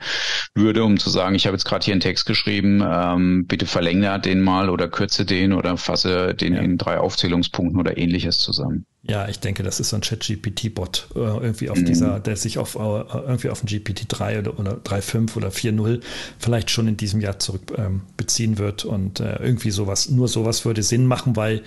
würde, 0.55 0.85
um 0.85 0.99
zu 0.99 1.11
sagen, 1.11 1.35
ich 1.35 1.47
habe 1.47 1.57
jetzt 1.57 1.65
gerade 1.65 1.85
hier 1.85 1.95
einen 1.95 2.01
Text 2.01 2.27
geschrieben, 2.27 2.83
ähm, 2.87 3.47
bitte 3.47 3.67
verlängere 3.67 4.21
den 4.21 4.41
mal 4.41 4.69
oder 4.69 4.89
kürze 4.89 5.25
den 5.25 5.53
oder 5.53 5.77
fasse 5.77 6.35
den 6.35 6.55
ja. 6.55 6.61
in 6.61 6.79
drei 6.79 6.99
Aufzählungspunkten 6.99 7.79
oder 7.79 7.97
ähnliches 7.97 8.39
zusammen. 8.39 8.87
Ja, 9.07 9.29
ich 9.29 9.39
denke, 9.39 9.63
das 9.63 9.81
ist 9.81 9.91
so 9.91 9.97
ein 9.97 10.03
Chat-GPT-Bot, 10.03 11.09
äh, 11.15 11.19
irgendwie 11.19 11.69
auf 11.69 11.77
mhm. 11.77 11.85
dieser, 11.85 12.21
der 12.21 12.37
sich 12.37 12.57
auf 12.57 12.75
äh, 12.75 12.79
irgendwie 12.79 13.51
auf 13.51 13.63
ein 13.63 13.67
GPT-3 13.67 14.39
oder, 14.39 14.59
oder 14.59 14.73
3.5 14.77 15.37
oder 15.37 15.49
4.0 15.49 16.01
vielleicht 16.39 16.71
schon 16.71 16.89
in 16.89 16.97
diesem 16.97 17.21
Jahr 17.21 17.39
zurück 17.39 17.75
ähm, 17.77 18.01
beziehen 18.17 18.57
wird 18.57 18.87
und 18.87 19.21
äh, 19.21 19.37
irgendwie 19.43 19.71
sowas, 19.73 20.09
nur 20.09 20.27
sowas 20.27 20.65
würde 20.65 20.83
Sinn 20.83 21.07
machen, 21.07 21.37
weil 21.37 21.63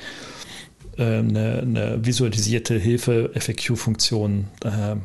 eine, 1.03 1.59
eine, 1.61 2.05
visualisierte 2.05 2.77
Hilfe, 2.77 3.31
FAQ-Funktion, 3.35 4.45
äh, 4.63 4.95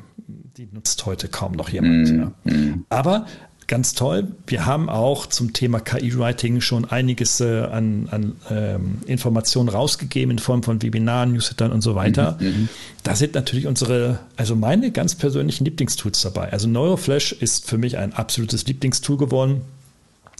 die 0.57 0.69
nutzt 0.73 1.05
heute 1.07 1.29
kaum 1.29 1.53
noch 1.53 1.69
jemand. 1.69 2.11
Mm, 2.11 2.19
ja. 2.19 2.33
mm. 2.45 2.85
Aber 2.89 3.27
ganz 3.67 3.95
toll. 3.95 4.29
Wir 4.47 4.67
haben 4.67 4.91
auch 4.91 5.27
zum 5.27 5.53
Thema 5.53 5.81
KI-Writing 5.81 6.61
schon 6.61 6.85
einiges 6.85 7.41
äh, 7.41 7.61
an, 7.61 8.09
an 8.11 8.37
ähm, 8.51 8.99
Informationen 9.07 9.69
rausgegeben 9.69 10.33
in 10.33 10.39
Form 10.39 10.63
von 10.63 10.83
Webinaren, 10.83 11.33
Newslettern 11.33 11.73
und 11.73 11.81
so 11.81 11.95
weiter. 11.95 12.37
Mm, 12.39 12.45
mm, 12.45 12.69
da 13.03 13.17
sind 13.17 13.35
natürlich 13.35 13.67
unsere, 13.67 14.19
also 14.37 14.57
meine 14.57 14.91
ganz 14.91 15.15
persönlichen 15.15 15.65
Lieblingstools 15.65 16.21
dabei. 16.23 16.53
Also 16.53 16.69
Neuroflash 16.69 17.33
ist 17.33 17.67
für 17.67 17.79
mich 17.79 17.97
ein 17.97 18.13
absolutes 18.13 18.67
Lieblingstool 18.67 19.17
geworden 19.17 19.63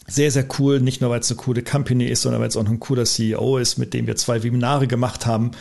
sehr, 0.07 0.31
sehr 0.31 0.47
cool. 0.59 0.81
Nicht 0.81 1.01
nur, 1.01 1.11
weil 1.11 1.21
es 1.21 1.31
eine 1.31 1.37
coole 1.37 1.63
Company 1.63 2.07
ist, 2.07 2.23
sondern 2.23 2.41
weil 2.41 2.49
es 2.49 2.57
auch 2.57 2.67
ein 2.67 2.81
cooler 2.81 3.05
CEO 3.05 3.59
ist, 3.59 3.79
mit 3.79 3.95
dem 3.95 4.07
wir 4.07 4.17
zwei 4.17 4.43
Webinare 4.43 4.87
gemacht 4.87 5.27
haben. 5.27 5.53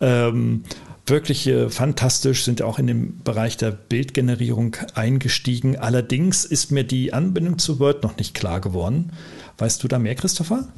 Ähm, 0.00 0.62
wirklich 1.06 1.46
äh, 1.46 1.70
fantastisch, 1.70 2.44
sind 2.44 2.62
auch 2.62 2.78
in 2.78 2.86
den 2.86 3.22
Bereich 3.22 3.56
der 3.56 3.70
Bildgenerierung 3.70 4.76
eingestiegen. 4.94 5.76
Allerdings 5.76 6.44
ist 6.44 6.72
mir 6.72 6.84
die 6.84 7.12
Anbindung 7.12 7.58
zu 7.58 7.78
Word 7.78 8.02
noch 8.02 8.16
nicht 8.16 8.34
klar 8.34 8.60
geworden. 8.60 9.12
Weißt 9.58 9.82
du 9.82 9.88
da 9.88 9.98
mehr, 9.98 10.14
Christopher? 10.14 10.68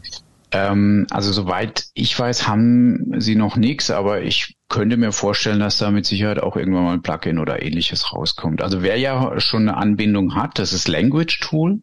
Ähm, 0.50 1.06
also 1.10 1.32
soweit 1.32 1.86
ich 1.94 2.18
weiß, 2.18 2.46
haben 2.46 3.12
sie 3.18 3.34
noch 3.34 3.56
nichts, 3.56 3.90
aber 3.90 4.22
ich 4.22 4.57
könnte 4.68 4.96
mir 4.96 5.12
vorstellen, 5.12 5.60
dass 5.60 5.78
da 5.78 5.90
mit 5.90 6.06
Sicherheit 6.06 6.42
auch 6.42 6.56
irgendwann 6.56 6.84
mal 6.84 6.92
ein 6.92 7.02
Plugin 7.02 7.38
oder 7.38 7.62
ähnliches 7.62 8.12
rauskommt. 8.12 8.62
Also 8.62 8.82
wer 8.82 8.98
ja 8.98 9.40
schon 9.40 9.68
eine 9.68 9.76
Anbindung 9.76 10.34
hat, 10.34 10.58
das 10.58 10.72
ist 10.72 10.88
Language 10.88 11.40
Tool. 11.40 11.80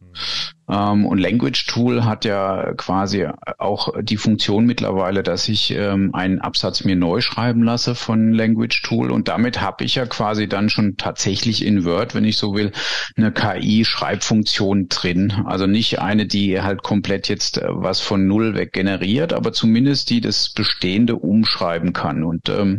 Ähm, 0.68 1.06
und 1.06 1.20
Language 1.20 1.68
Tool 1.68 2.06
hat 2.06 2.26
ja 2.26 2.74
quasi 2.74 3.28
auch 3.58 3.94
die 4.02 4.18
Funktion 4.18 4.66
mittlerweile, 4.66 5.22
dass 5.22 5.48
ich 5.48 5.72
ähm, 5.72 6.14
einen 6.14 6.40
Absatz 6.40 6.84
mir 6.84 6.96
neu 6.96 7.22
schreiben 7.22 7.64
lasse 7.64 7.96
von 7.96 8.34
Language 8.34 8.82
Tool. 8.82 9.12
Und 9.12 9.28
damit 9.28 9.62
habe 9.62 9.84
ich 9.84 9.96
ja 9.96 10.06
quasi 10.06 10.48
dann 10.48 10.70
schon 10.70 10.98
tatsächlich 10.98 11.66
in 11.66 11.86
Word, 11.86 12.16
wenn 12.16 12.26
ich 12.26 12.38
so 12.38 12.56
will, 12.56 12.72
eine 13.16 13.32
KI-Schreibfunktion 13.32 14.88
drin. 14.90 15.34
Also 15.46 15.68
nicht 15.68 16.00
eine, 16.00 16.26
die 16.26 16.62
halt 16.62 16.82
komplett 16.82 17.30
jetzt 17.30 17.58
äh, 17.60 17.68
was 17.68 18.00
von 18.00 18.28
Null 18.28 18.56
weg 18.56 18.74
generiert, 18.74 19.34
aber 19.34 19.54
zumindest 19.54 20.10
die 20.10 20.22
das 20.22 20.50
Bestehende 20.50 21.16
umschreiben 21.16 21.94
kann. 21.94 22.24
Und 22.24 22.50
ähm, 22.50 22.75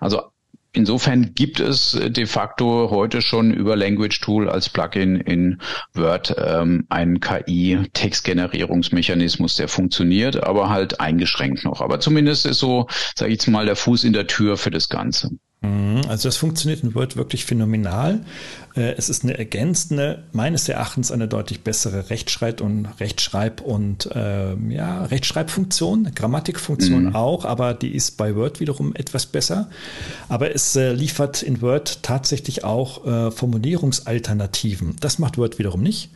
also 0.00 0.22
Insofern 0.72 1.34
gibt 1.34 1.60
es 1.60 1.98
de 1.98 2.26
facto 2.26 2.90
heute 2.90 3.22
schon 3.22 3.54
über 3.54 3.74
Language 3.74 4.20
Tool 4.20 4.50
als 4.50 4.68
Plugin 4.68 5.16
in 5.16 5.62
Word 5.94 6.34
ähm, 6.38 6.84
einen 6.90 7.20
KI-Textgenerierungsmechanismus, 7.20 9.56
der 9.56 9.68
funktioniert, 9.68 10.44
aber 10.44 10.68
halt 10.68 11.00
eingeschränkt 11.00 11.64
noch. 11.64 11.80
Aber 11.80 12.00
zumindest 12.00 12.44
ist 12.44 12.58
so, 12.58 12.86
sage 13.16 13.32
ich 13.32 13.38
jetzt 13.38 13.48
mal, 13.48 13.64
der 13.64 13.76
Fuß 13.76 14.04
in 14.04 14.12
der 14.12 14.26
Tür 14.26 14.58
für 14.58 14.70
das 14.70 14.90
Ganze. 14.90 15.30
Mhm. 15.60 16.02
Also 16.08 16.28
das 16.28 16.36
funktioniert 16.36 16.84
in 16.84 16.94
Word 16.94 17.16
wirklich 17.16 17.44
phänomenal. 17.44 18.20
Äh, 18.76 18.92
es 18.96 19.08
ist 19.08 19.24
eine 19.24 19.36
ergänzende, 19.36 20.22
meines 20.32 20.68
Erachtens 20.68 21.10
eine 21.10 21.26
deutlich 21.26 21.62
bessere 21.62 22.10
Rechtschreib- 22.10 22.60
und 22.60 22.86
Rechtschreib- 23.00 23.60
und 23.60 24.06
äh, 24.14 24.54
ja, 24.68 25.04
Rechtschreibfunktion, 25.04 26.12
Grammatikfunktion 26.14 27.06
mhm. 27.06 27.16
auch, 27.16 27.44
aber 27.44 27.74
die 27.74 27.94
ist 27.94 28.16
bei 28.16 28.36
Word 28.36 28.60
wiederum 28.60 28.94
etwas 28.94 29.26
besser. 29.26 29.68
Aber 30.28 30.54
es 30.54 30.76
äh, 30.76 30.92
liefert 30.92 31.42
in 31.42 31.60
Word 31.60 32.04
tatsächlich 32.04 32.62
auch 32.62 33.04
äh, 33.04 33.30
Formulierungsalternativen. 33.32 34.94
Das 35.00 35.18
macht 35.18 35.38
Word 35.38 35.58
wiederum 35.58 35.82
nicht. 35.82 36.10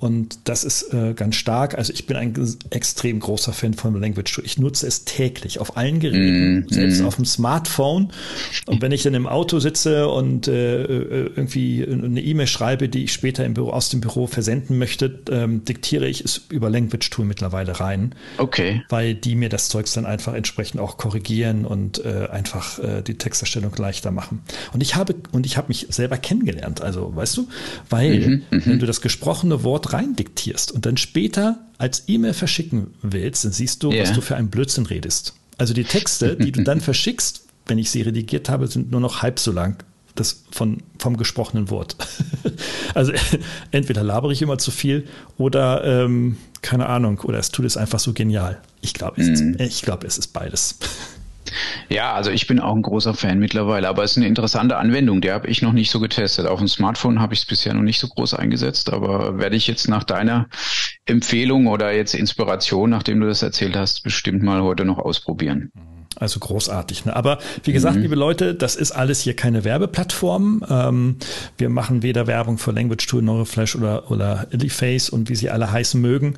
Und 0.00 0.38
das 0.44 0.64
ist 0.64 0.94
äh, 0.94 1.12
ganz 1.12 1.36
stark. 1.36 1.76
Also 1.76 1.92
ich 1.92 2.06
bin 2.06 2.16
ein 2.16 2.34
extrem 2.70 3.20
großer 3.20 3.52
Fan 3.52 3.74
von 3.74 4.00
Language 4.00 4.32
Tool. 4.34 4.44
Ich 4.46 4.58
nutze 4.58 4.86
es 4.86 5.04
täglich 5.04 5.60
auf 5.60 5.76
allen 5.76 6.00
Geräten, 6.00 6.60
mm, 6.60 6.68
selbst 6.70 7.02
mm. 7.02 7.06
auf 7.06 7.16
dem 7.16 7.26
Smartphone. 7.26 8.10
Und 8.66 8.80
wenn 8.80 8.92
ich 8.92 9.02
dann 9.02 9.12
im 9.12 9.26
Auto 9.26 9.58
sitze 9.58 10.08
und 10.08 10.48
äh, 10.48 10.84
äh 10.84 11.30
irgendwie 11.36 11.86
eine 11.86 12.22
E-Mail 12.22 12.46
schreibe, 12.46 12.88
die 12.88 13.04
ich 13.04 13.12
später 13.12 13.44
im 13.44 13.52
Büro, 13.52 13.70
aus 13.70 13.90
dem 13.90 14.00
Büro 14.00 14.26
versenden 14.26 14.78
möchte, 14.78 15.20
ähm, 15.30 15.66
diktiere 15.66 16.08
ich 16.08 16.24
es 16.24 16.46
über 16.48 16.70
Language 16.70 17.10
Tool 17.10 17.26
mittlerweile 17.26 17.78
rein. 17.78 18.14
Okay. 18.38 18.82
Weil 18.88 19.14
die 19.14 19.34
mir 19.34 19.50
das 19.50 19.68
Zeugs 19.68 19.92
dann 19.92 20.06
einfach 20.06 20.32
entsprechend 20.32 20.80
auch 20.80 20.96
korrigieren 20.96 21.66
und 21.66 22.02
äh, 22.06 22.28
einfach 22.30 22.78
äh, 22.78 23.02
die 23.02 23.18
Texterstellung 23.18 23.74
leichter 23.76 24.12
machen. 24.12 24.40
Und 24.72 24.82
ich 24.82 24.96
habe, 24.96 25.14
und 25.32 25.44
ich 25.44 25.58
habe 25.58 25.68
mich 25.68 25.88
selber 25.90 26.16
kennengelernt. 26.16 26.80
Also, 26.80 27.14
weißt 27.14 27.36
du, 27.36 27.48
weil 27.90 28.18
mhm, 28.18 28.42
mhm. 28.50 28.62
wenn 28.64 28.78
du 28.78 28.86
das 28.86 29.02
gesprochene 29.02 29.62
Wort 29.62 29.89
rein 29.92 30.16
diktierst 30.16 30.72
und 30.72 30.86
dann 30.86 30.96
später 30.96 31.58
als 31.78 32.04
E-Mail 32.06 32.34
verschicken 32.34 32.88
willst, 33.02 33.44
dann 33.44 33.52
siehst 33.52 33.82
du, 33.82 33.90
yeah. 33.90 34.02
was 34.02 34.12
du 34.12 34.20
für 34.20 34.36
einen 34.36 34.50
Blödsinn 34.50 34.86
redest. 34.86 35.34
Also 35.58 35.74
die 35.74 35.84
Texte, 35.84 36.36
die 36.36 36.52
du 36.52 36.62
dann 36.62 36.80
verschickst, 36.80 37.44
wenn 37.66 37.78
ich 37.78 37.90
sie 37.90 38.02
redigiert 38.02 38.48
habe, 38.48 38.66
sind 38.66 38.90
nur 38.90 39.00
noch 39.00 39.22
halb 39.22 39.38
so 39.38 39.52
lang 39.52 39.82
das 40.14 40.44
von, 40.50 40.78
vom 40.98 41.16
gesprochenen 41.16 41.70
Wort. 41.70 41.96
also 42.94 43.12
entweder 43.70 44.02
labere 44.02 44.32
ich 44.32 44.42
immer 44.42 44.58
zu 44.58 44.70
viel 44.70 45.06
oder 45.38 45.84
ähm, 45.84 46.36
keine 46.62 46.86
Ahnung, 46.86 47.20
oder 47.20 47.38
es 47.38 47.50
tut 47.50 47.64
es 47.64 47.76
einfach 47.76 47.98
so 47.98 48.12
genial. 48.12 48.60
Ich 48.82 48.92
glaube, 48.92 49.20
es, 49.20 49.40
mm. 49.40 49.56
glaub, 49.82 50.04
es 50.04 50.18
ist 50.18 50.28
beides. 50.28 50.76
Ja, 51.88 52.12
also 52.14 52.30
ich 52.30 52.46
bin 52.46 52.60
auch 52.60 52.74
ein 52.74 52.82
großer 52.82 53.14
Fan 53.14 53.38
mittlerweile, 53.38 53.88
aber 53.88 54.04
es 54.04 54.12
ist 54.12 54.16
eine 54.18 54.26
interessante 54.26 54.76
Anwendung, 54.76 55.20
die 55.20 55.32
habe 55.32 55.48
ich 55.48 55.62
noch 55.62 55.72
nicht 55.72 55.90
so 55.90 56.00
getestet. 56.00 56.46
Auf 56.46 56.58
dem 56.58 56.68
Smartphone 56.68 57.20
habe 57.20 57.34
ich 57.34 57.40
es 57.40 57.46
bisher 57.46 57.74
noch 57.74 57.82
nicht 57.82 57.98
so 57.98 58.08
groß 58.08 58.34
eingesetzt, 58.34 58.92
aber 58.92 59.38
werde 59.38 59.56
ich 59.56 59.66
jetzt 59.66 59.88
nach 59.88 60.04
deiner 60.04 60.48
Empfehlung 61.06 61.66
oder 61.66 61.92
jetzt 61.92 62.14
Inspiration, 62.14 62.90
nachdem 62.90 63.20
du 63.20 63.26
das 63.26 63.42
erzählt 63.42 63.76
hast, 63.76 64.02
bestimmt 64.02 64.42
mal 64.42 64.62
heute 64.62 64.84
noch 64.84 64.98
ausprobieren. 64.98 65.70
Mhm. 65.74 65.99
Also 66.20 66.38
großartig. 66.38 67.06
Ne? 67.06 67.16
Aber 67.16 67.38
wie 67.64 67.72
gesagt, 67.72 67.96
mhm. 67.96 68.02
liebe 68.02 68.14
Leute, 68.14 68.54
das 68.54 68.76
ist 68.76 68.92
alles 68.92 69.22
hier 69.22 69.34
keine 69.34 69.64
Werbeplattform. 69.64 70.62
Ähm, 70.68 71.16
wir 71.56 71.70
machen 71.70 72.02
weder 72.02 72.26
Werbung 72.26 72.58
für 72.58 72.72
Language 72.72 73.06
Tool, 73.06 73.22
Neuroflash 73.22 73.74
oder, 73.74 74.10
oder 74.10 74.46
Illyface 74.50 75.08
und 75.08 75.30
wie 75.30 75.34
sie 75.34 75.48
alle 75.48 75.72
heißen 75.72 75.98
mögen, 75.98 76.34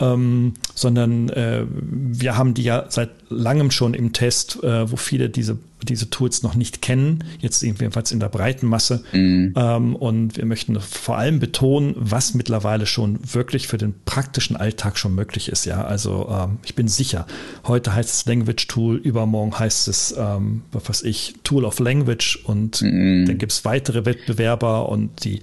ähm, 0.00 0.54
sondern 0.74 1.28
äh, 1.28 1.66
wir 1.68 2.38
haben 2.38 2.54
die 2.54 2.62
ja 2.62 2.86
seit 2.88 3.10
langem 3.28 3.70
schon 3.70 3.92
im 3.92 4.14
Test, 4.14 4.64
äh, 4.64 4.90
wo 4.90 4.96
viele 4.96 5.28
diese 5.28 5.58
diese 5.84 6.10
Tools 6.10 6.42
noch 6.42 6.54
nicht 6.54 6.82
kennen, 6.82 7.24
jetzt 7.40 7.62
jedenfalls 7.62 8.12
in 8.12 8.20
der 8.20 8.28
breiten 8.28 8.66
Masse. 8.66 9.04
Mhm. 9.12 9.54
Ähm, 9.56 9.96
und 9.96 10.36
wir 10.36 10.44
möchten 10.44 10.78
vor 10.80 11.18
allem 11.18 11.38
betonen, 11.38 11.94
was 11.96 12.34
mittlerweile 12.34 12.86
schon 12.86 13.18
wirklich 13.32 13.68
für 13.68 13.78
den 13.78 13.94
praktischen 14.04 14.56
Alltag 14.56 14.98
schon 14.98 15.14
möglich 15.14 15.48
ist. 15.48 15.64
Ja, 15.64 15.84
also 15.84 16.28
ähm, 16.30 16.58
ich 16.64 16.74
bin 16.74 16.88
sicher, 16.88 17.26
heute 17.66 17.94
heißt 17.94 18.10
es 18.10 18.26
Language 18.26 18.66
Tool, 18.66 18.96
übermorgen 18.96 19.58
heißt 19.58 19.88
es, 19.88 20.14
ähm, 20.18 20.62
was 20.72 20.88
weiß 20.88 21.02
ich, 21.02 21.34
Tool 21.44 21.64
of 21.64 21.78
Language 21.78 22.40
und 22.44 22.82
mhm. 22.82 23.26
dann 23.26 23.38
gibt 23.38 23.52
es 23.52 23.64
weitere 23.64 24.04
Wettbewerber 24.04 24.88
und 24.88 25.24
die 25.24 25.42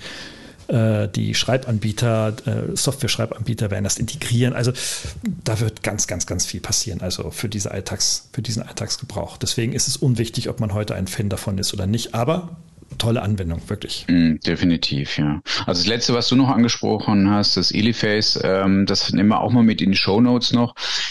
die 0.67 1.35
Schreibanbieter, 1.35 2.33
äh, 2.45 2.75
Software-Schreibanbieter 2.75 3.71
werden 3.71 3.83
das 3.83 3.97
integrieren. 3.97 4.53
Also 4.53 4.71
da 5.43 5.59
wird 5.59 5.83
ganz, 5.83 6.07
ganz, 6.07 6.25
ganz 6.25 6.45
viel 6.45 6.59
passieren. 6.59 7.01
Also 7.01 7.31
für 7.31 7.49
diese 7.49 7.71
Alltags, 7.71 8.29
für 8.33 8.41
diesen 8.41 8.63
Alltagsgebrauch. 8.63 9.37
Deswegen 9.37 9.73
ist 9.73 9.87
es 9.87 9.97
unwichtig, 9.97 10.49
ob 10.49 10.59
man 10.59 10.73
heute 10.73 10.95
ein 10.95 11.07
Fan 11.07 11.29
davon 11.29 11.57
ist 11.57 11.73
oder 11.73 11.87
nicht. 11.87 12.15
Aber 12.15 12.57
tolle 12.97 13.21
Anwendung, 13.21 13.61
wirklich. 13.67 14.05
Mm, 14.07 14.35
definitiv, 14.45 15.17
ja. 15.17 15.41
Also 15.65 15.81
das 15.81 15.87
letzte, 15.87 16.13
was 16.13 16.29
du 16.29 16.35
noch 16.35 16.49
angesprochen 16.49 17.29
hast, 17.29 17.57
das 17.57 17.71
Eliface, 17.71 18.39
ähm, 18.43 18.85
das 18.85 19.11
nehmen 19.11 19.29
wir 19.29 19.41
auch 19.41 19.51
mal 19.51 19.63
mit 19.63 19.81
in 19.81 19.91
die 19.91 19.97
Show 19.97 20.21
noch. 20.21 20.35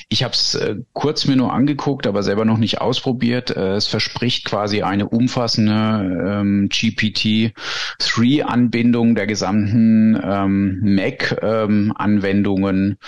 Ich 0.09 0.23
habe 0.23 0.35
es 0.35 0.55
äh, 0.55 0.77
kurz 0.93 1.27
mir 1.27 1.35
nur 1.37 1.53
angeguckt, 1.53 2.07
aber 2.07 2.23
selber 2.23 2.45
noch 2.45 2.59
nicht 2.59 2.81
ausprobiert. 2.81 3.51
Äh, 3.51 3.75
es 3.75 3.87
verspricht 3.87 4.45
quasi 4.45 4.83
eine 4.83 5.09
umfassende 5.09 6.41
ähm, 6.41 6.69
GPT-3-Anbindung 6.71 9.15
der 9.15 9.27
gesamten 9.27 10.21
ähm, 10.23 10.81
Mac-Anwendungen, 10.83 12.99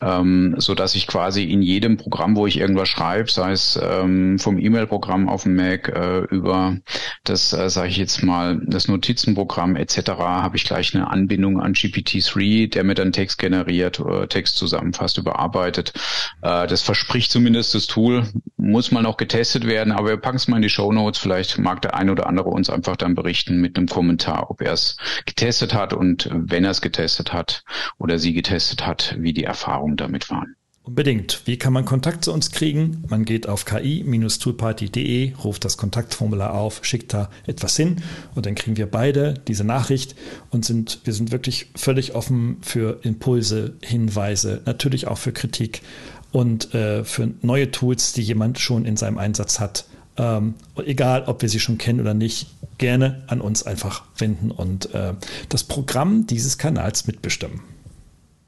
ähm, 0.00 0.54
so 0.58 0.74
dass 0.74 0.94
ich 0.94 1.06
quasi 1.06 1.44
in 1.44 1.62
jedem 1.62 1.96
Programm, 1.96 2.36
wo 2.36 2.46
ich 2.46 2.58
irgendwas 2.58 2.88
schreibe, 2.88 3.30
sei 3.30 3.52
es 3.52 3.80
ähm, 3.82 4.38
vom 4.38 4.58
E-Mail-Programm 4.58 5.28
auf 5.28 5.44
dem 5.44 5.56
Mac 5.56 5.88
äh, 5.88 6.20
über 6.30 6.76
das, 7.24 7.52
äh, 7.52 7.68
sage 7.68 7.88
ich 7.88 7.96
jetzt 7.96 8.11
mal 8.20 8.60
das 8.66 8.88
Notizenprogramm 8.88 9.76
etc., 9.76 10.10
habe 10.18 10.56
ich 10.56 10.64
gleich 10.64 10.94
eine 10.94 11.08
Anbindung 11.08 11.60
an 11.60 11.72
GPT-3, 11.72 12.68
der 12.68 12.84
mir 12.84 12.94
dann 12.94 13.12
Text 13.12 13.38
generiert, 13.38 14.00
oder 14.00 14.28
Text 14.28 14.56
zusammenfasst, 14.56 15.16
überarbeitet. 15.16 15.94
Äh, 16.42 16.66
das 16.66 16.82
verspricht 16.82 17.30
zumindest 17.32 17.74
das 17.74 17.86
Tool, 17.86 18.26
muss 18.56 18.90
mal 18.90 19.02
noch 19.02 19.16
getestet 19.16 19.66
werden, 19.66 19.92
aber 19.92 20.08
wir 20.08 20.16
packen 20.18 20.36
es 20.36 20.48
mal 20.48 20.56
in 20.56 20.62
die 20.62 20.68
Show 20.68 20.92
Notes. 20.92 21.18
Vielleicht 21.18 21.58
mag 21.58 21.80
der 21.80 21.94
ein 21.94 22.10
oder 22.10 22.26
andere 22.26 22.50
uns 22.50 22.68
einfach 22.68 22.96
dann 22.96 23.14
berichten 23.14 23.60
mit 23.60 23.76
einem 23.76 23.86
Kommentar, 23.86 24.50
ob 24.50 24.60
er 24.60 24.72
es 24.72 24.96
getestet 25.24 25.72
hat 25.72 25.92
und 25.92 26.28
wenn 26.30 26.64
er 26.64 26.72
es 26.72 26.80
getestet 26.80 27.32
hat 27.32 27.64
oder 27.98 28.18
sie 28.18 28.34
getestet 28.34 28.86
hat, 28.86 29.16
wie 29.18 29.32
die 29.32 29.44
Erfahrungen 29.44 29.96
damit 29.96 30.28
waren. 30.28 30.56
Unbedingt. 30.84 31.42
Wie 31.44 31.58
kann 31.58 31.72
man 31.72 31.84
Kontakt 31.84 32.24
zu 32.24 32.32
uns 32.32 32.50
kriegen? 32.50 33.04
Man 33.08 33.24
geht 33.24 33.48
auf 33.48 33.64
ki-toolparty.de, 33.64 35.34
ruft 35.34 35.64
das 35.64 35.76
Kontaktformular 35.76 36.54
auf, 36.54 36.80
schickt 36.84 37.14
da 37.14 37.30
etwas 37.46 37.76
hin 37.76 38.02
und 38.34 38.46
dann 38.46 38.56
kriegen 38.56 38.76
wir 38.76 38.90
beide 38.90 39.34
diese 39.46 39.62
Nachricht 39.62 40.16
und 40.50 40.64
sind, 40.64 40.98
wir 41.04 41.12
sind 41.12 41.30
wirklich 41.30 41.70
völlig 41.76 42.16
offen 42.16 42.56
für 42.62 42.98
Impulse, 43.02 43.74
Hinweise, 43.80 44.60
natürlich 44.66 45.06
auch 45.06 45.18
für 45.18 45.30
Kritik 45.32 45.82
und 46.32 46.74
äh, 46.74 47.04
für 47.04 47.30
neue 47.42 47.70
Tools, 47.70 48.12
die 48.12 48.22
jemand 48.22 48.58
schon 48.58 48.84
in 48.84 48.96
seinem 48.96 49.18
Einsatz 49.18 49.60
hat. 49.60 49.84
Ähm, 50.16 50.54
egal, 50.84 51.24
ob 51.26 51.42
wir 51.42 51.48
sie 51.48 51.60
schon 51.60 51.78
kennen 51.78 52.00
oder 52.00 52.14
nicht, 52.14 52.48
gerne 52.78 53.22
an 53.28 53.40
uns 53.40 53.62
einfach 53.62 54.02
wenden 54.18 54.50
und 54.50 54.92
äh, 54.94 55.14
das 55.48 55.62
Programm 55.62 56.26
dieses 56.26 56.58
Kanals 56.58 57.06
mitbestimmen. 57.06 57.60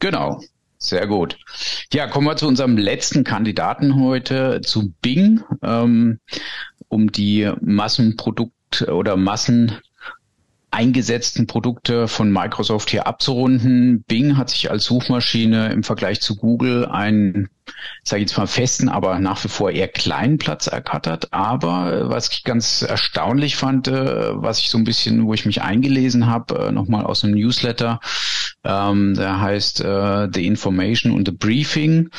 Genau. 0.01 0.41
Sehr 0.85 1.07
gut. 1.07 1.39
Ja, 1.95 2.07
kommen 2.09 2.27
wir 2.27 2.37
zu 2.37 2.47
unserem 2.47 2.77
letzten 2.77 3.25
Kandidaten 3.25 3.95
heute, 3.95 4.61
zu 4.61 4.93
Bing, 5.01 5.43
ähm, 5.63 6.21
um 6.89 7.11
die 7.11 7.51
Massenprodukt 7.63 8.83
oder 8.83 9.17
Massen 9.17 9.79
eingesetzten 10.71 11.47
Produkte 11.47 12.07
von 12.07 12.31
Microsoft 12.31 12.91
hier 12.91 13.07
abzurunden. 13.07 14.05
Bing 14.09 14.37
hat 14.37 14.51
sich 14.51 14.71
als 14.71 14.85
Suchmaschine 14.85 15.73
im 15.73 15.85
Vergleich 15.85 16.21
zu 16.21 16.37
Google 16.37 16.85
einen, 16.85 17.49
sage 18.03 18.23
ich 18.23 18.29
jetzt 18.29 18.37
mal 18.37 18.47
festen, 18.47 18.91
aber 18.91 19.21
nach 19.21 19.43
wie 19.45 19.49
vor 19.49 19.71
eher 19.71 19.89
kleinen 19.89 20.37
Platz 20.37 20.67
erkattert. 20.67 21.33
Aber 21.33 22.11
was 22.11 22.29
ich 22.31 22.45
ganz 22.45 22.83
erstaunlich 22.83 23.57
fand, 23.57 23.89
äh, 23.89 24.35
was 24.35 24.59
ich 24.59 24.69
so 24.69 24.77
ein 24.77 24.85
bisschen, 24.85 25.25
wo 25.25 25.33
ich 25.33 25.47
mich 25.47 25.63
eingelesen 25.63 26.27
habe, 26.27 26.67
äh, 26.67 26.73
nochmal 26.73 27.07
aus 27.07 27.25
einem 27.25 27.35
Newsletter, 27.35 28.01
ähm, 28.65 29.15
der 29.15 29.41
heißt 29.41 29.81
äh, 29.83 30.29
The 30.33 30.47
Information 30.47 31.13
und 31.13 31.29
The 31.29 31.35
Briefing, 31.35 32.11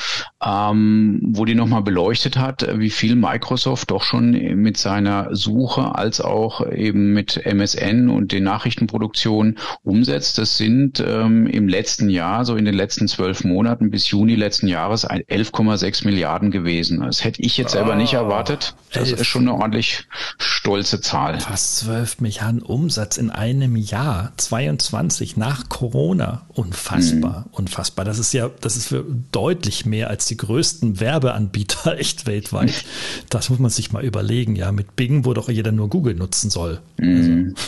ähm, 0.43 1.20
wo 1.24 1.46
die 1.46 1.56
nochmal 1.56 1.82
beleuchtet 1.82 2.38
hat, 2.38 2.68
wie 2.80 2.89
viel 2.89 3.16
Microsoft 3.16 3.91
doch 3.91 4.04
schon 4.04 4.32
mit 4.32 4.78
seiner 4.78 5.36
Suche 5.36 5.96
als 5.96 6.22
auch 6.22 6.66
eben 6.72 7.14
mit 7.14 7.46
MSN 7.46 8.10
und 8.10 8.32
den 8.32 8.43
Nachrichtenproduktionen 8.43 9.58
umsetzt. 9.84 10.38
Das 10.38 10.58
sind 10.58 11.04
ähm, 11.06 11.48
im 11.48 11.68
letzten 11.68 12.10
Jahr, 12.10 12.46
so 12.46 12.56
in 12.56 12.66
den 12.66 12.76
letzten 12.76 13.08
zwölf 13.08 13.43
Monaten 13.43 13.89
bis 13.89 14.10
Juni 14.10 14.36
letzten 14.36 14.68
Jahres 14.68 15.08
11,6 15.08 16.06
Milliarden 16.06 16.52
gewesen. 16.52 17.02
Das 17.02 17.24
hätte 17.24 17.41
ich 17.41 17.58
jetzt 17.58 17.72
selber 17.72 17.93
oh, 17.93 17.98
nicht 17.98 18.14
erwartet. 18.14 18.76
Das 18.93 19.10
11. 19.10 19.22
ist 19.22 19.28
schon 19.28 19.43
eine 19.43 19.54
ordentlich 19.54 20.08
stolze 20.38 21.02
Zahl. 21.02 21.39
Fast 21.39 21.78
12 21.78 22.22
Milliarden 22.22 22.62
Umsatz 22.62 23.18
in 23.18 23.32
einem 23.32 23.76
Jahr, 23.76 24.32
22 24.38 25.38
nach 25.38 25.70
Corona 25.70 26.35
unfassbar, 26.50 27.42
mhm. 27.42 27.54
unfassbar. 27.54 28.06
Das 28.06 28.20
ist 28.20 28.34
ja, 28.34 28.50
das 28.62 28.78
ist 28.78 28.88
für 28.88 29.06
deutlich 29.32 29.86
mehr 29.86 30.10
als 30.10 30.26
die 30.26 30.38
größten 30.38 31.00
Werbeanbieter 31.00 31.98
echt 31.98 32.26
weltweit. 32.26 32.86
Das 33.30 33.50
muss 33.50 33.60
man 33.60 33.72
sich 33.72 33.92
mal 33.92 34.04
überlegen, 34.04 34.56
ja, 34.56 34.72
mit 34.72 34.96
Bing, 34.96 35.26
wo 35.26 35.34
doch 35.34 35.50
jeder 35.50 35.72
nur 35.72 35.90
Google 35.90 36.16
nutzen 36.16 36.50
soll. 36.50 36.80
Mhm. 36.98 37.54
Also. 37.56 37.68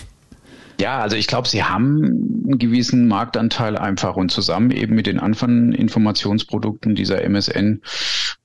Ja, 0.79 0.99
also 0.99 1.15
ich 1.15 1.27
glaube, 1.27 1.47
sie 1.47 1.63
haben 1.63 2.03
einen 2.45 2.59
gewissen 2.59 3.07
Marktanteil 3.07 3.77
einfach 3.77 4.15
und 4.15 4.31
zusammen 4.31 4.71
eben 4.71 4.95
mit 4.95 5.07
den 5.07 5.19
anderen 5.19 5.73
Informationsprodukten 5.73 6.93
dieser 6.93 7.23
MSN 7.23 7.81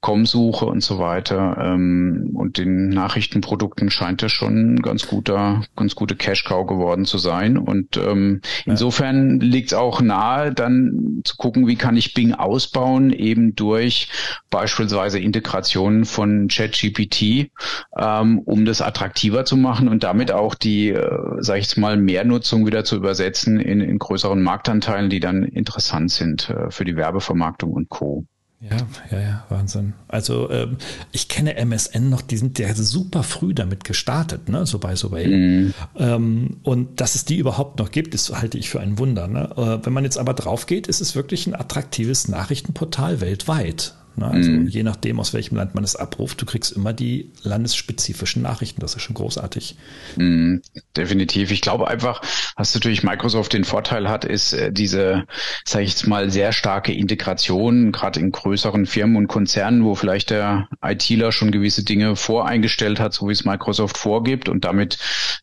Com-Suche 0.01 0.67
und 0.67 0.83
so 0.83 0.99
weiter 0.99 1.57
ähm, 1.61 2.31
und 2.35 2.59
den 2.59 2.89
Nachrichtenprodukten 2.89 3.89
scheint 3.91 4.23
das 4.23 4.33
schon 4.33 4.75
ein 4.75 4.83
ganz 4.83 5.07
guter, 5.07 5.63
ganz 5.77 5.95
gute 5.95 6.17
Cash-Cow 6.17 6.67
geworden 6.67 7.05
zu 7.05 7.19
sein. 7.19 7.57
Und 7.57 7.97
ähm, 7.97 8.41
ja. 8.65 8.73
insofern 8.73 9.39
liegt 9.39 9.69
es 9.69 9.75
auch 9.75 10.01
nahe, 10.01 10.53
dann 10.53 11.21
zu 11.25 11.37
gucken, 11.37 11.69
wie 11.69 11.77
kann 11.77 11.97
ich 11.97 12.15
Bing 12.15 12.35
ausbauen, 12.35 13.13
eben 13.13 13.55
durch 13.55 14.09
beispielsweise 14.51 15.21
Integrationen 15.21 16.05
von 16.05 16.49
ChatGPT, 16.49 17.51
ähm, 17.97 18.41
um 18.41 18.65
das 18.65 18.83
attraktiver 18.83 19.45
zu 19.45 19.57
machen 19.57 19.87
und 19.87 20.03
damit 20.03 20.33
auch 20.33 20.57
die, 20.57 20.89
äh, 20.89 21.09
sage 21.39 21.61
ich 21.61 21.67
jetzt 21.67 21.79
mal, 21.79 21.97
Mehrnutzung 22.23 22.67
wieder 22.67 22.85
zu 22.85 22.97
übersetzen 22.97 23.59
in, 23.59 23.81
in 23.81 23.99
größeren 23.99 24.41
Marktanteilen, 24.41 25.11
die 25.11 25.21
dann 25.21 25.43
interessant 25.43 26.11
sind 26.13 26.49
äh, 26.51 26.71
für 26.71 26.85
die 26.85 26.97
Werbevermarktung 26.97 27.73
und 27.73 27.89
Co. 27.89 28.25
Ja, 28.61 28.77
ja, 29.11 29.21
ja, 29.21 29.45
Wahnsinn. 29.49 29.95
Also 30.07 30.49
ähm, 30.49 30.77
ich 31.11 31.29
kenne 31.29 31.57
MSN 31.57 32.09
noch, 32.09 32.23
die 32.23 32.37
sind 32.37 32.61
ja 32.61 32.73
super 32.75 33.25
früh 33.25 33.55
damit 33.55 33.83
gestartet, 33.83 34.49
ne, 34.49 34.67
so 34.67 34.79
bei 34.79 34.95
so 34.95 35.11
bei. 35.11 35.27
Mhm. 35.27 35.75
Ähm, 35.97 36.61
und 36.63 37.01
dass 37.01 37.17
es 37.17 37.25
die 37.25 37.39
überhaupt 37.39 37.81
noch 37.81 37.91
gibt, 37.91 38.15
ist, 38.15 38.41
halte 38.41 38.59
ich 38.59 38.71
für 38.71 38.79
ein 38.79 38.99
Wunder. 38.99 39.27
Ne? 39.27 39.51
Äh, 39.57 39.85
wenn 39.85 39.93
man 39.93 40.05
jetzt 40.05 40.17
aber 40.17 40.33
drauf 40.33 40.67
geht, 40.67 40.87
ist 40.87 41.01
es 41.01 41.17
wirklich 41.17 41.49
ein 41.49 41.57
attraktives 41.57 42.29
Nachrichtenportal 42.29 43.21
weltweit. 43.21 43.97
Ne? 44.17 44.27
Also 44.27 44.51
mhm. 44.51 44.67
je 44.67 44.83
nachdem, 44.83 45.21
aus 45.21 45.35
welchem 45.35 45.57
Land 45.57 45.75
man 45.75 45.85
es 45.85 45.97
abruft, 45.97 46.41
du 46.41 46.47
kriegst 46.47 46.73
immer 46.73 46.93
die 46.93 47.31
landesspezifischen 47.43 48.43
Nachrichten. 48.43 48.81
Das 48.81 48.95
ist 48.95 49.03
schon 49.03 49.15
großartig. 49.15 49.77
Mhm, 50.17 50.63
definitiv. 50.97 51.51
Ich 51.51 51.61
glaube 51.61 51.89
einfach, 51.89 52.23
was 52.57 52.75
natürlich 52.75 53.03
Microsoft 53.03 53.53
den 53.53 53.65
Vorteil 53.65 54.09
hat, 54.09 54.25
ist 54.25 54.53
äh, 54.53 54.73
diese, 54.73 55.25
sage 55.65 55.85
ich 55.85 55.91
jetzt 55.91 56.07
mal, 56.07 56.31
sehr 56.31 56.53
starke 56.53 56.93
Integration, 56.93 57.93
gerade 57.93 58.21
in 58.21 58.33
größeren 58.33 58.87
Firmen 58.87 59.17
und 59.17 59.29
Konzernen, 59.29 59.85
wo 59.85 59.95
vielleicht 59.95 60.31
der 60.31 60.69
ITler 60.83 61.33
schon 61.33 61.51
gewisse 61.51 61.85
Dinge 61.85 62.17
voreingestellt 62.17 63.01
hat, 63.01 63.15
so 63.15 63.29
wie 63.29 63.33
es 63.33 63.45
Microsoft 63.45 63.97
vorgibt 63.97 64.49
und 64.49 64.65
damit 64.65 64.99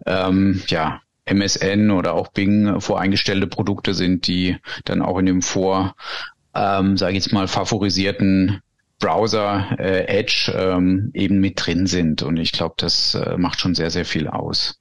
ähm, 0.05 0.61
ja 0.67 1.01
MSN 1.29 1.91
oder 1.91 2.13
auch 2.13 2.29
Bing 2.29 2.81
voreingestellte 2.81 3.47
Produkte 3.47 3.93
sind, 3.93 4.27
die 4.27 4.57
dann 4.85 5.01
auch 5.01 5.17
in 5.19 5.25
dem 5.25 5.41
Vor 5.41 5.95
ähm, 6.53 6.97
sage 6.97 7.17
ich 7.17 7.23
jetzt 7.23 7.33
mal, 7.33 7.47
favorisierten 7.47 8.61
Browser 8.99 9.77
äh, 9.79 10.05
Edge 10.07 10.53
ähm, 10.55 11.11
eben 11.13 11.39
mit 11.39 11.65
drin 11.65 11.87
sind. 11.87 12.21
Und 12.21 12.37
ich 12.37 12.51
glaube, 12.51 12.75
das 12.77 13.15
äh, 13.15 13.37
macht 13.37 13.59
schon 13.59 13.75
sehr, 13.75 13.91
sehr 13.91 14.05
viel 14.05 14.27
aus. 14.27 14.79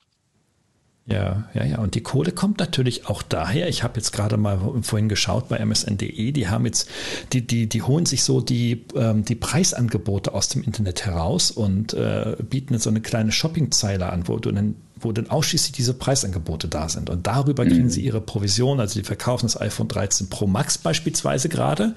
Ja, 1.06 1.48
ja, 1.54 1.64
ja. 1.64 1.78
Und 1.78 1.94
die 1.94 2.02
Kohle 2.02 2.32
kommt 2.32 2.58
natürlich 2.58 3.06
auch 3.06 3.22
daher. 3.22 3.68
Ich 3.68 3.82
habe 3.82 3.96
jetzt 3.96 4.12
gerade 4.12 4.36
mal 4.36 4.60
vorhin 4.82 5.08
geschaut 5.08 5.48
bei 5.48 5.56
MSN.de. 5.56 6.32
Die 6.32 6.48
haben 6.48 6.66
jetzt, 6.66 6.90
die, 7.32 7.46
die, 7.46 7.66
die 7.66 7.82
holen 7.82 8.04
sich 8.04 8.22
so 8.22 8.42
die, 8.42 8.84
ähm, 8.94 9.24
die 9.24 9.34
Preisangebote 9.34 10.34
aus 10.34 10.48
dem 10.48 10.62
Internet 10.62 11.06
heraus 11.06 11.50
und 11.50 11.94
äh, 11.94 12.36
bieten 12.42 12.78
so 12.78 12.90
eine 12.90 13.00
kleine 13.00 13.32
Shoppingzeile 13.32 14.12
an, 14.12 14.28
wo 14.28 14.36
du 14.38 14.52
dann 14.52 14.74
wo 15.00 15.12
dann 15.12 15.30
ausschließlich 15.30 15.72
diese 15.72 15.94
Preisangebote 15.94 16.68
da 16.68 16.88
sind. 16.88 17.10
Und 17.10 17.26
darüber 17.26 17.64
kriegen 17.64 17.84
mhm. 17.84 17.90
sie 17.90 18.02
ihre 18.02 18.20
Provision. 18.20 18.80
Also 18.80 18.98
die 18.98 19.04
verkaufen 19.04 19.46
das 19.46 19.60
iPhone 19.60 19.88
13 19.88 20.28
Pro 20.28 20.46
Max 20.46 20.78
beispielsweise 20.78 21.48
gerade. 21.48 21.94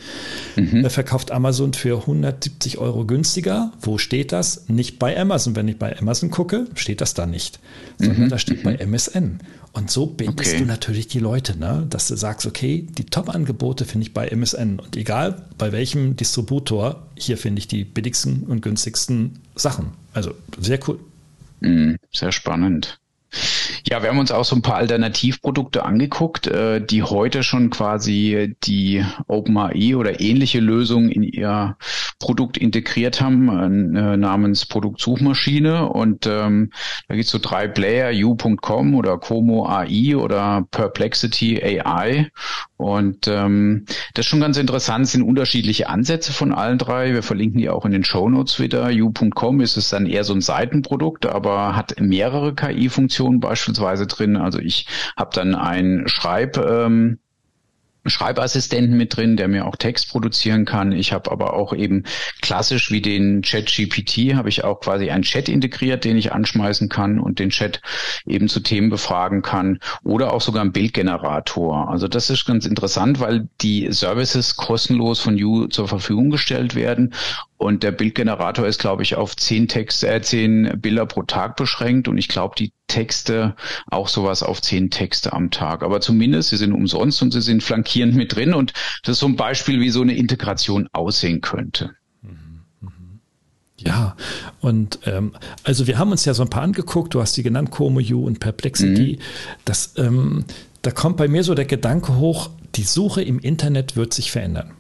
Mhm. 0.56 0.90
verkauft 0.90 1.32
Amazon 1.32 1.74
für 1.74 2.00
170 2.02 2.78
Euro 2.78 3.06
günstiger. 3.06 3.72
Wo 3.82 3.98
steht 3.98 4.32
das? 4.32 4.68
Nicht 4.68 5.00
bei 5.00 5.20
Amazon. 5.20 5.56
Wenn 5.56 5.68
ich 5.68 5.78
bei 5.78 5.98
Amazon 5.98 6.32
gucke, 6.32 6.66
steht 6.76 7.02
das 7.02 7.14
da 7.14 7.26
nicht, 7.26 7.60
sondern 7.98 8.26
mhm. 8.26 8.30
da 8.30 8.38
steht 8.38 8.64
bei 8.64 8.76
MSN. 8.76 9.40
Und 9.74 9.90
so 9.90 10.06
bindest 10.06 10.52
okay. 10.52 10.60
du 10.60 10.66
natürlich 10.66 11.08
die 11.08 11.20
Leute, 11.20 11.58
ne? 11.58 11.86
dass 11.90 12.10
du 12.10 12.18
sagst, 12.18 12.46
okay, 12.46 12.86
die 12.98 13.06
Top-Angebote 13.06 13.86
finde 13.86 14.06
ich 14.06 14.14
bei 14.14 14.28
MSN. 14.28 14.80
Und 14.80 14.98
egal 14.98 15.46
bei 15.58 15.72
welchem 15.72 16.18
Distributor, 16.18 17.08
hier 17.16 17.38
finde 17.38 17.60
ich 17.60 17.68
die 17.68 17.86
billigsten 17.86 18.44
und 18.44 18.62
günstigsten 18.62 19.40
Sachen. 19.56 19.92
Also 20.14 20.34
sehr 20.60 20.80
cool. 20.88 21.00
Mhm, 21.62 21.98
sehr 22.12 22.32
spannend. 22.32 23.01
Ja, 23.88 24.04
wir 24.04 24.10
haben 24.10 24.20
uns 24.20 24.32
auch 24.32 24.46
so 24.46 24.56
ein 24.56 24.62
paar 24.62 24.76
Alternativprodukte 24.76 25.84
angeguckt, 25.84 26.46
äh, 26.46 26.86
die 26.86 27.02
heute 27.02 27.42
schon 27.42 27.72
quasi 27.72 28.56
die 28.64 29.04
OpenAI 29.28 29.96
oder 29.96 30.22
ähnliche 30.22 30.60
Lösungen 30.60 31.10
in 31.10 31.24
ihr 31.24 31.78
Produkt 32.20 32.58
integriert 32.58 33.22
haben, 33.22 33.96
äh, 33.96 34.18
namens 34.18 34.68
Produktsuchmaschine. 34.68 35.90
Und 35.90 36.28
ähm, 36.28 36.72
da 37.08 37.16
gibt 37.16 37.26
es 37.26 37.32
so 37.32 37.40
drei 37.42 37.68
Player, 37.68 38.12
u.com 38.14 38.94
oder 38.94 39.18
Como 39.18 39.66
AI 39.66 40.16
oder 40.16 40.68
Perplexity 40.70 41.62
AI. 41.64 42.30
Und 42.78 43.28
ähm, 43.28 43.86
das 44.14 44.26
ist 44.26 44.30
schon 44.30 44.42
ganz 44.42 44.58
interessant, 44.58 45.06
es 45.06 45.12
sind 45.12 45.24
unterschiedliche 45.24 45.90
Ansätze 45.90 46.34
von 46.34 46.52
allen 46.52 46.78
drei. 46.78 47.14
Wir 47.14 47.24
verlinken 47.24 47.60
die 47.60 47.70
auch 47.70 47.86
in 47.86 47.92
den 47.92 48.04
Show 48.04 48.30
Notes 48.30 48.60
wieder. 48.60 48.90
U.com 48.92 49.62
ist 49.62 49.78
es 49.78 49.90
dann 49.90 50.06
eher 50.06 50.24
so 50.24 50.34
ein 50.34 50.42
Seitenprodukt, 50.42 51.26
aber 51.26 51.76
hat 51.76 52.00
mehrere 52.00 52.54
KI-Funktionen 52.54 53.40
beispielsweise 53.40 53.71
drin. 53.74 54.38
Also 54.38 54.60
ich 54.60 54.88
habe 55.18 55.32
dann 55.34 55.56
ein 55.56 56.04
Schreib, 56.08 56.58
ähm, 56.58 57.20
Schreibassistenten 58.06 58.98
mit 58.98 59.16
drin, 59.16 59.38
der 59.38 59.48
mir 59.48 59.68
auch 59.68 59.76
Text 59.76 60.10
produzieren 60.10 60.66
kann. 60.66 60.92
Ich 60.92 61.14
habe 61.14 61.32
aber 61.32 61.54
auch 61.54 61.74
eben 61.74 62.04
klassisch 62.42 62.90
wie 62.90 63.02
den 63.02 63.44
Chat 63.44 63.68
GPT 63.68 64.36
habe 64.36 64.50
ich 64.50 64.64
auch 64.64 64.80
quasi 64.80 65.12
einen 65.12 65.24
Chat 65.24 65.50
integriert, 65.50 66.04
den 66.04 66.18
ich 66.18 66.32
anschmeißen 66.32 66.90
kann 66.90 67.20
und 67.20 67.38
den 67.38 67.52
Chat 67.52 67.80
eben 68.26 68.48
zu 68.48 68.62
Themen 68.62 68.90
befragen 68.90 69.44
kann 69.44 69.80
oder 70.04 70.34
auch 70.34 70.42
sogar 70.42 70.62
einen 70.62 70.72
Bildgenerator. 70.72 71.90
Also 71.90 72.08
das 72.08 72.32
ist 72.32 72.46
ganz 72.46 72.66
interessant, 72.66 73.20
weil 73.20 73.48
die 73.62 73.92
Services 73.92 74.56
kostenlos 74.56 75.20
von 75.20 75.38
You 75.38 75.68
zur 75.68 75.88
Verfügung 75.88 76.32
gestellt 76.32 76.74
werden 76.74 77.14
und 77.62 77.84
der 77.84 77.92
Bildgenerator 77.92 78.66
ist, 78.66 78.80
glaube 78.80 79.04
ich, 79.04 79.16
auf 79.16 79.36
zehn 79.36 79.68
Texte, 79.68 80.08
äh, 80.08 80.20
zehn 80.22 80.82
Bilder 80.82 81.06
pro 81.06 81.22
Tag 81.22 81.56
beschränkt. 81.58 82.08
Und 82.08 82.18
ich 82.18 82.28
glaube, 82.28 82.56
die 82.58 82.74
Texte 82.88 83.56
auch 83.86 84.08
sowas 84.08 84.42
auf 84.42 84.64
zehn 84.64 84.90
Texte 84.90 85.32
am 85.32 85.52
Tag. 85.52 85.84
Aber 85.84 86.02
zumindest, 86.02 86.50
sie 86.50 86.58
sind 86.58 86.74
umsonst 86.74 87.22
und 87.22 87.32
sie 87.32 87.42
sind 87.42 87.62
flankierend 87.62 88.16
mit 88.16 88.36
drin. 88.36 88.56
Und 88.56 88.74
das 89.04 89.14
ist 89.14 89.20
so 89.20 89.28
ein 89.28 89.36
Beispiel, 89.36 89.80
wie 89.80 89.92
so 89.92 90.02
eine 90.02 90.16
Integration 90.16 90.90
aussehen 90.92 91.42
könnte. 91.42 91.92
Ja, 93.78 94.16
und 94.60 95.00
ähm, 95.06 95.34
also 95.64 95.86
wir 95.86 96.00
haben 96.00 96.12
uns 96.12 96.26
ja 96.26 96.34
so 96.34 96.44
ein 96.44 96.50
paar 96.50 96.64
angeguckt, 96.64 97.14
du 97.14 97.22
hast 97.22 97.38
die 97.38 97.44
genannt, 97.44 97.70
Como.u 97.70 98.26
und 98.26 98.40
Perplexity. 98.40 99.18
Mhm. 99.20 99.24
Das, 99.66 99.94
ähm, 99.98 100.46
da 100.82 100.90
kommt 100.90 101.18
bei 101.18 101.28
mir 101.28 101.44
so 101.44 101.54
der 101.54 101.66
Gedanke 101.66 102.18
hoch, 102.18 102.50
die 102.76 102.84
Suche 102.84 103.22
im 103.22 103.40
Internet 103.40 103.96
wird 103.96 104.14
sich 104.14 104.32
verändern. 104.32 104.74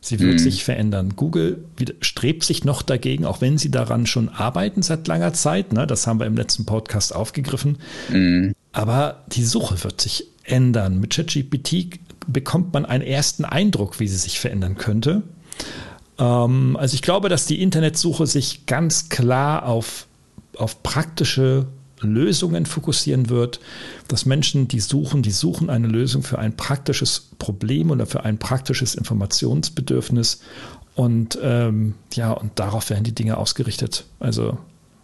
Sie 0.00 0.20
wird 0.20 0.34
mhm. 0.34 0.38
sich 0.38 0.64
verändern. 0.64 1.14
Google 1.16 1.64
strebt 2.00 2.44
sich 2.44 2.64
noch 2.64 2.82
dagegen, 2.82 3.24
auch 3.24 3.40
wenn 3.40 3.58
sie 3.58 3.70
daran 3.70 4.06
schon 4.06 4.28
arbeiten 4.28 4.82
seit 4.82 5.08
langer 5.08 5.32
Zeit. 5.32 5.72
Ne? 5.72 5.86
Das 5.86 6.06
haben 6.06 6.20
wir 6.20 6.26
im 6.26 6.36
letzten 6.36 6.66
Podcast 6.66 7.14
aufgegriffen. 7.14 7.78
Mhm. 8.10 8.54
Aber 8.72 9.24
die 9.32 9.44
Suche 9.44 9.82
wird 9.82 10.00
sich 10.00 10.26
ändern. 10.44 11.00
Mit 11.00 11.10
ChatGPT 11.10 11.98
bekommt 12.26 12.72
man 12.72 12.84
einen 12.84 13.02
ersten 13.02 13.44
Eindruck, 13.44 13.98
wie 14.00 14.08
sie 14.08 14.16
sich 14.16 14.38
verändern 14.38 14.76
könnte. 14.76 15.22
Ähm, 16.18 16.76
also 16.78 16.94
ich 16.94 17.02
glaube, 17.02 17.28
dass 17.28 17.46
die 17.46 17.60
Internetsuche 17.60 18.26
sich 18.26 18.66
ganz 18.66 19.08
klar 19.08 19.66
auf, 19.66 20.06
auf 20.56 20.82
praktische 20.82 21.66
Lösungen 22.00 22.66
fokussieren 22.66 23.28
wird, 23.28 23.60
dass 24.08 24.26
Menschen, 24.26 24.68
die 24.68 24.80
suchen, 24.80 25.22
die 25.22 25.30
suchen 25.30 25.70
eine 25.70 25.88
Lösung 25.88 26.22
für 26.22 26.38
ein 26.38 26.56
praktisches 26.56 27.28
Problem 27.38 27.90
oder 27.90 28.06
für 28.06 28.24
ein 28.24 28.38
praktisches 28.38 28.94
Informationsbedürfnis. 28.94 30.40
Und 30.94 31.38
ähm, 31.42 31.94
ja, 32.14 32.32
und 32.32 32.58
darauf 32.58 32.90
werden 32.90 33.04
die 33.04 33.14
Dinge 33.14 33.36
ausgerichtet. 33.36 34.04
Also 34.18 34.58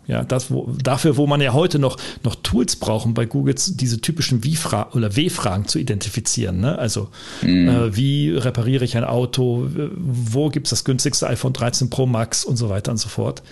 ja, 0.06 0.22
das, 0.22 0.50
wo, 0.50 0.70
dafür, 0.82 1.16
wo 1.16 1.26
man 1.26 1.40
ja 1.40 1.52
heute 1.52 1.78
noch, 1.78 1.96
noch 2.22 2.34
Tools 2.36 2.76
brauchen 2.76 3.14
bei 3.14 3.24
Google, 3.24 3.54
diese 3.54 4.00
typischen 4.00 4.44
Wie-Fra 4.44 4.88
oder 4.92 5.16
W-Fragen 5.16 5.66
zu 5.66 5.78
identifizieren. 5.78 6.60
Ne? 6.60 6.78
Also, 6.78 7.08
mhm. 7.42 7.68
äh, 7.68 7.96
wie 7.96 8.30
repariere 8.30 8.84
ich 8.84 8.96
ein 8.96 9.04
Auto? 9.04 9.66
Wo 9.96 10.50
gibt 10.50 10.66
es 10.66 10.70
das 10.70 10.84
günstigste 10.84 11.26
iPhone 11.26 11.54
13 11.54 11.88
Pro 11.88 12.06
Max 12.06 12.44
und 12.44 12.56
so 12.56 12.68
weiter 12.68 12.90
und 12.90 12.98
so 12.98 13.08
fort? 13.08 13.42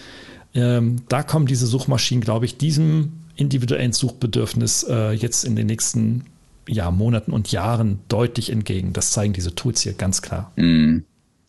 Ähm, 0.54 0.96
da 1.08 1.22
kommen 1.22 1.46
diese 1.46 1.66
Suchmaschinen, 1.66 2.22
glaube 2.22 2.44
ich, 2.44 2.58
diesem 2.58 3.12
individuellen 3.42 3.92
Suchbedürfnis 3.92 4.84
äh, 4.88 5.12
jetzt 5.12 5.44
in 5.44 5.56
den 5.56 5.66
nächsten 5.66 6.24
ja, 6.68 6.90
Monaten 6.90 7.32
und 7.32 7.50
Jahren 7.52 7.98
deutlich 8.08 8.50
entgegen. 8.50 8.92
Das 8.92 9.10
zeigen 9.10 9.32
diese 9.32 9.54
Tools 9.54 9.82
hier 9.82 9.92
ganz 9.92 10.22
klar. 10.22 10.52
Mm. 10.56 11.00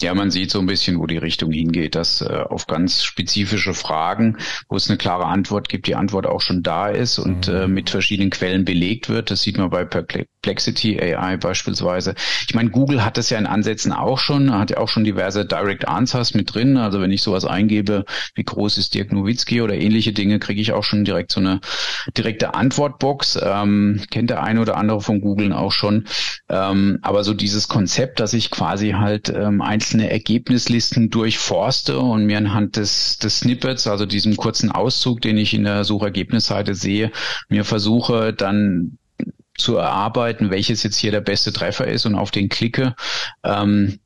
Ja, 0.01 0.13
man 0.13 0.31
sieht 0.31 0.51
so 0.51 0.59
ein 0.59 0.65
bisschen, 0.65 0.99
wo 0.99 1.05
die 1.05 1.17
Richtung 1.17 1.51
hingeht, 1.51 1.95
dass 1.95 2.21
äh, 2.21 2.25
auf 2.25 2.67
ganz 2.67 3.03
spezifische 3.03 3.73
Fragen, 3.73 4.37
wo 4.67 4.75
es 4.75 4.89
eine 4.89 4.97
klare 4.97 5.25
Antwort 5.25 5.69
gibt, 5.69 5.87
die 5.87 5.95
Antwort 5.95 6.25
auch 6.25 6.41
schon 6.41 6.61
da 6.61 6.89
ist 6.89 7.19
und 7.19 7.47
mhm. 7.47 7.55
äh, 7.55 7.67
mit 7.67 7.89
verschiedenen 7.89 8.29
Quellen 8.29 8.65
belegt 8.65 9.07
wird. 9.07 9.31
Das 9.31 9.43
sieht 9.43 9.57
man 9.57 9.69
bei 9.69 9.85
Perplexity 9.85 10.99
AI 10.99 11.37
beispielsweise. 11.37 12.15
Ich 12.47 12.53
meine, 12.53 12.69
Google 12.69 13.05
hat 13.05 13.17
das 13.17 13.29
ja 13.29 13.37
in 13.37 13.45
Ansätzen 13.45 13.93
auch 13.93 14.19
schon, 14.19 14.51
hat 14.51 14.71
ja 14.71 14.77
auch 14.77 14.89
schon 14.89 15.03
diverse 15.03 15.45
Direct 15.45 15.87
Answers 15.87 16.33
mit 16.33 16.53
drin. 16.53 16.75
Also 16.75 16.99
wenn 16.99 17.11
ich 17.11 17.21
sowas 17.21 17.45
eingebe, 17.45 18.03
wie 18.35 18.43
groß 18.43 18.77
ist 18.77 18.95
Dirk 18.95 19.13
Nowitzki 19.13 19.61
oder 19.61 19.75
ähnliche 19.75 20.11
Dinge, 20.11 20.39
kriege 20.39 20.59
ich 20.59 20.73
auch 20.73 20.83
schon 20.83 21.05
direkt 21.05 21.31
so 21.31 21.39
eine 21.39 21.61
direkte 22.17 22.55
Antwortbox. 22.55 23.39
Ähm, 23.41 24.01
kennt 24.11 24.31
der 24.31 24.43
eine 24.43 24.59
oder 24.59 24.75
andere 24.75 25.01
von 25.01 25.21
Google 25.21 25.53
auch 25.53 25.71
schon. 25.71 26.07
Ähm, 26.49 26.99
aber 27.01 27.23
so 27.23 27.33
dieses 27.33 27.67
Konzept, 27.67 28.19
dass 28.19 28.33
ich 28.33 28.51
quasi 28.51 28.91
halt 28.91 29.29
ähm, 29.29 29.61
einzelne 29.61 30.09
Ergebnislisten 30.09 31.09
durchforste 31.09 31.99
und 31.99 32.25
mir 32.25 32.37
anhand 32.37 32.75
des, 32.75 33.17
des 33.17 33.39
Snippets, 33.39 33.87
also 33.87 34.05
diesem 34.05 34.35
kurzen 34.35 34.71
Auszug, 34.71 35.21
den 35.21 35.37
ich 35.37 35.53
in 35.53 35.63
der 35.63 35.83
Suchergebnisseite 35.83 36.75
sehe, 36.75 37.11
mir 37.47 37.63
versuche 37.63 38.33
dann 38.33 38.97
zu 39.55 39.77
erarbeiten, 39.77 40.49
welches 40.49 40.83
jetzt 40.83 40.97
hier 40.97 41.11
der 41.11 41.21
beste 41.21 41.53
Treffer 41.53 41.87
ist 41.87 42.05
und 42.05 42.15
auf 42.15 42.31
den 42.31 42.49
klicke. 42.49 42.95
Ähm, 43.43 43.99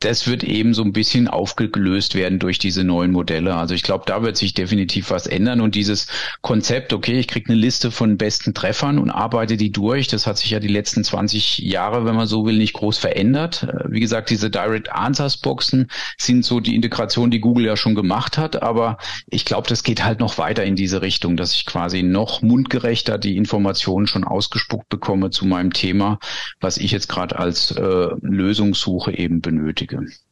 das 0.00 0.26
wird 0.28 0.44
eben 0.44 0.74
so 0.74 0.82
ein 0.82 0.92
bisschen 0.92 1.28
aufgelöst 1.28 2.14
werden 2.14 2.38
durch 2.38 2.58
diese 2.58 2.84
neuen 2.84 3.12
Modelle. 3.12 3.56
Also 3.56 3.74
ich 3.74 3.82
glaube, 3.82 4.04
da 4.06 4.22
wird 4.22 4.36
sich 4.36 4.54
definitiv 4.54 5.10
was 5.10 5.26
ändern 5.26 5.60
und 5.60 5.74
dieses 5.74 6.06
Konzept, 6.42 6.92
okay, 6.92 7.18
ich 7.18 7.28
kriege 7.28 7.50
eine 7.50 7.60
Liste 7.60 7.90
von 7.90 8.16
besten 8.16 8.54
Treffern 8.54 8.98
und 8.98 9.10
arbeite 9.10 9.56
die 9.56 9.72
durch, 9.72 10.08
das 10.08 10.26
hat 10.26 10.38
sich 10.38 10.50
ja 10.50 10.60
die 10.60 10.68
letzten 10.68 11.04
20 11.04 11.58
Jahre, 11.58 12.04
wenn 12.04 12.14
man 12.14 12.26
so 12.26 12.46
will, 12.46 12.56
nicht 12.56 12.74
groß 12.74 12.98
verändert. 12.98 13.64
Äh, 13.64 13.84
wie 13.88 14.00
gesagt, 14.00 14.30
diese 14.30 14.50
Direct 14.50 14.92
Answers 14.92 15.36
Boxen 15.36 15.88
sind 16.16 16.44
so 16.44 16.60
die 16.60 16.76
Integration, 16.76 17.30
die 17.30 17.40
Google 17.40 17.66
ja 17.66 17.76
schon 17.76 17.94
gemacht 17.94 18.38
hat, 18.38 18.62
aber 18.62 18.98
ich 19.28 19.44
glaube, 19.44 19.68
das 19.68 19.82
geht 19.82 20.04
halt 20.04 20.20
noch 20.20 20.38
weiter 20.38 20.64
in 20.64 20.76
diese 20.76 21.02
Richtung, 21.02 21.36
dass 21.36 21.54
ich 21.54 21.66
quasi 21.66 22.02
noch 22.02 22.42
mundgerechter 22.42 23.18
die 23.18 23.36
Informationen 23.36 24.06
schon 24.06 24.24
ausgespuckt 24.24 24.88
bekomme 24.88 25.30
zu 25.30 25.46
meinem 25.46 25.72
Thema, 25.72 26.18
was 26.60 26.76
ich 26.78 26.90
jetzt 26.92 27.08
gerade 27.08 27.38
als 27.38 27.72
äh, 27.72 28.08
Lösungssuche 28.20 29.16
eben 29.16 29.40
benötige. 29.40 29.87
Richtige. 29.96 30.28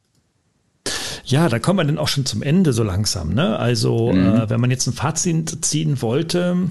Ja, 1.24 1.48
da 1.48 1.59
kommen 1.59 1.80
wir 1.80 1.84
dann 1.84 1.98
auch 1.98 2.09
schon 2.09 2.24
zum 2.24 2.42
Ende 2.42 2.72
so 2.72 2.84
langsam. 2.84 3.34
Ne? 3.34 3.59
Also, 3.59 4.12
mhm. 4.12 4.26
äh, 4.26 4.50
wenn 4.50 4.61
man 4.61 4.70
jetzt 4.70 4.86
ein 4.86 4.92
Fazit 4.92 5.64
ziehen 5.64 6.00
wollte, 6.00 6.70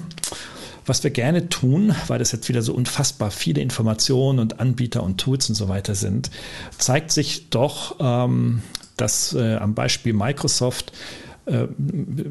was 0.86 1.04
wir 1.04 1.12
gerne 1.12 1.50
tun, 1.50 1.94
weil 2.08 2.20
das 2.20 2.32
jetzt 2.32 2.48
wieder 2.48 2.62
so 2.62 2.74
unfassbar 2.74 3.32
viele 3.32 3.62
Informationen 3.62 4.40
und 4.40 4.60
Anbieter 4.60 5.04
und 5.04 5.20
Tools 5.20 5.50
und 5.50 5.56
so 5.56 5.68
weiter 5.68 5.96
sind, 5.96 6.32
zeigt 6.78 7.12
sich 7.12 7.50
doch, 7.50 7.98
ähm, 8.00 8.62
dass 8.96 9.34
äh, 9.34 9.56
am 9.56 9.74
Beispiel 9.76 10.14
Microsoft 10.14 10.94
äh, 11.46 11.68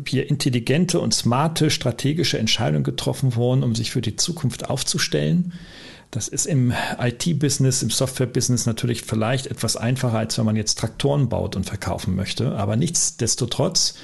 hier 0.06 0.30
intelligente 0.30 1.00
und 1.00 1.12
smarte 1.12 1.70
strategische 1.70 2.38
Entscheidungen 2.38 2.84
getroffen 2.84 3.34
wurden, 3.34 3.62
um 3.62 3.74
sich 3.74 3.90
für 3.90 4.00
die 4.00 4.16
Zukunft 4.16 4.70
aufzustellen. 4.70 5.52
Das 6.14 6.28
ist 6.28 6.46
im 6.46 6.72
IT-Business, 6.96 7.82
im 7.82 7.90
Software-Business 7.90 8.66
natürlich 8.66 9.02
vielleicht 9.02 9.48
etwas 9.48 9.76
einfacher, 9.76 10.16
als 10.16 10.38
wenn 10.38 10.44
man 10.44 10.54
jetzt 10.54 10.78
Traktoren 10.78 11.28
baut 11.28 11.56
und 11.56 11.66
verkaufen 11.66 12.14
möchte. 12.14 12.52
Aber 12.52 12.76
nichtsdestotrotz 12.76 13.96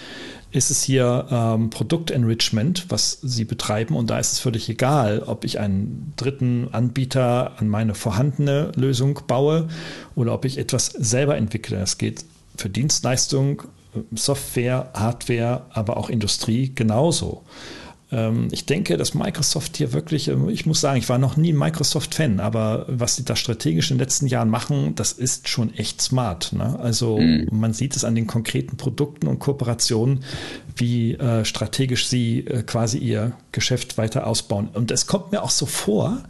ist 0.51 0.73
es 0.73 0.83
hier 0.83 1.29
ähm, 1.31 1.71
Produktenrichment, 1.71 2.87
was 2.89 3.21
sie 3.23 3.45
betreiben. 3.45 3.95
Und 3.95 4.11
da 4.11 4.19
ist 4.19 4.33
es 4.33 4.41
völlig 4.41 4.69
egal, 4.69 5.23
ob 5.25 5.45
ich 5.45 5.61
einen 5.61 6.13
dritten 6.17 6.67
Anbieter 6.73 7.53
an 7.61 7.69
meine 7.69 7.95
vorhandene 7.95 8.73
Lösung 8.75 9.21
baue 9.29 9.69
oder 10.17 10.35
ob 10.35 10.45
ich 10.45 10.59
etwas 10.59 10.87
selber 10.87 11.37
entwickle. 11.37 11.79
Das 11.79 11.97
geht 11.97 12.25
für 12.57 12.69
Dienstleistung, 12.69 13.63
Software, 14.17 14.91
Hardware, 14.95 15.67
aber 15.71 15.97
auch 15.97 16.11
Industrie 16.11 16.73
genauso. 16.75 17.45
Ähm, 18.13 18.49
ich 18.51 18.67
denke, 18.67 18.97
dass 18.97 19.15
Microsoft 19.15 19.77
hier 19.77 19.93
wirklich, 19.93 20.29
ähm, 20.29 20.49
ich 20.49 20.67
muss 20.67 20.81
sagen, 20.81 20.99
ich 20.99 21.09
war 21.09 21.19
noch 21.19 21.37
nie 21.37 21.53
Microsoft-Fan, 21.53 22.41
aber 22.41 22.87
was 22.89 23.17
sie 23.17 23.25
da 23.25 23.37
strategisch 23.37 23.91
in 23.91 23.97
den 23.97 24.01
letzten 24.01 24.27
Jahren 24.27 24.49
machen, 24.49 24.95
das 24.97 25.13
ist 25.13 25.49
schon 25.49 25.75
echt 25.75 26.03
smart. 26.03 26.53
Ne? 26.53 26.79
Also 26.81 27.19
mhm. 27.19 27.49
man 27.53 27.73
sieht 27.73 27.95
es 27.95 28.05
an 28.05 28.15
den 28.15 28.27
konkreten 28.27 28.77
Produkten 28.77 29.29
und 29.29 29.39
Kooperationen, 29.39 30.25
wie 30.77 31.15
äh, 31.15 31.45
strategisch 31.45 32.09
sie 32.09 32.41
äh, 32.41 32.63
quasi 32.63 32.99
ihr 32.99 33.33
Geschäft 33.53 33.97
weiter 33.97 34.27
ausbauen. 34.27 34.69
Und 34.73 34.91
es 34.91 35.07
kommt 35.07 35.31
mir 35.31 35.43
auch 35.43 35.51
so 35.51 35.67
vor, 35.67 36.23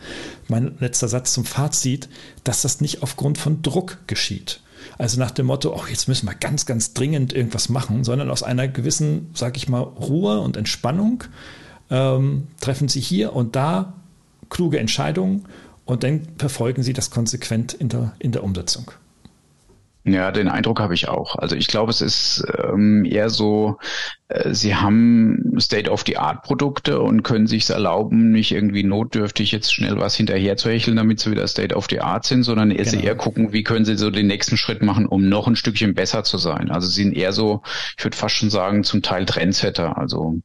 mein 0.49 0.77
letzter 0.81 1.09
Satz 1.09 1.33
zum 1.33 1.45
Fazit, 1.45 2.09
dass 2.45 2.63
das 2.63 2.81
nicht 2.81 3.03
aufgrund 3.03 3.39
von 3.39 3.63
Druck 3.63 3.99
geschieht. 4.07 4.61
Also 4.99 5.19
nach 5.19 5.31
dem 5.31 5.47
Motto, 5.47 5.75
oh, 5.75 5.87
jetzt 5.89 6.09
müssen 6.09 6.27
wir 6.27 6.35
ganz, 6.35 6.67
ganz 6.67 6.93
dringend 6.93 7.33
irgendwas 7.33 7.69
machen, 7.69 8.05
sondern 8.05 8.31
aus 8.31 8.43
einer 8.43 8.69
gewissen, 8.69 9.31
sag 9.35 9.57
ich 9.57 9.69
mal, 9.69 9.81
Ruhe 9.81 10.41
und 10.41 10.57
Entspannung 10.57 11.25
ähm, 11.91 12.49
treffen 12.61 12.89
sie 12.89 13.01
hier 13.01 13.35
und 13.35 13.57
da 13.57 13.93
kluge 14.49 14.79
Entscheidungen 14.79 15.47
und 15.85 16.03
dann 16.03 16.29
verfolgen 16.39 16.83
sie 16.83 16.93
das 16.93 17.11
konsequent 17.11 17.73
in 17.73 17.89
der, 17.89 18.13
in 18.19 18.33
der 18.33 18.45
Umsetzung. 18.45 18.91
Ja, 20.05 20.33
den 20.33 20.49
Eindruck 20.49 20.81
habe 20.81 20.95
ich 20.95 21.09
auch. 21.09 21.37
Also 21.37 21.57
ich 21.57 21.67
glaube, 21.67 21.91
es 21.91 22.01
ist 22.01 22.45
ähm, 22.63 23.05
eher 23.05 23.29
so, 23.29 23.79
sie 24.51 24.77
haben 24.77 25.57
State-of-the-Art-Produkte 25.59 27.01
und 27.01 27.23
können 27.23 27.47
sich 27.47 27.69
erlauben, 27.69 28.31
nicht 28.31 28.53
irgendwie 28.53 28.85
notdürftig 28.85 29.51
jetzt 29.51 29.75
schnell 29.75 29.99
was 29.99 30.15
hinterher 30.15 30.57
zu 30.57 30.71
hecheln, 30.71 30.97
damit 30.97 31.21
sie 31.21 31.31
wieder 31.31 31.47
State-of-the-Art 31.47 32.25
sind, 32.25 32.45
sondern 32.45 32.71
genau. 32.71 33.03
eher 33.03 33.17
gucken, 33.17 33.53
wie 33.53 33.65
können 33.65 33.85
sie 33.85 33.97
so 33.97 34.11
den 34.11 34.29
nächsten 34.29 34.57
Schritt 34.57 34.83
machen, 34.83 35.07
um 35.07 35.29
noch 35.29 35.49
ein 35.49 35.57
Stückchen 35.57 35.95
besser 35.95 36.23
zu 36.23 36.39
sein. 36.39 36.71
Also 36.71 36.87
sie 36.87 37.03
sind 37.03 37.17
eher 37.17 37.33
so, 37.33 37.63
ich 37.99 38.05
würde 38.05 38.17
fast 38.17 38.37
schon 38.37 38.51
sagen, 38.51 38.85
zum 38.85 39.03
Teil 39.03 39.27
Trendsetter. 39.27 39.99
Also 39.99 40.41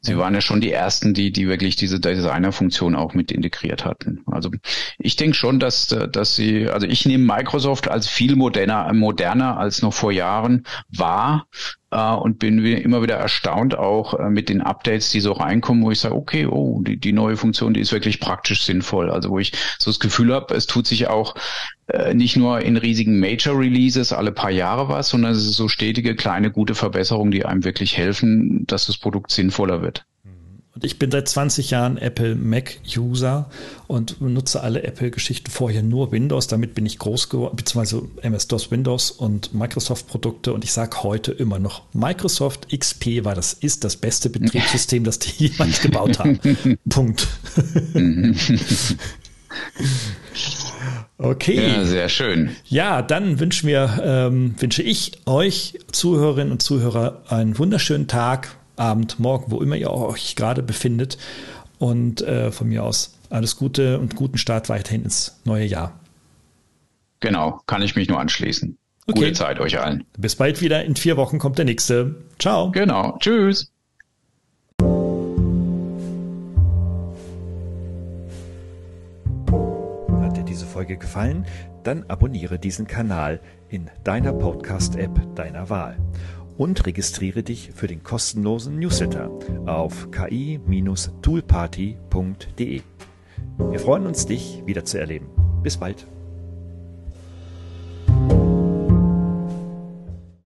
sie 0.00 0.12
ja. 0.12 0.18
waren 0.18 0.34
ja 0.34 0.40
schon 0.40 0.60
die 0.60 0.72
ersten, 0.72 1.14
die, 1.14 1.30
die 1.30 1.48
wirklich 1.48 1.76
diese 1.76 2.00
Designer-Funktion 2.00 2.96
auch 2.96 3.14
mit 3.14 3.30
integriert 3.30 3.84
hatten. 3.84 4.24
Also 4.26 4.50
ich 4.98 5.16
denke 5.16 5.36
schon, 5.36 5.60
dass, 5.60 5.86
dass 5.86 6.34
sie, 6.34 6.68
also 6.68 6.86
ich 6.86 7.06
nehme 7.06 7.24
Microsoft 7.24 7.88
als 7.88 8.08
viel 8.08 8.34
moderner, 8.36 8.92
moderner 8.92 9.58
als 9.58 9.82
noch 9.82 9.94
vor 9.94 10.12
Jahren 10.12 10.64
wahr 10.88 11.46
äh, 11.90 12.12
und 12.12 12.38
bin 12.38 12.64
immer 12.64 13.02
wieder 13.02 13.16
erstaunt 13.16 13.76
auch 13.76 14.14
äh, 14.14 14.30
mit 14.30 14.48
den 14.48 14.60
Updates, 14.60 15.10
die 15.10 15.20
so 15.20 15.32
reinkommen, 15.32 15.84
wo 15.84 15.90
ich 15.90 16.00
sage, 16.00 16.14
okay, 16.14 16.46
oh, 16.46 16.82
die, 16.82 16.96
die 16.96 17.12
neue 17.12 17.36
Funktion, 17.36 17.74
die 17.74 17.80
ist 17.80 17.92
wirklich 17.92 18.20
praktisch 18.20 18.64
sinnvoll. 18.64 19.10
Also 19.10 19.30
wo 19.30 19.38
ich 19.38 19.52
so 19.78 19.90
das 19.90 20.00
Gefühl 20.00 20.34
habe, 20.34 20.54
es 20.54 20.66
tut 20.66 20.86
sich 20.86 21.08
auch 21.08 21.34
äh, 21.88 22.14
nicht 22.14 22.36
nur 22.36 22.60
in 22.60 22.76
riesigen 22.76 23.18
Major 23.18 23.58
Releases 23.58 24.12
alle 24.12 24.32
paar 24.32 24.50
Jahre 24.50 24.88
was, 24.88 25.08
sondern 25.08 25.32
es 25.32 25.38
ist 25.38 25.54
so 25.54 25.68
stetige 25.68 26.14
kleine 26.14 26.50
gute 26.50 26.74
Verbesserungen, 26.74 27.30
die 27.30 27.44
einem 27.44 27.64
wirklich 27.64 27.96
helfen, 27.96 28.66
dass 28.66 28.86
das 28.86 28.98
Produkt 28.98 29.30
sinnvoller 29.30 29.82
wird. 29.82 30.04
Und 30.78 30.84
ich 30.84 31.00
bin 31.00 31.10
seit 31.10 31.28
20 31.28 31.70
Jahren 31.70 31.98
Apple 31.98 32.36
Mac 32.36 32.78
User 32.96 33.50
und 33.88 34.20
nutze 34.20 34.60
alle 34.60 34.84
Apple-Geschichten 34.84 35.50
vorher 35.50 35.82
nur 35.82 36.12
Windows. 36.12 36.46
Damit 36.46 36.76
bin 36.76 36.86
ich 36.86 37.00
groß 37.00 37.30
geworden, 37.30 37.56
beziehungsweise 37.56 38.04
MS-DOS 38.22 38.70
Windows 38.70 39.10
und 39.10 39.52
Microsoft-Produkte. 39.52 40.52
Und 40.52 40.62
ich 40.62 40.70
sage 40.70 41.02
heute 41.02 41.32
immer 41.32 41.58
noch, 41.58 41.82
Microsoft 41.94 42.68
XP 42.70 43.24
war 43.24 43.34
das, 43.34 43.54
ist 43.54 43.82
das 43.82 43.96
beste 43.96 44.30
Betriebssystem, 44.30 45.02
das 45.02 45.18
die 45.18 45.30
jemals 45.48 45.80
gebaut 45.80 46.20
haben. 46.20 46.38
Punkt. 46.88 47.26
Okay. 51.20 51.72
Ja, 51.72 51.84
sehr 51.84 52.08
schön. 52.08 52.50
Ja, 52.66 53.02
dann 53.02 53.40
wünschen 53.40 53.66
wir, 53.66 54.00
ähm, 54.04 54.54
wünsche 54.60 54.84
ich 54.84 55.12
euch 55.26 55.80
Zuhörerinnen 55.90 56.52
und 56.52 56.62
Zuhörer 56.62 57.24
einen 57.28 57.58
wunderschönen 57.58 58.06
Tag 58.06 58.56
Abend, 58.78 59.18
Morgen, 59.18 59.50
wo 59.50 59.60
immer 59.60 59.76
ihr 59.76 59.90
euch 59.90 60.36
gerade 60.36 60.62
befindet. 60.62 61.18
Und 61.78 62.22
äh, 62.22 62.50
von 62.50 62.68
mir 62.68 62.84
aus 62.84 63.14
alles 63.30 63.56
Gute 63.56 63.98
und 63.98 64.16
guten 64.16 64.38
Start 64.38 64.68
weiterhin 64.68 65.04
ins 65.04 65.40
neue 65.44 65.64
Jahr. 65.64 65.98
Genau, 67.20 67.60
kann 67.66 67.82
ich 67.82 67.96
mich 67.96 68.08
nur 68.08 68.20
anschließen. 68.20 68.78
Okay. 69.06 69.20
Gute 69.20 69.32
Zeit 69.32 69.58
euch 69.60 69.80
allen. 69.80 70.04
Bis 70.18 70.36
bald 70.36 70.60
wieder. 70.60 70.84
In 70.84 70.94
vier 70.94 71.16
Wochen 71.16 71.38
kommt 71.38 71.58
der 71.58 71.64
nächste. 71.64 72.16
Ciao. 72.38 72.70
Genau. 72.70 73.16
Tschüss. 73.18 73.72
Hat 80.20 80.36
dir 80.36 80.44
diese 80.46 80.66
Folge 80.66 80.98
gefallen? 80.98 81.46
Dann 81.84 82.04
abonniere 82.08 82.58
diesen 82.58 82.86
Kanal 82.86 83.40
in 83.70 83.90
deiner 84.04 84.32
Podcast-App 84.32 85.34
deiner 85.34 85.70
Wahl 85.70 85.96
und 86.58 86.84
registriere 86.84 87.42
dich 87.42 87.70
für 87.74 87.86
den 87.86 88.02
kostenlosen 88.02 88.78
Newsletter 88.78 89.30
auf 89.64 90.10
ki-toolparty.de. 90.10 92.82
Wir 93.70 93.80
freuen 93.80 94.06
uns, 94.06 94.26
dich 94.26 94.62
wieder 94.66 94.84
zu 94.84 95.00
erleben. 95.00 95.30
Bis 95.62 95.78
bald. 95.78 96.06